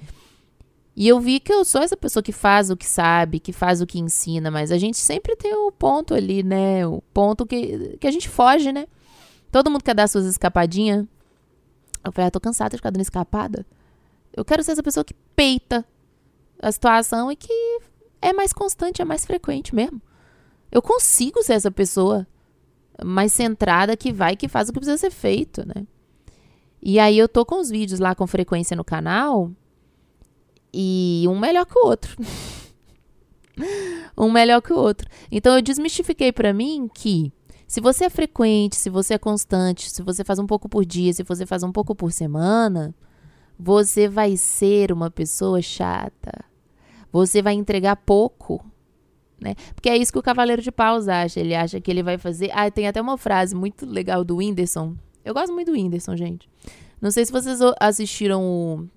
E 0.96 1.08
eu 1.08 1.18
vi 1.20 1.40
que 1.40 1.52
eu 1.52 1.64
sou 1.64 1.82
essa 1.82 1.96
pessoa 1.96 2.22
que 2.22 2.32
faz 2.32 2.70
o 2.70 2.76
que 2.76 2.86
sabe, 2.86 3.40
que 3.40 3.52
faz 3.52 3.80
o 3.80 3.86
que 3.86 3.98
ensina, 3.98 4.50
mas 4.50 4.70
a 4.70 4.78
gente 4.78 4.96
sempre 4.96 5.34
tem 5.34 5.52
o 5.52 5.72
ponto 5.72 6.14
ali, 6.14 6.42
né? 6.42 6.86
O 6.86 7.02
ponto 7.12 7.44
que, 7.44 7.96
que 7.98 8.06
a 8.06 8.10
gente 8.10 8.28
foge, 8.28 8.72
né? 8.72 8.86
Todo 9.50 9.70
mundo 9.70 9.82
quer 9.82 9.94
dar 9.94 10.08
suas 10.08 10.24
escapadinhas. 10.24 11.04
Eu 12.04 12.12
falei, 12.12 12.28
ah, 12.28 12.30
tô 12.30 12.40
cansada 12.40 12.70
de 12.70 12.76
ficar 12.76 12.90
dando 12.90 13.02
escapada. 13.02 13.66
Eu 14.32 14.44
quero 14.44 14.62
ser 14.62 14.72
essa 14.72 14.82
pessoa 14.82 15.04
que 15.04 15.14
peita 15.34 15.84
a 16.60 16.70
situação 16.70 17.30
e 17.30 17.36
que 17.36 17.80
é 18.22 18.32
mais 18.32 18.52
constante, 18.52 19.02
é 19.02 19.04
mais 19.04 19.26
frequente 19.26 19.74
mesmo. 19.74 20.00
Eu 20.70 20.80
consigo 20.80 21.42
ser 21.42 21.54
essa 21.54 21.70
pessoa 21.70 22.26
mais 23.02 23.32
centrada 23.32 23.96
que 23.96 24.12
vai 24.12 24.36
que 24.36 24.48
faz 24.48 24.68
o 24.68 24.72
que 24.72 24.78
precisa 24.78 24.98
ser 24.98 25.10
feito, 25.10 25.66
né? 25.66 25.86
E 26.82 26.98
aí 26.98 27.16
eu 27.16 27.28
tô 27.28 27.46
com 27.46 27.60
os 27.60 27.70
vídeos 27.70 27.98
lá 27.98 28.14
com 28.14 28.26
frequência 28.26 28.76
no 28.76 28.84
canal 28.84 29.50
e 30.72 31.24
um 31.28 31.38
melhor 31.38 31.64
que 31.64 31.78
o 31.78 31.86
outro. 31.86 32.16
um 34.18 34.30
melhor 34.30 34.60
que 34.60 34.72
o 34.72 34.76
outro. 34.76 35.08
Então 35.30 35.56
eu 35.56 35.62
desmistifiquei 35.62 36.30
para 36.30 36.52
mim 36.52 36.88
que 36.92 37.32
se 37.66 37.80
você 37.80 38.04
é 38.04 38.10
frequente, 38.10 38.76
se 38.76 38.90
você 38.90 39.14
é 39.14 39.18
constante, 39.18 39.90
se 39.90 40.02
você 40.02 40.22
faz 40.22 40.38
um 40.38 40.46
pouco 40.46 40.68
por 40.68 40.84
dia, 40.84 41.12
se 41.12 41.22
você 41.22 41.46
faz 41.46 41.62
um 41.62 41.72
pouco 41.72 41.94
por 41.94 42.12
semana, 42.12 42.94
você 43.58 44.08
vai 44.08 44.36
ser 44.36 44.92
uma 44.92 45.10
pessoa 45.10 45.62
chata. 45.62 46.44
Você 47.10 47.40
vai 47.40 47.54
entregar 47.54 47.96
pouco. 47.96 48.64
Né? 49.44 49.54
Porque 49.74 49.90
é 49.90 49.96
isso 49.96 50.10
que 50.10 50.18
o 50.18 50.22
Cavaleiro 50.22 50.62
de 50.62 50.72
Paus 50.72 51.06
acha. 51.06 51.38
Ele 51.38 51.54
acha 51.54 51.80
que 51.80 51.90
ele 51.90 52.02
vai 52.02 52.16
fazer. 52.16 52.50
Ah, 52.54 52.70
tem 52.70 52.88
até 52.88 53.00
uma 53.00 53.18
frase 53.18 53.54
muito 53.54 53.84
legal 53.84 54.24
do 54.24 54.36
Whindersson. 54.36 54.96
Eu 55.22 55.34
gosto 55.34 55.52
muito 55.52 55.70
do 55.70 55.74
Whindersson, 55.74 56.16
gente. 56.16 56.48
Não 57.00 57.10
sei 57.10 57.26
se 57.26 57.30
vocês 57.32 57.60
assistiram 57.78 58.42
o, 58.42 58.88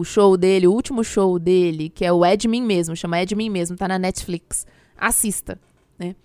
o 0.00 0.04
show 0.04 0.36
dele, 0.36 0.66
o 0.66 0.72
último 0.72 1.04
show 1.04 1.38
dele, 1.38 1.88
que 1.88 2.04
é 2.04 2.12
o 2.12 2.26
Edmin 2.26 2.62
mesmo, 2.62 2.96
chama 2.96 3.22
Edmin 3.22 3.48
mesmo, 3.48 3.76
tá 3.76 3.86
na 3.86 3.98
Netflix. 3.98 4.66
Assista, 4.98 5.60
né? 5.96 6.16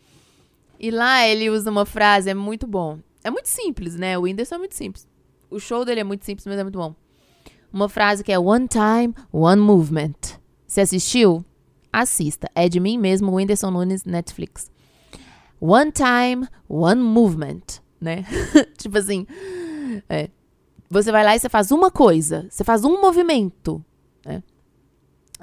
E 0.79 0.89
lá 0.89 1.27
ele 1.27 1.49
usa 1.51 1.69
uma 1.69 1.85
frase, 1.85 2.29
é 2.29 2.33
muito 2.33 2.65
bom. 2.65 2.99
É 3.23 3.29
muito 3.29 3.47
simples, 3.47 3.95
né? 3.95 4.17
O 4.17 4.21
Whindersson 4.23 4.55
é 4.55 4.57
muito 4.57 4.75
simples. 4.75 5.07
O 5.49 5.59
show 5.59 5.85
dele 5.85 5.99
é 5.99 6.03
muito 6.03 6.25
simples, 6.25 6.47
mas 6.47 6.57
é 6.57 6.63
muito 6.63 6.79
bom 6.79 6.95
uma 7.71 7.89
frase 7.89 8.23
que 8.23 8.31
é 8.31 8.39
One 8.39 8.67
Time, 8.67 9.13
One 9.31 9.61
Movement. 9.61 10.15
Você 10.65 10.81
assistiu? 10.81 11.45
Assista. 12.01 12.49
É 12.53 12.67
de 12.69 12.79
mim 12.79 12.97
mesmo, 12.97 13.35
Whindersson 13.35 13.71
Nunes, 13.71 14.03
Netflix. 14.03 14.71
One 15.59 15.91
Time, 15.91 16.47
One 16.69 17.01
Movement, 17.01 17.81
né? 17.99 18.25
tipo 18.77 18.97
assim, 18.97 19.25
é, 20.07 20.29
você 20.89 21.11
vai 21.11 21.23
lá 21.23 21.35
e 21.35 21.39
você 21.39 21.49
faz 21.49 21.71
uma 21.71 21.89
coisa, 21.89 22.47
você 22.49 22.63
faz 22.63 22.83
um 22.83 23.01
movimento, 23.01 23.83
né? 24.25 24.43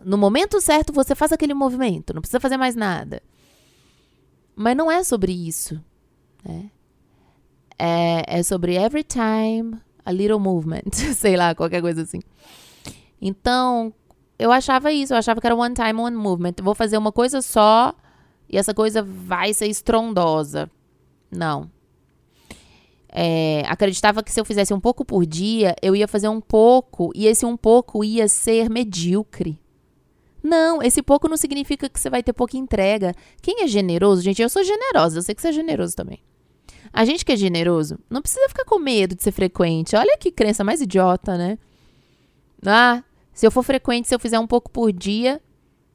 No 0.04 0.18
momento 0.18 0.60
certo, 0.60 0.92
você 0.92 1.14
faz 1.14 1.32
aquele 1.32 1.54
movimento, 1.54 2.12
não 2.12 2.20
precisa 2.20 2.40
fazer 2.40 2.56
mais 2.56 2.74
nada. 2.74 3.22
Mas 4.56 4.76
não 4.76 4.90
é 4.90 5.02
sobre 5.02 5.32
isso, 5.32 5.80
né? 6.44 6.70
É, 7.78 8.38
é 8.38 8.42
sobre 8.42 8.76
every 8.76 9.02
time, 9.02 9.76
a 10.04 10.12
little 10.12 10.38
movement, 10.38 10.92
sei 11.14 11.36
lá, 11.36 11.54
qualquer 11.54 11.80
coisa 11.80 12.02
assim. 12.02 12.20
Então, 13.20 13.92
eu 14.38 14.50
achava 14.50 14.92
isso, 14.92 15.12
eu 15.12 15.18
achava 15.18 15.40
que 15.40 15.46
era 15.46 15.54
one 15.54 15.74
time, 15.74 15.94
one 15.94 16.16
movement. 16.16 16.54
Vou 16.62 16.74
fazer 16.74 16.98
uma 16.98 17.12
coisa 17.12 17.40
só 17.40 17.94
e 18.48 18.58
essa 18.58 18.74
coisa 18.74 19.02
vai 19.02 19.52
ser 19.54 19.66
estrondosa. 19.66 20.70
Não. 21.30 21.70
É, 23.08 23.62
acreditava 23.68 24.22
que 24.24 24.32
se 24.32 24.40
eu 24.40 24.44
fizesse 24.44 24.74
um 24.74 24.80
pouco 24.80 25.04
por 25.04 25.24
dia, 25.24 25.76
eu 25.80 25.94
ia 25.94 26.08
fazer 26.08 26.28
um 26.28 26.40
pouco 26.40 27.12
e 27.14 27.26
esse 27.26 27.46
um 27.46 27.56
pouco 27.56 28.02
ia 28.02 28.26
ser 28.26 28.68
medíocre. 28.68 29.58
Não, 30.42 30.82
esse 30.82 31.00
pouco 31.00 31.28
não 31.28 31.36
significa 31.36 31.88
que 31.88 31.98
você 31.98 32.10
vai 32.10 32.22
ter 32.22 32.32
pouca 32.32 32.56
entrega. 32.56 33.14
Quem 33.40 33.62
é 33.62 33.66
generoso, 33.68 34.20
gente, 34.20 34.42
eu 34.42 34.48
sou 34.48 34.64
generosa, 34.64 35.16
eu 35.16 35.22
sei 35.22 35.34
que 35.34 35.40
você 35.40 35.48
é 35.48 35.52
generoso 35.52 35.94
também. 35.94 36.22
A 36.92 37.04
gente 37.04 37.24
que 37.24 37.32
é 37.32 37.36
generoso 37.36 37.98
não 38.10 38.20
precisa 38.20 38.48
ficar 38.48 38.64
com 38.64 38.78
medo 38.78 39.14
de 39.14 39.22
ser 39.22 39.32
frequente. 39.32 39.96
Olha 39.96 40.18
que 40.18 40.30
crença 40.30 40.62
mais 40.62 40.80
idiota, 40.80 41.38
né? 41.38 41.58
Ah, 42.66 43.02
se 43.34 43.46
eu 43.46 43.50
for 43.50 43.62
frequente, 43.62 44.08
se 44.08 44.14
eu 44.14 44.20
fizer 44.20 44.38
um 44.38 44.46
pouco 44.46 44.70
por 44.70 44.92
dia, 44.92 45.42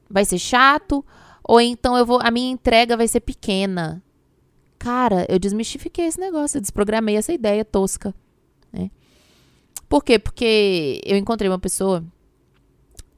vai 0.10 0.26
ser 0.26 0.38
chato. 0.38 1.04
Ou 1.44 1.60
então 1.60 1.98
eu 1.98 2.06
vou, 2.06 2.20
a 2.22 2.30
minha 2.30 2.52
entrega 2.52 2.98
vai 2.98 3.08
ser 3.08 3.22
pequena. 3.22 4.04
Cara, 4.78 5.26
eu 5.30 5.40
desmistifiquei 5.40 6.06
esse 6.06 6.20
negócio, 6.20 6.58
eu 6.58 6.62
desprogramei 6.62 7.16
essa 7.16 7.34
ideia 7.34 7.66
tosca. 7.66 8.14
Né? 8.72 8.92
Por 9.88 10.04
quê? 10.04 10.20
Porque 10.20 11.02
eu 11.06 11.18
encontrei 11.18 11.50
uma 11.50 11.60
pessoa 11.60 12.04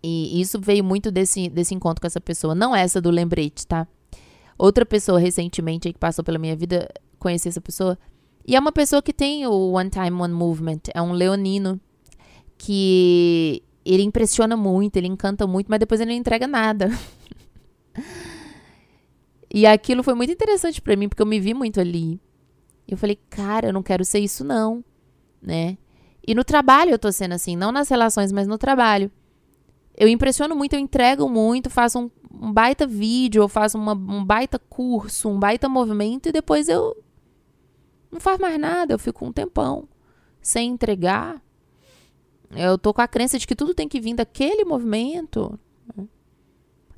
e 0.04 0.40
isso 0.40 0.60
veio 0.60 0.84
muito 0.84 1.12
desse, 1.12 1.50
desse 1.50 1.76
encontro 1.76 2.02
com 2.02 2.08
essa 2.08 2.22
pessoa. 2.22 2.56
Não 2.56 2.76
essa 2.76 3.02
do 3.02 3.10
lembrete, 3.10 3.68
tá? 3.68 3.88
Outra 4.58 4.86
pessoa 4.86 5.20
recentemente 5.20 5.92
que 5.92 6.00
passou 6.00 6.24
pela 6.24 6.40
minha 6.40 6.56
vida, 6.56 6.88
conheci 7.20 7.50
essa 7.50 7.62
pessoa. 7.62 7.98
E 8.48 8.56
é 8.56 8.60
uma 8.60 8.72
pessoa 8.72 9.02
que 9.02 9.14
tem 9.14 9.46
o 9.46 9.72
One 9.72 9.90
Time 9.90 10.12
One 10.12 10.34
Movement. 10.34 10.82
É 10.94 11.02
um 11.02 11.12
leonino 11.12 11.80
que 12.58 13.64
ele 13.86 14.04
impressiona 14.04 14.56
muito, 14.56 14.98
ele 14.98 15.08
encanta 15.08 15.48
muito, 15.48 15.68
mas 15.68 15.80
depois 15.80 16.00
ele 16.00 16.12
não 16.12 16.18
entrega 16.18 16.48
nada. 16.48 16.90
e 19.54 19.66
aquilo 19.66 20.04
foi 20.04 20.14
muito 20.14 20.32
interessante 20.32 20.82
para 20.82 20.96
mim, 20.96 21.10
porque 21.10 21.22
eu 21.22 21.26
me 21.26 21.40
vi 21.40 21.54
muito 21.54 21.80
ali. 21.80 22.20
Eu 22.88 22.98
falei, 22.98 23.18
cara, 23.30 23.68
eu 23.68 23.74
não 23.74 23.84
quero 23.84 24.04
ser 24.04 24.20
isso 24.20 24.44
não, 24.44 24.84
né? 25.42 25.78
E 26.26 26.36
no 26.36 26.44
trabalho 26.44 26.92
eu 26.92 27.00
tô 27.00 27.12
sendo 27.12 27.34
assim, 27.34 27.56
não 27.56 27.72
nas 27.72 27.90
relações, 27.90 28.32
mas 28.32 28.48
no 28.48 28.58
trabalho. 28.58 29.12
Eu 29.98 30.08
impressiono 30.08 30.56
muito, 30.56 30.74
eu 30.74 30.80
entrego 30.80 31.28
muito, 31.28 31.70
faço 31.70 32.00
um, 32.00 32.12
um 32.34 32.54
baita 32.54 32.86
vídeo, 32.88 33.42
eu 33.42 33.48
faço 33.48 33.78
uma, 33.78 33.94
um 33.94 34.24
baita 34.24 34.60
curso, 34.60 35.30
um 35.30 35.40
baita 35.40 35.68
movimento 35.68 36.30
e 36.30 36.32
depois 36.32 36.70
eu 36.70 36.96
não 38.12 38.20
faço 38.20 38.42
mais 38.42 38.60
nada, 38.60 38.94
eu 38.94 39.00
fico 39.00 39.26
um 39.26 39.32
tempão 39.32 39.88
sem 40.42 40.70
entregar. 40.72 41.42
Eu 42.56 42.78
tô 42.78 42.94
com 42.94 43.02
a 43.02 43.08
crença 43.08 43.38
de 43.40 43.48
que 43.48 43.56
tudo 43.56 43.74
tem 43.74 43.88
que 43.88 44.00
vir 44.00 44.16
daquele 44.16 44.66
movimento. 44.66 45.58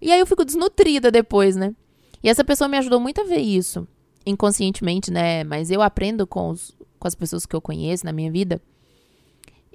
E 0.02 0.12
aí 0.12 0.20
eu 0.20 0.26
fico 0.26 0.44
desnutrida 0.44 1.10
depois, 1.12 1.56
né? 1.56 1.74
E 2.22 2.30
essa 2.30 2.44
pessoa 2.44 2.68
me 2.68 2.78
ajudou 2.78 3.00
muito 3.00 3.22
a 3.22 3.24
ver 3.24 3.40
isso. 3.40 3.88
Inconscientemente, 4.26 5.12
né? 5.12 5.44
Mas 5.44 5.72
eu 5.72 5.82
aprendo 5.82 6.26
com, 6.26 6.50
os, 6.50 6.76
com 7.00 7.08
as 7.08 7.16
pessoas 7.16 7.46
que 7.46 7.56
eu 7.56 7.62
conheço 7.62 8.06
na 8.06 8.12
minha 8.12 8.32
vida. 8.32 8.62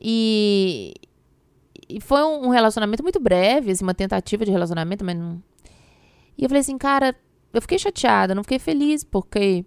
E, 0.01 0.95
e 1.89 2.01
foi 2.01 2.23
um 2.23 2.49
relacionamento 2.49 3.03
muito 3.03 3.21
breve, 3.21 3.71
assim, 3.71 3.85
uma 3.85 3.95
tentativa 3.95 4.45
de 4.45 4.51
relacionamento, 4.51 5.05
mas 5.05 5.17
não. 5.17 5.43
E 6.37 6.45
eu 6.45 6.49
falei 6.49 6.61
assim, 6.61 6.79
cara, 6.79 7.17
eu 7.53 7.61
fiquei 7.63 7.79
chateada, 7.79 8.35
não 8.35 8.43
fiquei 8.43 8.59
feliz, 8.59 9.03
porque 9.03 9.65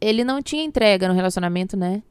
ele 0.00 0.24
não 0.24 0.42
tinha 0.42 0.64
entrega 0.64 1.08
no 1.08 1.14
relacionamento, 1.14 1.76
né? 1.76 2.02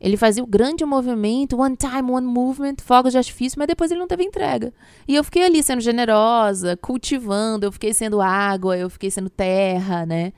Ele 0.00 0.16
fazia 0.16 0.42
o 0.42 0.46
grande 0.46 0.84
movimento, 0.84 1.58
one 1.58 1.76
time, 1.76 2.10
one 2.10 2.26
movement, 2.26 2.76
fogos 2.80 3.12
de 3.12 3.18
artifício, 3.18 3.58
mas 3.58 3.66
depois 3.66 3.90
ele 3.90 3.98
não 3.98 4.06
teve 4.06 4.22
entrega. 4.22 4.72
E 5.08 5.14
eu 5.14 5.24
fiquei 5.24 5.44
ali 5.44 5.62
sendo 5.62 5.80
generosa, 5.80 6.76
cultivando, 6.76 7.66
eu 7.66 7.72
fiquei 7.72 7.92
sendo 7.92 8.20
água, 8.20 8.78
eu 8.78 8.88
fiquei 8.88 9.10
sendo 9.10 9.28
terra, 9.28 10.06
né? 10.06 10.32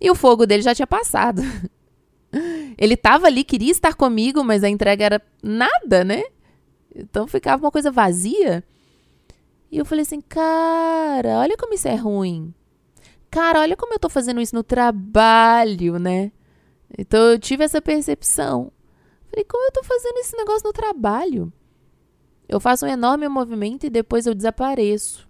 E 0.00 0.10
o 0.10 0.14
fogo 0.14 0.46
dele 0.46 0.62
já 0.62 0.74
tinha 0.74 0.86
passado. 0.86 1.42
Ele 2.76 2.96
tava 2.96 3.26
ali, 3.26 3.42
queria 3.42 3.72
estar 3.72 3.94
comigo, 3.94 4.44
mas 4.44 4.62
a 4.62 4.68
entrega 4.68 5.04
era 5.04 5.22
nada, 5.42 6.04
né? 6.04 6.22
Então 6.94 7.26
ficava 7.26 7.64
uma 7.64 7.70
coisa 7.70 7.90
vazia. 7.90 8.62
E 9.70 9.78
eu 9.78 9.84
falei 9.84 10.02
assim, 10.02 10.20
cara, 10.20 11.38
olha 11.38 11.56
como 11.56 11.74
isso 11.74 11.88
é 11.88 11.94
ruim. 11.94 12.54
Cara, 13.30 13.60
olha 13.60 13.76
como 13.76 13.92
eu 13.92 13.98
tô 13.98 14.08
fazendo 14.08 14.40
isso 14.40 14.54
no 14.54 14.62
trabalho, 14.62 15.98
né? 15.98 16.32
Então 16.96 17.20
eu 17.20 17.38
tive 17.38 17.64
essa 17.64 17.82
percepção. 17.82 18.72
Falei, 19.30 19.44
como 19.44 19.64
eu 19.66 19.72
tô 19.72 19.84
fazendo 19.84 20.18
esse 20.18 20.36
negócio 20.36 20.66
no 20.66 20.72
trabalho? 20.72 21.52
Eu 22.48 22.58
faço 22.58 22.86
um 22.86 22.88
enorme 22.88 23.28
movimento 23.28 23.84
e 23.84 23.90
depois 23.90 24.26
eu 24.26 24.34
desapareço. 24.34 25.28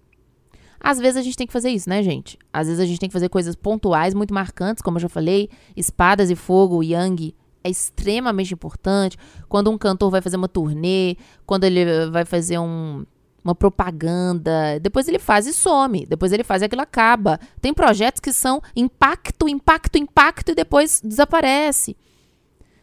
Às 0.81 0.99
vezes 0.99 1.17
a 1.17 1.23
gente 1.23 1.37
tem 1.37 1.47
que 1.47 1.53
fazer 1.53 1.71
isso, 1.71 1.89
né, 1.89 2.03
gente? 2.03 2.39
Às 2.53 2.69
vezes 2.69 2.81
a 2.81 2.87
gente 2.87 3.01
tem 3.01 3.09
que 3.09 3.13
fazer 3.13 3.29
coisas 3.29 3.57
pontuais, 3.57 4.15
muito 4.15 4.33
marcantes, 4.33 4.81
como 4.81 4.97
eu 4.97 5.03
já 5.03 5.09
falei, 5.09 5.51
espadas 5.77 6.31
e 6.31 6.37
fogo, 6.37 6.83
yang, 6.85 7.35
é 7.65 7.69
extremamente 7.69 8.55
importante. 8.55 9.17
Quando 9.49 9.71
um 9.71 9.77
cantor 9.77 10.11
vai 10.11 10.23
fazer 10.23 10.37
uma 10.37 10.49
turnê, 10.49 11.17
quando 11.45 11.65
ele 11.65 12.09
vai 12.11 12.25
fazer 12.25 12.61
um, 12.61 13.05
uma 13.43 13.57
propaganda, 13.57 14.79
depois 14.81 15.09
ele 15.09 15.19
faz 15.19 15.49
e 15.49 15.53
some, 15.53 16.07
depois 16.07 16.33
ele 16.33 16.45
faz 16.45 16.63
e 16.63 16.67
aquilo 16.67 16.83
acaba. 16.83 17.41
Tem 17.61 17.75
projetos 17.75 18.21
que 18.21 18.33
são 18.33 18.63
impacto, 18.77 19.49
impacto, 19.49 19.99
impacto 19.99 20.53
e 20.53 20.55
depois 20.55 21.01
desaparece 21.05 21.97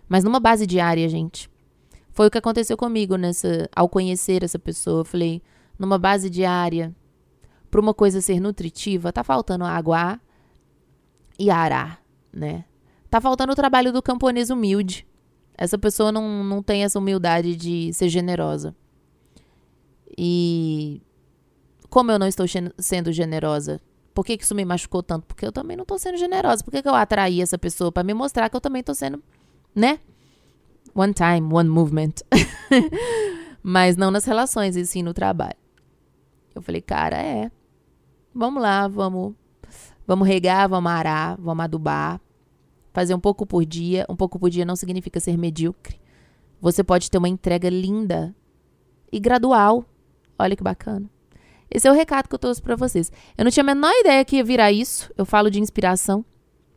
mas 0.07 0.23
numa 0.23 0.39
base 0.39 0.65
diária, 0.65 1.07
gente. 1.09 1.49
Foi 2.11 2.27
o 2.27 2.31
que 2.31 2.37
aconteceu 2.37 2.77
comigo 2.77 3.17
nessa, 3.17 3.69
ao 3.75 3.89
conhecer 3.89 4.43
essa 4.43 4.57
pessoa. 4.57 5.01
Eu 5.01 5.05
falei, 5.05 5.41
numa 5.77 5.97
base 5.97 6.29
diária, 6.29 6.95
para 7.69 7.81
uma 7.81 7.93
coisa 7.93 8.21
ser 8.21 8.39
nutritiva, 8.39 9.11
tá 9.11 9.23
faltando 9.23 9.65
água 9.65 10.19
e 11.37 11.49
arar, 11.49 12.01
né? 12.31 12.63
Tá 13.09 13.19
faltando 13.19 13.51
o 13.51 13.55
trabalho 13.55 13.91
do 13.91 14.01
camponês 14.01 14.49
humilde. 14.49 15.05
Essa 15.57 15.77
pessoa 15.77 16.11
não, 16.11 16.43
não 16.43 16.61
tem 16.61 16.83
essa 16.83 16.99
humildade 16.99 17.55
de 17.55 17.91
ser 17.93 18.09
generosa. 18.09 18.75
E 20.17 21.01
como 21.89 22.11
eu 22.11 22.19
não 22.19 22.27
estou 22.27 22.45
sendo 22.77 23.11
generosa? 23.11 23.81
Por 24.13 24.25
que, 24.25 24.37
que 24.37 24.43
isso 24.43 24.55
me 24.55 24.63
machucou 24.63 25.03
tanto? 25.03 25.25
Porque 25.25 25.45
eu 25.45 25.51
também 25.51 25.75
não 25.75 25.83
estou 25.83 25.99
sendo 25.99 26.17
generosa. 26.17 26.63
Por 26.63 26.71
que, 26.71 26.81
que 26.81 26.87
eu 26.87 26.95
atraí 26.95 27.41
essa 27.41 27.57
pessoa? 27.57 27.91
Para 27.91 28.03
me 28.03 28.13
mostrar 28.13 28.49
que 28.49 28.55
eu 28.55 28.61
também 28.61 28.79
estou 28.79 28.95
sendo 28.95 29.21
né? 29.75 29.99
One 30.93 31.13
time, 31.13 31.53
one 31.53 31.69
movement. 31.69 32.13
Mas 33.61 33.97
não 33.97 34.09
nas 34.09 34.25
relações, 34.25 34.75
e 34.75 34.85
sim 34.85 35.03
no 35.03 35.13
trabalho. 35.13 35.57
Eu 36.53 36.61
falei, 36.61 36.81
cara, 36.81 37.17
é. 37.17 37.51
Vamos 38.33 38.61
lá, 38.61 38.87
vamos, 38.87 39.33
vamos 40.07 40.27
regar, 40.27 40.69
vamos 40.69 40.91
arar, 40.91 41.35
vamos 41.39 41.63
adubar. 41.63 42.21
Fazer 42.93 43.13
um 43.13 43.19
pouco 43.19 43.45
por 43.45 43.65
dia. 43.65 44.05
Um 44.07 44.15
pouco 44.15 44.39
por 44.39 44.49
dia 44.49 44.63
não 44.63 44.75
significa 44.75 45.19
ser 45.19 45.37
medíocre. 45.37 45.99
Você 46.61 46.83
pode 46.83 47.11
ter 47.11 47.17
uma 47.17 47.27
entrega 47.27 47.69
linda 47.69 48.33
e 49.11 49.19
gradual. 49.19 49.83
Olha 50.39 50.55
que 50.55 50.63
bacana. 50.63 51.09
Esse 51.69 51.87
é 51.87 51.91
o 51.91 51.95
recado 51.95 52.29
que 52.29 52.35
eu 52.35 52.39
trouxe 52.39 52.61
para 52.61 52.75
vocês. 52.75 53.11
Eu 53.37 53.43
não 53.43 53.51
tinha 53.51 53.63
a 53.63 53.65
menor 53.65 53.91
ideia 53.99 54.23
que 54.23 54.37
ia 54.37 54.43
virar 54.43 54.71
isso. 54.71 55.11
Eu 55.17 55.25
falo 55.25 55.49
de 55.49 55.59
inspiração, 55.59 56.23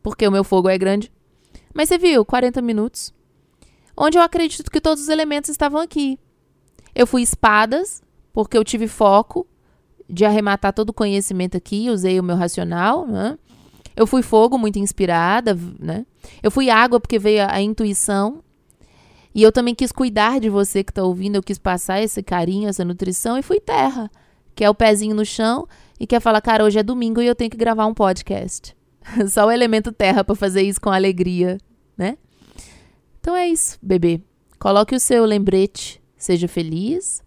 porque 0.02 0.26
o 0.26 0.32
meu 0.32 0.42
fogo 0.42 0.68
é 0.68 0.76
grande. 0.76 1.12
Mas 1.74 1.88
você 1.88 1.98
viu, 1.98 2.24
40 2.24 2.60
minutos. 2.62 3.12
Onde 3.96 4.16
eu 4.16 4.22
acredito 4.22 4.70
que 4.70 4.80
todos 4.80 5.02
os 5.02 5.08
elementos 5.08 5.50
estavam 5.50 5.80
aqui. 5.80 6.18
Eu 6.94 7.06
fui 7.06 7.22
espadas, 7.22 8.02
porque 8.32 8.56
eu 8.56 8.64
tive 8.64 8.88
foco 8.88 9.46
de 10.08 10.24
arrematar 10.24 10.72
todo 10.72 10.90
o 10.90 10.94
conhecimento 10.94 11.56
aqui, 11.56 11.90
usei 11.90 12.18
o 12.18 12.22
meu 12.22 12.36
racional, 12.36 13.06
né? 13.06 13.38
Eu 13.94 14.06
fui 14.06 14.22
fogo, 14.22 14.56
muito 14.56 14.78
inspirada, 14.78 15.58
né? 15.78 16.06
Eu 16.42 16.50
fui 16.50 16.70
água, 16.70 17.00
porque 17.00 17.18
veio 17.18 17.42
a, 17.42 17.54
a 17.54 17.60
intuição. 17.60 18.42
E 19.34 19.42
eu 19.42 19.52
também 19.52 19.74
quis 19.74 19.92
cuidar 19.92 20.40
de 20.40 20.48
você 20.48 20.82
que 20.82 20.90
está 20.90 21.02
ouvindo, 21.02 21.36
eu 21.36 21.42
quis 21.42 21.58
passar 21.58 22.00
esse 22.00 22.22
carinho, 22.22 22.68
essa 22.68 22.84
nutrição, 22.84 23.36
e 23.36 23.42
fui 23.42 23.60
terra, 23.60 24.10
que 24.54 24.64
é 24.64 24.70
o 24.70 24.74
pezinho 24.74 25.14
no 25.14 25.24
chão 25.24 25.68
e 26.00 26.06
quer 26.06 26.20
falar, 26.20 26.40
cara, 26.40 26.64
hoje 26.64 26.78
é 26.78 26.82
domingo 26.82 27.20
e 27.20 27.26
eu 27.26 27.34
tenho 27.34 27.50
que 27.50 27.56
gravar 27.56 27.86
um 27.86 27.94
podcast. 27.94 28.76
Só 29.28 29.46
o 29.46 29.50
elemento 29.50 29.92
terra 29.92 30.22
para 30.22 30.34
fazer 30.34 30.62
isso 30.62 30.80
com 30.80 30.90
alegria 30.90 31.58
né? 31.98 32.16
Então 33.20 33.34
é 33.34 33.48
isso, 33.48 33.76
bebê. 33.82 34.22
Coloque 34.58 34.94
o 34.94 35.00
seu 35.00 35.24
lembrete, 35.24 36.00
seja 36.16 36.46
feliz. 36.46 37.22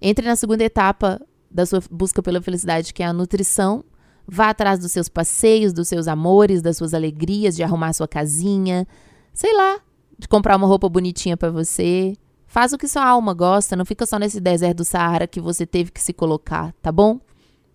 Entre 0.00 0.26
na 0.26 0.34
segunda 0.34 0.64
etapa 0.64 1.20
da 1.50 1.66
sua 1.66 1.82
busca 1.90 2.22
pela 2.22 2.40
felicidade, 2.40 2.94
que 2.94 3.02
é 3.02 3.06
a 3.06 3.12
nutrição. 3.12 3.84
Vá 4.26 4.48
atrás 4.48 4.78
dos 4.78 4.92
seus 4.92 5.08
passeios, 5.08 5.72
dos 5.72 5.88
seus 5.88 6.08
amores, 6.08 6.62
das 6.62 6.78
suas 6.78 6.94
alegrias, 6.94 7.54
de 7.54 7.62
arrumar 7.62 7.92
sua 7.92 8.08
casinha, 8.08 8.86
sei 9.34 9.54
lá, 9.54 9.78
de 10.18 10.26
comprar 10.26 10.56
uma 10.56 10.66
roupa 10.66 10.88
bonitinha 10.88 11.36
para 11.36 11.50
você. 11.50 12.14
Faz 12.46 12.72
o 12.72 12.78
que 12.78 12.88
sua 12.88 13.04
alma 13.04 13.34
gosta, 13.34 13.76
não 13.76 13.84
fica 13.84 14.06
só 14.06 14.18
nesse 14.18 14.40
deserto 14.40 14.78
do 14.78 14.84
Saara 14.84 15.26
que 15.26 15.40
você 15.40 15.66
teve 15.66 15.90
que 15.90 16.00
se 16.00 16.12
colocar, 16.12 16.72
tá 16.80 16.90
bom? 16.90 17.20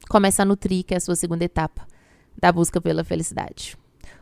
Começa 0.10 0.42
a 0.42 0.46
nutrir, 0.46 0.84
que 0.84 0.94
é 0.94 0.98
a 0.98 1.00
sua 1.00 1.16
segunda 1.16 1.44
etapa 1.44 1.86
da 2.40 2.52
busca 2.52 2.80
pela 2.82 3.04
felicidade. 3.04 3.78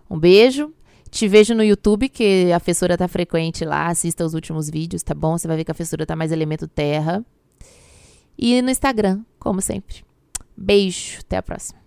Um 0.09 0.19
beijo 0.19 0.73
te 1.13 1.27
vejo 1.27 1.53
no 1.53 1.63
YouTube, 1.63 2.09
que 2.09 2.51
a 2.51 2.59
fessura 2.59 2.97
tá 2.97 3.07
frequente 3.07 3.63
lá. 3.63 3.85
Assista 3.85 4.25
os 4.25 4.33
últimos 4.33 4.67
vídeos, 4.67 5.03
tá 5.03 5.13
bom? 5.13 5.37
Você 5.37 5.47
vai 5.47 5.57
ver 5.57 5.63
que 5.63 5.69
a 5.69 5.75
fessura 5.75 6.07
tá 6.07 6.15
mais 6.15 6.31
elemento 6.31 6.67
terra. 6.67 7.23
E 8.35 8.59
no 8.63 8.71
Instagram, 8.71 9.21
como 9.37 9.61
sempre. 9.61 10.03
Beijo, 10.57 11.19
até 11.19 11.37
a 11.37 11.43
próxima. 11.43 11.82